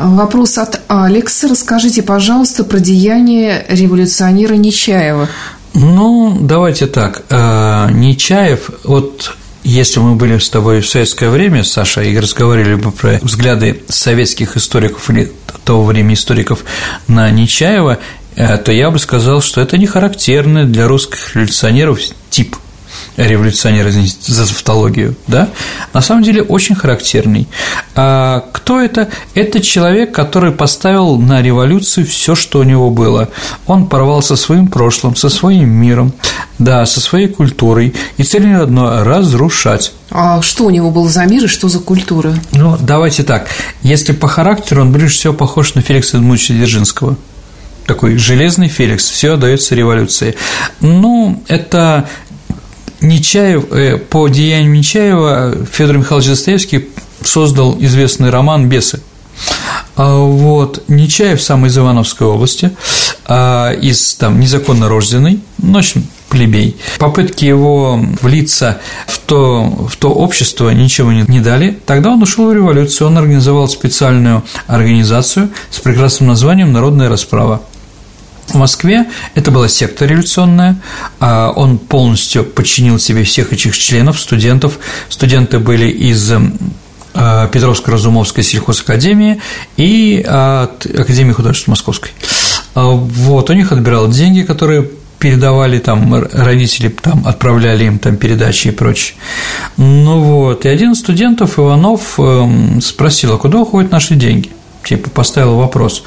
Вопрос 0.05 0.57
от 0.57 0.81
Алекса. 0.87 1.49
Расскажите, 1.49 2.01
пожалуйста, 2.01 2.63
про 2.63 2.79
деяние 2.79 3.65
революционера 3.67 4.53
Нечаева. 4.53 5.27
Ну, 5.73 6.37
давайте 6.39 6.87
так. 6.87 7.23
Нечаев, 7.29 8.69
вот 8.83 9.35
если 9.63 9.99
мы 9.99 10.15
были 10.15 10.37
с 10.37 10.49
тобой 10.49 10.81
в 10.81 10.89
советское 10.89 11.29
время, 11.29 11.63
Саша, 11.63 12.01
и 12.01 12.17
разговаривали 12.17 12.75
бы 12.75 12.91
про 12.91 13.19
взгляды 13.21 13.83
советских 13.87 14.57
историков 14.57 15.09
или 15.09 15.31
того 15.65 15.83
времени 15.83 16.15
историков 16.15 16.63
на 17.07 17.29
Нечаева, 17.29 17.99
то 18.35 18.71
я 18.71 18.89
бы 18.89 18.99
сказал, 18.99 19.41
что 19.41 19.61
это 19.61 19.77
не 19.77 19.85
характерный 19.85 20.65
для 20.65 20.87
русских 20.87 21.35
революционеров 21.35 21.99
тип– 22.29 22.55
революционер, 23.27 23.87
извините 23.89 24.15
за 24.31 24.47
тавтологию, 24.47 25.15
да, 25.27 25.49
на 25.93 26.01
самом 26.01 26.23
деле 26.23 26.41
очень 26.41 26.75
характерный. 26.75 27.47
А 27.95 28.45
кто 28.53 28.79
это? 28.79 29.09
Это 29.33 29.59
человек, 29.59 30.13
который 30.13 30.51
поставил 30.51 31.17
на 31.17 31.41
революцию 31.41 32.07
все, 32.07 32.35
что 32.35 32.59
у 32.59 32.63
него 32.63 32.89
было. 32.89 33.29
Он 33.67 33.87
порвал 33.87 34.21
со 34.21 34.35
своим 34.35 34.67
прошлым, 34.67 35.15
со 35.15 35.29
своим 35.29 35.69
миром, 35.69 36.13
да, 36.57 36.85
со 36.85 37.01
своей 37.01 37.27
культурой, 37.27 37.93
и 38.17 38.23
цель 38.23 38.47
у 38.47 38.61
одно– 38.61 39.03
разрушать. 39.05 39.93
А 40.11 40.41
что 40.41 40.65
у 40.65 40.69
него 40.69 40.89
был 40.89 41.07
за 41.09 41.25
мир 41.25 41.43
и 41.43 41.47
что 41.47 41.67
за 41.67 41.79
культура? 41.79 42.33
Ну, 42.53 42.77
давайте 42.79 43.23
так. 43.23 43.47
Если 43.83 44.13
по 44.13 44.27
характеру 44.27 44.81
он 44.81 44.91
ближе 44.91 45.13
всего 45.13 45.33
похож 45.33 45.75
на 45.75 45.81
Феликса 45.81 46.17
Эдмундовича 46.17 46.53
Дзержинского 46.53 47.17
такой 47.89 48.17
железный 48.17 48.67
Феликс, 48.67 49.09
все 49.09 49.35
дается 49.35 49.73
революции. 49.73 50.35
Ну, 50.79 51.41
это 51.47 52.07
Нечаев, 53.01 53.71
э, 53.71 53.97
по 53.97 54.27
деянию 54.27 54.71
Нечаева 54.71 55.65
Федор 55.71 55.97
Михайлович 55.97 56.29
Достоевский 56.29 56.89
создал 57.23 57.77
известный 57.79 58.29
роман 58.29 58.67
«Бесы». 58.67 59.01
А, 59.95 60.17
вот, 60.17 60.83
Нечаев 60.87 61.41
сам 61.41 61.65
из 61.65 61.77
Ивановской 61.77 62.27
области, 62.27 62.71
а, 63.25 63.71
из 63.71 64.15
там 64.15 64.39
незаконно 64.39 64.87
рожденный, 64.87 65.39
ну, 65.57 65.73
в 65.73 65.77
общем, 65.77 66.05
плебей. 66.29 66.77
Попытки 66.99 67.45
его 67.45 67.99
влиться 68.21 68.79
в 69.07 69.17
то, 69.19 69.63
в 69.89 69.97
то 69.97 70.09
общество 70.09 70.69
ничего 70.69 71.11
не, 71.11 71.25
не 71.27 71.39
дали. 71.39 71.77
Тогда 71.85 72.11
он 72.11 72.21
ушел 72.21 72.49
в 72.49 72.53
революцию, 72.53 73.07
он 73.07 73.17
организовал 73.17 73.67
специальную 73.67 74.43
организацию 74.67 75.49
с 75.69 75.79
прекрасным 75.79 76.29
названием 76.29 76.71
«Народная 76.71 77.09
расправа». 77.09 77.61
В 78.49 78.55
Москве 78.55 79.05
это 79.35 79.51
была 79.51 79.67
секта 79.67 80.05
революционная, 80.05 80.75
а 81.19 81.51
он 81.55 81.77
полностью 81.77 82.43
подчинил 82.43 82.97
себе 82.97 83.23
всех 83.23 83.53
этих 83.53 83.77
членов, 83.77 84.19
студентов. 84.19 84.79
Студенты 85.07 85.59
были 85.59 85.87
из 85.87 86.31
э, 86.31 86.39
Петровско-Разумовской 87.13 88.43
сельхозакадемии 88.43 89.39
и 89.77 90.25
от 90.27 90.85
Академии 90.85 91.33
художеств 91.33 91.67
Московской. 91.67 92.11
А 92.73 92.85
вот, 92.85 93.49
у 93.51 93.53
них 93.53 93.71
отбирал 93.71 94.07
деньги, 94.09 94.41
которые 94.41 94.89
передавали 95.19 95.79
там 95.79 96.15
родители, 96.15 96.89
там 96.89 97.27
отправляли 97.27 97.85
им 97.85 97.99
там 97.99 98.17
передачи 98.17 98.69
и 98.69 98.71
прочее. 98.71 99.15
Ну 99.77 100.21
вот, 100.21 100.65
и 100.65 100.69
один 100.69 100.93
из 100.93 100.99
студентов, 100.99 101.59
Иванов, 101.59 102.19
эм, 102.19 102.81
спросил, 102.81 103.33
а 103.33 103.37
куда 103.37 103.59
уходят 103.59 103.91
наши 103.91 104.15
деньги? 104.15 104.49
Типа 104.83 105.09
поставил 105.09 105.55
вопрос. 105.55 106.03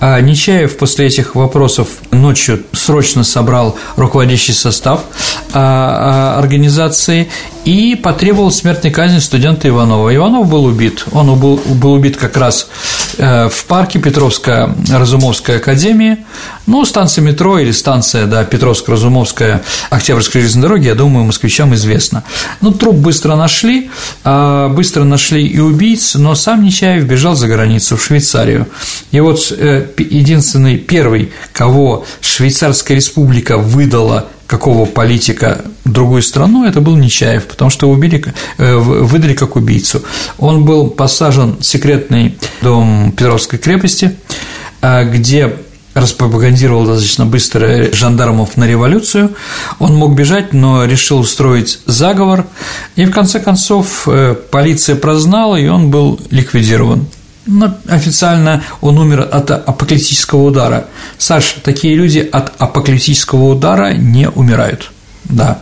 А 0.00 0.20
Нечаев 0.20 0.76
после 0.76 1.06
этих 1.06 1.34
вопросов 1.34 1.88
ночью 2.10 2.62
срочно 2.72 3.24
собрал 3.24 3.76
руководящий 3.96 4.54
состав 4.54 5.02
а, 5.52 6.34
а, 6.34 6.38
организации 6.38 7.28
и 7.64 7.96
потребовал 7.96 8.50
смертной 8.50 8.92
казни 8.92 9.18
студента 9.18 9.68
Иванова. 9.68 10.14
Иванов 10.14 10.48
был 10.48 10.64
убит. 10.64 11.04
Он 11.12 11.38
был, 11.38 11.56
был 11.56 11.94
убит 11.94 12.16
как 12.16 12.36
раз 12.36 12.68
в 13.18 13.64
парке 13.66 13.98
Петровская 13.98 14.74
Разумовская 14.90 15.58
академия. 15.58 16.18
Ну, 16.66 16.84
станция 16.84 17.22
метро 17.22 17.58
или 17.58 17.70
станция, 17.70 18.26
да, 18.26 18.44
Петровско-Разумовская 18.44 19.62
Октябрьской 19.90 20.40
железной 20.40 20.62
дороги, 20.62 20.86
я 20.86 20.94
думаю, 20.94 21.24
москвичам 21.24 21.74
известно. 21.74 22.24
Ну, 22.60 22.72
труп 22.72 22.96
быстро 22.96 23.36
нашли, 23.36 23.90
а, 24.24 24.68
быстро 24.68 25.04
нашли 25.04 25.46
и 25.46 25.58
убийц, 25.60 26.14
но 26.16 26.34
сам 26.34 26.64
Нечаев 26.64 27.04
бежал 27.04 27.36
за 27.36 27.48
границу, 27.48 27.96
в 27.96 28.04
Швейцарию. 28.04 28.66
И 29.12 29.20
вот 29.20 29.52
э, 29.56 29.86
единственный 29.98 30.76
первый, 30.76 31.32
кого 31.52 32.04
Швейцарская 32.20 32.96
республика 32.96 33.58
выдала 33.58 34.28
какого 34.46 34.86
политика 34.86 35.64
в 35.84 35.90
другую 35.90 36.22
страну, 36.22 36.64
это 36.64 36.80
был 36.80 36.96
Нечаев, 36.96 37.46
потому 37.46 37.70
что 37.70 37.90
убили, 37.90 38.24
э, 38.58 38.76
выдали 38.76 39.34
как 39.34 39.56
убийцу. 39.56 40.02
Он 40.38 40.64
был 40.64 40.90
посажен 40.90 41.56
в 41.58 41.64
секретный 41.64 42.38
дом 42.62 43.12
Петровской 43.16 43.58
крепости, 43.58 44.16
а, 44.82 45.04
где 45.04 45.56
распропагандировал 45.94 46.84
достаточно 46.84 47.24
быстро 47.24 47.90
жандармов 47.92 48.58
на 48.58 48.64
революцию. 48.64 49.34
Он 49.78 49.96
мог 49.96 50.14
бежать, 50.14 50.52
но 50.52 50.84
решил 50.84 51.20
устроить 51.20 51.80
заговор, 51.86 52.44
и 52.96 53.06
в 53.06 53.10
конце 53.10 53.40
концов 53.40 54.06
э, 54.06 54.34
полиция 54.50 54.96
прознала, 54.96 55.56
и 55.56 55.66
он 55.68 55.90
был 55.90 56.20
ликвидирован. 56.30 57.06
Но 57.46 57.76
официально 57.88 58.62
он 58.80 58.98
умер 58.98 59.28
от 59.30 59.50
апокалиптического 59.50 60.42
удара. 60.42 60.86
Саш, 61.16 61.56
такие 61.62 61.94
люди 61.94 62.18
от 62.18 62.52
апокалиптического 62.58 63.44
удара 63.44 63.94
не 63.94 64.28
умирают. 64.28 64.90
Да. 65.24 65.60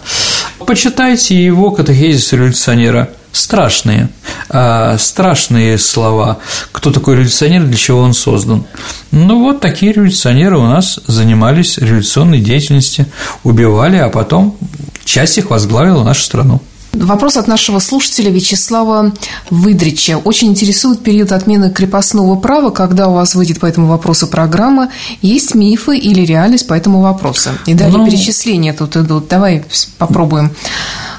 Почитайте 0.67 1.43
его 1.43 1.71
катехизис 1.71 2.33
революционера. 2.33 3.11
Страшные, 3.33 4.11
э, 4.49 4.97
страшные 4.99 5.77
слова. 5.77 6.39
Кто 6.71 6.93
такой 6.93 7.15
революционер, 7.15 7.65
для 7.65 7.77
чего 7.77 7.99
он 7.99 8.15
создан. 8.15 8.65
Ну 9.11 9.41
вот 9.41 9.61
такие 9.61 9.93
революционеры 9.93 10.57
у 10.57 10.67
нас 10.67 11.01
занимались 11.09 11.79
революционной 11.79 12.41
деятельностью, 12.41 13.07
убивали, 13.43 13.97
а 13.97 14.09
потом 14.09 14.57
часть 15.05 15.39
их 15.39 15.51
возглавила 15.51 16.05
нашу 16.05 16.23
страну. 16.23 16.63
Вопрос 16.95 17.37
от 17.37 17.49
нашего 17.49 17.81
слушателя 17.81 18.31
Вячеслава 18.31 19.13
Выдрича. 19.51 20.19
Очень 20.19 20.49
интересует 20.49 21.03
период 21.03 21.33
отмены 21.33 21.71
крепостного 21.71 22.37
права, 22.37 22.71
когда 22.71 23.09
у 23.09 23.15
вас 23.15 23.35
выйдет 23.35 23.59
по 23.61 23.67
этому 23.67 23.89
вопросу 23.89 24.29
программа. 24.29 24.91
Есть 25.21 25.55
мифы 25.55 25.99
или 25.99 26.25
реальность 26.25 26.69
по 26.69 26.75
этому 26.75 27.01
вопросу? 27.01 27.51
И 27.67 27.75
далее 27.75 27.99
ну... 27.99 28.07
перечисления 28.07 28.73
тут 28.73 28.97
идут. 28.97 29.29
Давай 29.29 29.65
попробуем. 29.99 30.53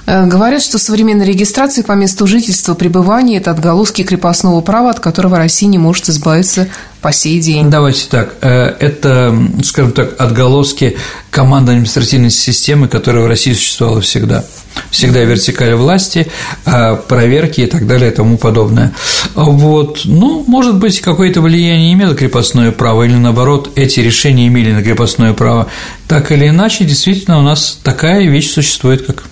Э, 0.05 0.27
говорят, 0.27 0.61
что 0.61 0.77
современная 0.77 1.25
регистрация 1.25 1.83
по 1.83 1.93
месту 1.93 2.27
жительства, 2.27 2.75
пребывания– 2.75 3.37
это 3.37 3.51
отголоски 3.51 4.03
крепостного 4.03 4.61
права, 4.61 4.91
от 4.91 4.99
которого 4.99 5.37
Россия 5.37 5.67
не 5.67 5.77
может 5.77 6.09
избавиться 6.09 6.67
по 7.01 7.11
сей 7.11 7.39
день. 7.39 7.69
Давайте 7.69 8.07
так. 8.09 8.35
Э, 8.41 8.75
это, 8.79 9.35
скажем 9.63 9.93
так, 9.93 10.19
отголоски 10.19 10.97
командно-административной 11.31 12.29
системы, 12.29 12.87
которая 12.87 13.23
в 13.23 13.27
России 13.27 13.53
существовала 13.53 14.01
всегда. 14.01 14.43
Всегда 14.91 15.21
вертикаль 15.21 15.73
власти, 15.73 16.27
э, 16.65 16.95
проверки 17.07 17.61
и 17.61 17.65
так 17.65 17.87
далее 17.87 18.11
и 18.11 18.13
тому 18.13 18.37
подобное. 18.37 18.93
Вот. 19.33 20.01
Ну, 20.05 20.43
может 20.47 20.75
быть, 20.75 21.01
какое-то 21.01 21.41
влияние 21.41 21.93
имело 21.93 22.13
крепостное 22.13 22.71
право, 22.71 23.03
или 23.03 23.15
наоборот, 23.15 23.71
эти 23.75 24.01
решения 24.01 24.47
имели 24.47 24.71
на 24.71 24.83
крепостное 24.83 25.33
право. 25.33 25.67
Так 26.07 26.31
или 26.31 26.49
иначе, 26.49 26.83
действительно, 26.83 27.39
у 27.39 27.41
нас 27.41 27.79
такая 27.81 28.27
вещь 28.27 28.51
существует, 28.51 29.05
как 29.05 29.23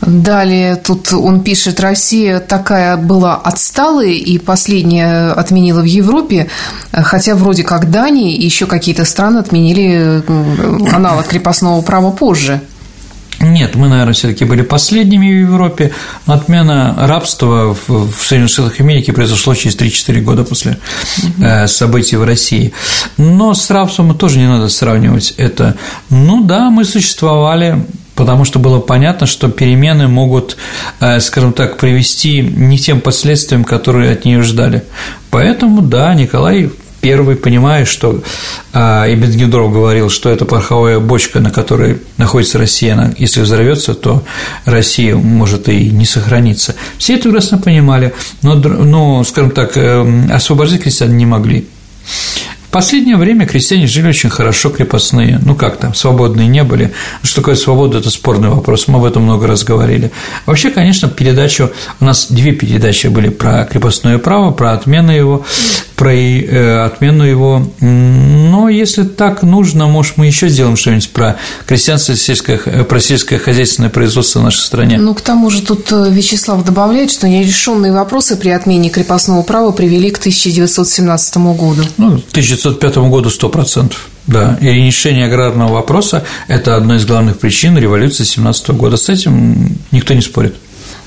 Далее 0.00 0.76
тут 0.76 1.12
он 1.12 1.42
пишет, 1.42 1.80
Россия 1.80 2.40
такая 2.40 2.96
была 2.96 3.36
отсталой 3.36 4.16
и 4.16 4.38
последняя 4.38 5.32
отменила 5.32 5.80
в 5.80 5.84
Европе, 5.84 6.48
хотя 6.92 7.34
вроде 7.34 7.64
как 7.64 7.90
Дания 7.90 8.34
и 8.34 8.44
еще 8.44 8.66
какие-то 8.66 9.04
страны 9.04 9.38
отменили 9.38 10.22
аналог 10.92 11.26
крепостного 11.26 11.82
права 11.82 12.10
позже. 12.10 12.60
Нет, 13.40 13.74
мы, 13.74 13.88
наверное, 13.88 14.12
все-таки 14.12 14.44
были 14.44 14.60
последними 14.60 15.26
в 15.26 15.50
Европе. 15.50 15.92
Отмена 16.26 16.94
рабства 16.98 17.74
в 17.86 18.12
Соединенных 18.20 18.50
Штатах 18.50 18.80
Америки 18.80 19.12
произошло 19.12 19.54
через 19.54 19.76
3-4 19.76 20.20
года 20.20 20.44
после 20.44 20.76
угу. 21.18 21.66
событий 21.66 22.16
в 22.16 22.24
России. 22.24 22.74
Но 23.16 23.54
с 23.54 23.70
рабством 23.70 24.14
тоже 24.14 24.38
не 24.38 24.46
надо 24.46 24.68
сравнивать 24.68 25.32
это. 25.38 25.76
Ну 26.10 26.44
да, 26.44 26.68
мы 26.68 26.84
существовали 26.84 27.82
потому 28.20 28.44
что 28.44 28.58
было 28.58 28.80
понятно, 28.80 29.26
что 29.26 29.48
перемены 29.48 30.06
могут, 30.06 30.58
э, 31.00 31.20
скажем 31.20 31.54
так, 31.54 31.78
привести 31.78 32.42
не 32.42 32.76
тем 32.76 33.00
последствиям, 33.00 33.64
которые 33.64 34.12
от 34.12 34.26
нее 34.26 34.42
ждали. 34.42 34.84
Поэтому, 35.30 35.80
да, 35.80 36.12
Николай 36.12 36.70
Первый, 37.00 37.36
понимая, 37.36 37.86
что 37.86 38.22
а, 38.74 39.06
и 39.06 39.14
Бенгендров 39.14 39.72
говорил, 39.72 40.10
что 40.10 40.28
это 40.28 40.44
пороховая 40.44 40.98
бочка, 40.98 41.40
на 41.40 41.50
которой 41.50 42.02
находится 42.18 42.58
Россия, 42.58 42.92
она, 42.92 43.14
если 43.16 43.40
взорвется, 43.40 43.94
то 43.94 44.22
Россия 44.66 45.16
может 45.16 45.70
и 45.70 45.88
не 45.88 46.04
сохраниться. 46.04 46.74
Все 46.98 47.14
это 47.14 47.22
прекрасно 47.22 47.56
понимали, 47.56 48.12
но, 48.42 48.54
но 48.54 49.24
скажем 49.24 49.52
так, 49.52 49.78
э, 49.78 50.26
освобождать 50.30 50.82
крестьян 50.82 51.16
не 51.16 51.24
могли. 51.24 51.66
Последнее 52.70 53.16
время 53.16 53.46
крестьяне 53.46 53.88
жили 53.88 54.08
очень 54.08 54.30
хорошо, 54.30 54.70
крепостные. 54.70 55.40
Ну 55.44 55.56
как 55.56 55.78
там, 55.78 55.92
свободные 55.92 56.46
не 56.46 56.62
были. 56.62 56.92
Что 57.22 57.40
такое 57.40 57.56
свобода– 57.56 57.98
это 58.00 58.10
спорный 58.10 58.48
вопрос, 58.48 58.86
мы 58.86 58.98
об 58.98 59.04
этом 59.04 59.24
много 59.24 59.48
раз 59.48 59.64
говорили. 59.64 60.12
Вообще, 60.46 60.70
конечно, 60.70 61.08
передачу, 61.08 61.70
у 61.98 62.04
нас 62.04 62.28
две 62.30 62.52
передачи 62.52 63.08
были 63.08 63.28
про 63.28 63.64
крепостное 63.64 64.18
право, 64.18 64.52
про 64.52 64.72
отмену 64.72 65.10
его, 65.12 65.44
про 66.00 66.14
э, 66.14 66.86
отмену 66.86 67.24
его. 67.24 67.62
Но 67.80 68.70
если 68.70 69.02
так 69.02 69.42
нужно, 69.42 69.86
может, 69.86 70.16
мы 70.16 70.28
еще 70.28 70.48
сделаем 70.48 70.76
что-нибудь 70.76 71.10
про 71.10 71.36
крестьянство, 71.66 72.16
сельское, 72.16 72.56
про 72.56 73.00
сельское 73.00 73.38
хозяйственное 73.38 73.90
производство 73.90 74.40
в 74.40 74.44
нашей 74.44 74.60
стране. 74.60 74.96
Ну, 74.96 75.12
к 75.12 75.20
тому 75.20 75.50
же 75.50 75.60
тут 75.60 75.92
э, 75.92 76.06
Вячеслав 76.10 76.64
добавляет, 76.64 77.10
что 77.10 77.28
нерешенные 77.28 77.92
вопросы 77.92 78.36
при 78.36 78.48
отмене 78.48 78.88
крепостного 78.88 79.42
права 79.42 79.72
привели 79.72 80.10
к 80.10 80.16
1917 80.16 81.36
году. 81.36 81.82
Ну, 81.98 82.06
1905 82.14 82.96
году 82.96 83.28
100%. 83.28 83.92
Да, 84.26 84.56
и 84.62 84.68
решение 84.68 85.26
аграрного 85.26 85.74
вопроса– 85.74 86.24
это 86.48 86.76
одна 86.76 86.96
из 86.96 87.04
главных 87.04 87.38
причин 87.38 87.76
революции 87.76 88.24
17 88.24 88.70
года. 88.70 88.96
С 88.96 89.10
этим 89.10 89.76
никто 89.92 90.14
не 90.14 90.22
спорит. 90.22 90.54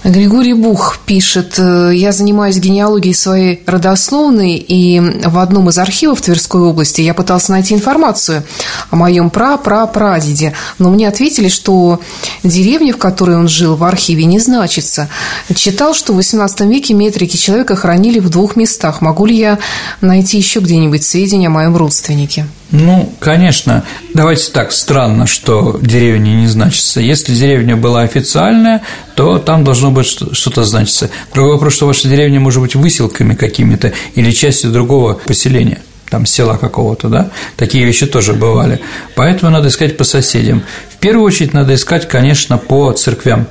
Григорий 0.04 0.54
Бух 0.54 0.98
пишет, 1.06 1.56
«Э, 1.58 1.92
я 1.94 2.12
занимаюсь 2.12 2.58
генеалогией 2.58 3.16
своей 3.16 3.64
родословной, 3.66 4.56
и 4.58 5.00
в 5.00 5.38
одном 5.38 5.70
из 5.70 5.78
архивов 5.78 6.22
Тверской 6.22 6.62
области 6.62 7.00
я 7.00 7.14
пытался 7.14 7.52
найти 7.54 7.74
информацию 7.74 8.44
о 8.90 8.98
моем 8.98 9.30
пра-пра-прадеде, 9.30 10.56
но 10.78 10.90
мне 10.90 11.08
ответили, 11.08 11.48
что 11.48 12.02
деревня, 12.44 12.94
в 12.94 12.98
которой 12.98 13.38
он 13.38 13.48
жил, 13.48 13.78
в 13.78 13.84
архиве 13.86 14.26
не 14.26 14.40
значится. 14.40 15.08
Читал, 15.56 15.94
что 15.94 16.12
в 16.12 16.20
XVIII 16.20 16.68
веке 16.68 16.94
метрики 16.94 17.38
человека 17.38 17.78
хранили 17.78 18.20
в 18.20 18.30
двух 18.30 18.58
местах. 18.58 19.00
Могу 19.00 19.26
ли 19.26 19.38
я 19.38 19.60
найти 20.02 20.38
еще 20.38 20.60
где-нибудь 20.60 21.06
сведения 21.06 21.48
о 21.48 21.52
моем 21.52 21.78
родственнике? 21.78 22.46
Ну, 22.74 23.14
конечно. 23.20 23.84
Давайте 24.16 24.52
так, 24.52 24.72
странно, 24.72 25.28
что 25.28 25.80
деревня 25.80 26.32
не 26.32 26.48
значится. 26.48 27.02
Если 27.02 27.36
деревня 27.36 27.78
была 27.78 28.02
официальная, 28.02 28.82
то 29.16 29.38
там 29.38 29.64
должно 29.64 29.92
быть 29.92 30.08
что-то 30.08 30.64
значиться. 30.64 31.12
Другой 31.36 31.54
вопрос, 31.54 31.76
что 31.76 31.86
ваша 31.86 32.08
деревня 32.08 32.40
может 32.40 32.64
быть 32.64 32.74
выселками 32.74 33.36
какими-то 33.36 33.94
или 34.16 34.32
частью 34.32 34.72
другого 34.72 35.14
поселения 35.14 35.82
там 36.10 36.28
села 36.28 36.58
какого-то, 36.58 37.10
да, 37.10 37.32
такие 37.58 37.86
вещи 37.86 38.06
тоже 38.06 38.34
бывали. 38.34 38.80
Поэтому 39.16 39.52
надо 39.52 39.70
искать 39.70 39.98
по 39.98 40.04
соседям. 40.04 40.62
В 40.92 40.98
первую 40.98 41.26
очередь 41.26 41.54
надо 41.54 41.74
искать, 41.74 42.08
конечно, 42.08 42.60
по 42.60 42.92
церквям, 42.92 43.48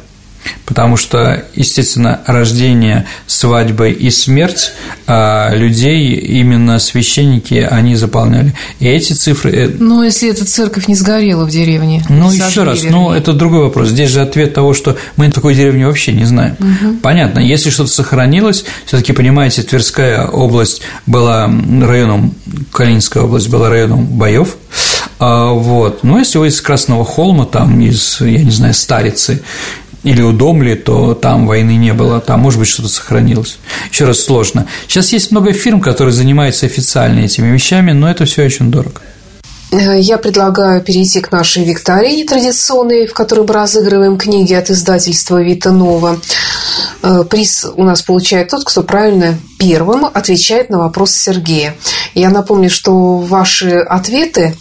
Потому 0.64 0.96
что, 0.96 1.44
естественно, 1.54 2.20
рождение, 2.26 3.06
свадьба 3.26 3.88
и 3.88 4.10
смерть 4.10 4.72
а, 5.06 5.54
людей, 5.54 6.14
именно 6.14 6.78
священники, 6.78 7.54
они 7.54 7.96
заполняли. 7.96 8.54
И 8.78 8.86
эти 8.86 9.12
цифры… 9.12 9.50
Э, 9.52 9.70
ну, 9.78 10.02
если 10.02 10.30
эта 10.30 10.44
церковь 10.44 10.88
не 10.88 10.94
сгорела 10.94 11.44
в 11.44 11.50
деревне. 11.50 12.04
Ну, 12.08 12.30
еще 12.32 12.62
раз, 12.62 12.82
ну, 12.82 13.12
это 13.12 13.32
другой 13.32 13.60
вопрос. 13.60 13.88
Здесь 13.88 14.10
же 14.10 14.20
ответ 14.20 14.54
того, 14.54 14.72
что 14.74 14.96
мы 15.16 15.30
такой 15.30 15.54
деревни 15.54 15.84
вообще 15.84 16.12
не 16.12 16.24
знаем. 16.24 16.56
Угу. 16.58 16.96
Понятно, 17.02 17.40
если 17.40 17.70
что-то 17.70 17.90
сохранилось, 17.90 18.64
все 18.86 18.96
таки 18.96 19.12
понимаете, 19.12 19.62
Тверская 19.62 20.26
область 20.26 20.82
была 21.06 21.50
районом, 21.82 22.34
Калининская 22.72 23.24
область 23.24 23.48
была 23.48 23.68
районом 23.68 24.04
боев, 24.06 24.56
а, 25.18 25.52
вот. 25.52 26.02
Но 26.02 26.18
если 26.18 26.38
вы 26.38 26.48
из 26.48 26.60
Красного 26.60 27.04
Холма, 27.04 27.46
там, 27.46 27.80
из, 27.80 28.20
я 28.20 28.42
не 28.42 28.50
знаю, 28.50 28.74
Старицы, 28.74 29.42
или 30.02 30.22
у 30.22 30.32
Домли, 30.32 30.74
то 30.74 31.14
там 31.14 31.46
войны 31.46 31.76
не 31.76 31.92
было, 31.92 32.20
там, 32.20 32.40
может 32.40 32.58
быть, 32.58 32.68
что-то 32.68 32.88
сохранилось. 32.88 33.58
Еще 33.90 34.04
раз 34.04 34.20
сложно. 34.20 34.66
Сейчас 34.88 35.12
есть 35.12 35.30
много 35.30 35.52
фирм, 35.52 35.80
которые 35.80 36.12
занимаются 36.12 36.66
официально 36.66 37.20
этими 37.20 37.52
вещами, 37.52 37.92
но 37.92 38.10
это 38.10 38.24
все 38.24 38.44
очень 38.44 38.70
дорого. 38.70 39.00
Э, 39.72 39.98
я 39.98 40.18
предлагаю 40.18 40.82
перейти 40.82 41.20
к 41.20 41.32
нашей 41.32 41.64
викторине 41.64 42.24
традиционной, 42.24 43.06
в 43.06 43.14
которой 43.14 43.46
мы 43.46 43.54
разыгрываем 43.54 44.18
книги 44.18 44.52
от 44.52 44.70
издательства 44.70 45.42
Вита 45.42 45.72
Нова. 45.72 46.20
Э, 47.02 47.24
приз 47.28 47.66
у 47.74 47.82
нас 47.82 48.02
получает 48.02 48.50
тот, 48.50 48.64
кто 48.64 48.82
правильно 48.82 49.38
первым 49.58 50.04
отвечает 50.04 50.68
на 50.68 50.78
вопрос 50.78 51.12
Сергея. 51.12 51.74
Я 52.14 52.30
напомню, 52.30 52.68
что 52.68 53.16
ваши 53.18 53.76
ответы 53.78 54.56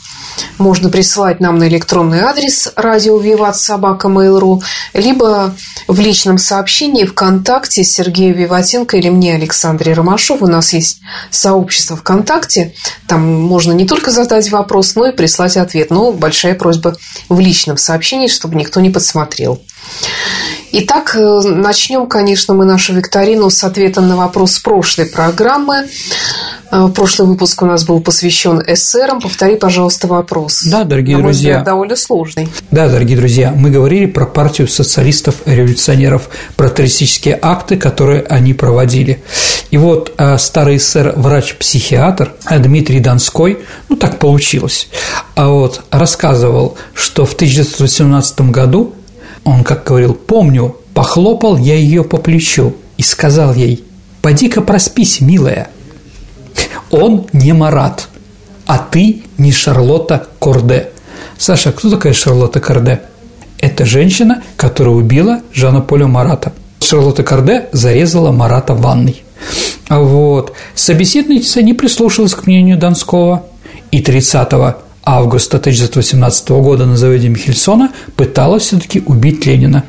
можно 0.57 0.89
присылать 0.89 1.39
нам 1.39 1.57
на 1.57 1.67
электронный 1.67 2.19
адрес 2.19 2.71
радио 2.75 3.19
Виват 3.19 3.57
Собака 3.57 4.07
Mail.ru, 4.07 4.61
либо 4.93 5.55
в 5.87 5.99
личном 5.99 6.37
сообщении 6.37 7.05
ВКонтакте 7.05 7.83
Сергею 7.83 8.35
Виватенко 8.35 8.97
или 8.97 9.09
мне, 9.09 9.35
Александре 9.35 9.93
Ромашов. 9.93 10.41
У 10.41 10.47
нас 10.47 10.73
есть 10.73 11.01
сообщество 11.29 11.97
ВКонтакте. 11.97 12.73
Там 13.07 13.21
можно 13.21 13.71
не 13.71 13.85
только 13.85 14.11
задать 14.11 14.51
вопрос, 14.51 14.95
но 14.95 15.07
и 15.07 15.15
прислать 15.15 15.57
ответ. 15.57 15.89
Но 15.89 16.11
большая 16.11 16.55
просьба 16.55 16.95
в 17.29 17.39
личном 17.39 17.77
сообщении, 17.77 18.27
чтобы 18.27 18.55
никто 18.55 18.79
не 18.79 18.89
подсмотрел. 18.89 19.61
Итак, 20.73 21.15
э, 21.15 21.41
начнем, 21.43 22.07
конечно, 22.07 22.53
мы 22.53 22.63
нашу 22.63 22.93
викторину 22.93 23.49
с 23.49 23.63
ответом 23.63 24.07
на 24.07 24.15
вопрос 24.15 24.59
прошлой 24.59 25.05
программы. 25.05 25.89
Э, 26.71 26.87
прошлый 26.95 27.27
выпуск 27.27 27.61
у 27.61 27.65
нас 27.65 27.83
был 27.83 27.99
посвящен 27.99 28.61
эсерам. 28.65 29.19
Повтори, 29.19 29.57
пожалуйста, 29.57 30.07
вопрос. 30.07 30.63
Да, 30.63 30.85
дорогие 30.85 31.17
на 31.17 31.23
друзья. 31.23 31.49
Взгляд, 31.49 31.65
довольно 31.65 31.95
сложный. 31.97 32.47
Да, 32.71 32.87
дорогие 32.87 33.17
друзья, 33.17 33.51
мы 33.53 33.69
говорили 33.69 34.05
про 34.05 34.25
партию 34.25 34.69
социалистов-революционеров, 34.69 36.29
про 36.55 36.69
террористические 36.69 37.37
акты, 37.41 37.75
которые 37.75 38.21
они 38.21 38.53
проводили. 38.53 39.21
И 39.71 39.77
вот 39.77 40.13
э, 40.17 40.37
старый 40.37 40.77
эсер, 40.77 41.13
врач-психиатр 41.17 42.33
Дмитрий 42.49 43.01
Донской, 43.01 43.59
ну 43.89 43.97
так 43.97 44.19
получилось, 44.19 44.87
а 45.35 45.49
вот 45.49 45.81
рассказывал, 45.91 46.77
что 46.93 47.25
в 47.25 47.33
1918 47.33 48.41
году 48.51 48.93
он, 49.43 49.63
как 49.63 49.83
говорил, 49.85 50.13
помню, 50.13 50.75
похлопал 50.93 51.57
я 51.57 51.75
ее 51.75 52.03
по 52.03 52.17
плечу 52.17 52.75
и 52.97 53.03
сказал 53.03 53.53
ей, 53.53 53.83
«Поди-ка 54.21 54.61
проспись, 54.61 55.21
милая». 55.21 55.69
Он 56.91 57.27
не 57.33 57.53
Марат, 57.53 58.09
а 58.65 58.77
ты 58.77 59.23
не 59.37 59.51
Шарлотта 59.51 60.27
Корде. 60.39 60.89
Саша, 61.37 61.71
кто 61.71 61.89
такая 61.89 62.13
Шарлотта 62.13 62.59
Корде? 62.59 63.01
Это 63.59 63.85
женщина, 63.85 64.43
которая 64.57 64.95
убила 64.95 65.41
Жана 65.53 65.81
Поля 65.81 66.07
Марата. 66.07 66.51
Шарлотта 66.81 67.23
Корде 67.23 67.69
зарезала 67.71 68.31
Марата 68.31 68.73
в 68.73 68.81
ванной. 68.81 69.23
Вот. 69.89 70.53
Собеседница 70.75 71.61
не 71.61 71.73
прислушалась 71.73 72.33
к 72.33 72.45
мнению 72.45 72.77
Донского, 72.77 73.45
и 73.91 74.01
30 74.01 74.75
августа 75.03 75.57
1918 75.57 76.49
года 76.49 76.85
на 76.85 76.97
заводе 76.97 77.29
Михельсона 77.29 77.91
пыталась 78.15 78.63
все-таки 78.63 79.01
убить 79.05 79.45
Ленина. 79.45 79.83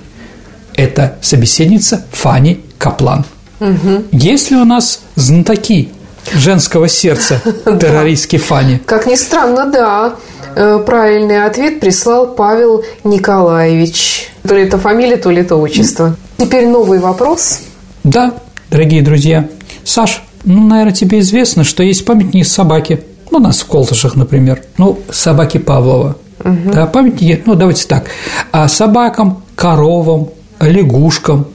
Это 0.75 1.19
собеседница 1.21 2.07
Фанни 2.13 2.61
Каплан. 2.79 3.25
Угу. 3.61 4.05
Есть 4.13 4.51
ли 4.51 4.57
у 4.57 4.65
нас 4.65 5.01
знатоки 5.15 5.91
женского 6.35 6.89
сердца 6.89 7.41
террористки 7.65 8.39
Фанни? 8.39 8.81
Как 8.87 9.07
ни 9.07 9.15
странно, 9.15 9.67
да. 9.67 10.17
Э, 10.57 10.79
правильный 10.85 11.45
ответ 11.45 11.81
прислал 11.81 12.35
Павел 12.35 12.85
Николаевич. 13.05 14.31
То 14.47 14.55
ли 14.55 14.63
это 14.63 14.79
фамилия, 14.79 15.17
то 15.17 15.31
ли 15.31 15.43
это 15.43 15.57
отчество. 15.57 16.17
Теперь 16.39 16.67
новый 16.67 16.99
вопрос. 16.99 17.61
Да, 18.03 18.35
дорогие 18.71 19.03
друзья. 19.03 19.49
Саш, 19.85 20.23
ну, 20.45 20.67
наверное, 20.67 20.93
тебе 20.93 21.21
известно, 21.21 21.65
что 21.65 21.83
есть 21.83 22.05
памятник 22.05 22.47
собаки– 22.47 23.05
ну, 23.33 23.39
у 23.39 23.41
нас 23.41 23.61
в 23.61 23.67
Колтышах, 23.67 24.15
например, 24.15 24.63
ну, 24.79 24.99
собаки 25.11 25.59
Павлова, 25.59 26.17
угу. 26.45 26.73
да, 26.73 26.87
памятники, 26.87 27.43
ну, 27.47 27.55
давайте 27.55 27.87
так, 27.87 28.07
а 28.53 28.69
собакам, 28.69 29.43
коровам, 29.55 30.29
лягушкам, 30.61 31.47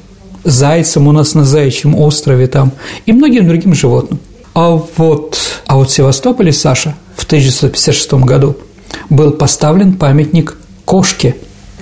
зайцам 0.43 1.07
у 1.07 1.11
нас 1.11 1.35
на 1.35 1.45
Заячьем 1.45 1.95
острове 1.95 2.47
там 2.47 2.71
и 3.05 3.13
многим 3.13 3.47
другим 3.47 3.75
животным. 3.75 4.19
А 4.53 4.71
вот, 4.71 5.37
а 5.67 5.75
вот 5.75 5.89
в 5.89 5.93
Севастополе, 5.93 6.51
Саша, 6.51 6.95
в 7.15 7.25
1956 7.25 8.13
году 8.25 8.57
был 9.09 9.31
поставлен 9.31 9.93
памятник 9.93 10.57
кошке. 10.83 11.35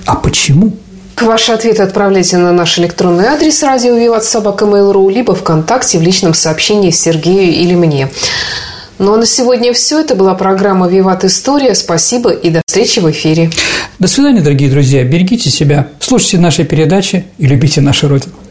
А 0.06 0.16
почему? 0.16 0.74
Ваши 1.22 1.54
ответы 1.54 1.84
отправляйте 1.84 2.38
на 2.38 2.52
наш 2.52 2.78
электронный 2.78 3.28
адрес 3.28 3.64
радио 3.64 3.96
Виват 3.96 4.26
Собака 4.26 4.66
Mail.ru 4.66 5.10
либо 5.10 5.34
ВКонтакте 5.34 5.98
в 5.98 6.02
личном 6.02 6.34
сообщении 6.34 6.92
Сергею 6.92 7.54
или 7.54 7.76
мне. 7.76 8.10
Ну 8.98 9.14
а 9.14 9.18
на 9.18 9.26
сегодня 9.26 9.74
все. 9.74 10.00
Это 10.00 10.16
была 10.16 10.36
программа 10.36 10.88
«Виват 10.88 11.26
История». 11.26 11.76
Спасибо 11.76 12.32
и 12.32 12.50
до 12.50 12.62
встречи 12.66 13.00
в 13.00 13.12
эфире. 13.12 13.50
До 14.00 14.08
свидания, 14.08 14.42
дорогие 14.42 14.70
друзья. 14.70 15.04
Берегите 15.04 15.50
себя, 15.50 15.90
слушайте 16.00 16.38
наши 16.38 16.64
передачи 16.64 17.26
и 17.38 17.46
любите 17.46 17.82
нашу 17.82 18.08
Родину. 18.08 18.45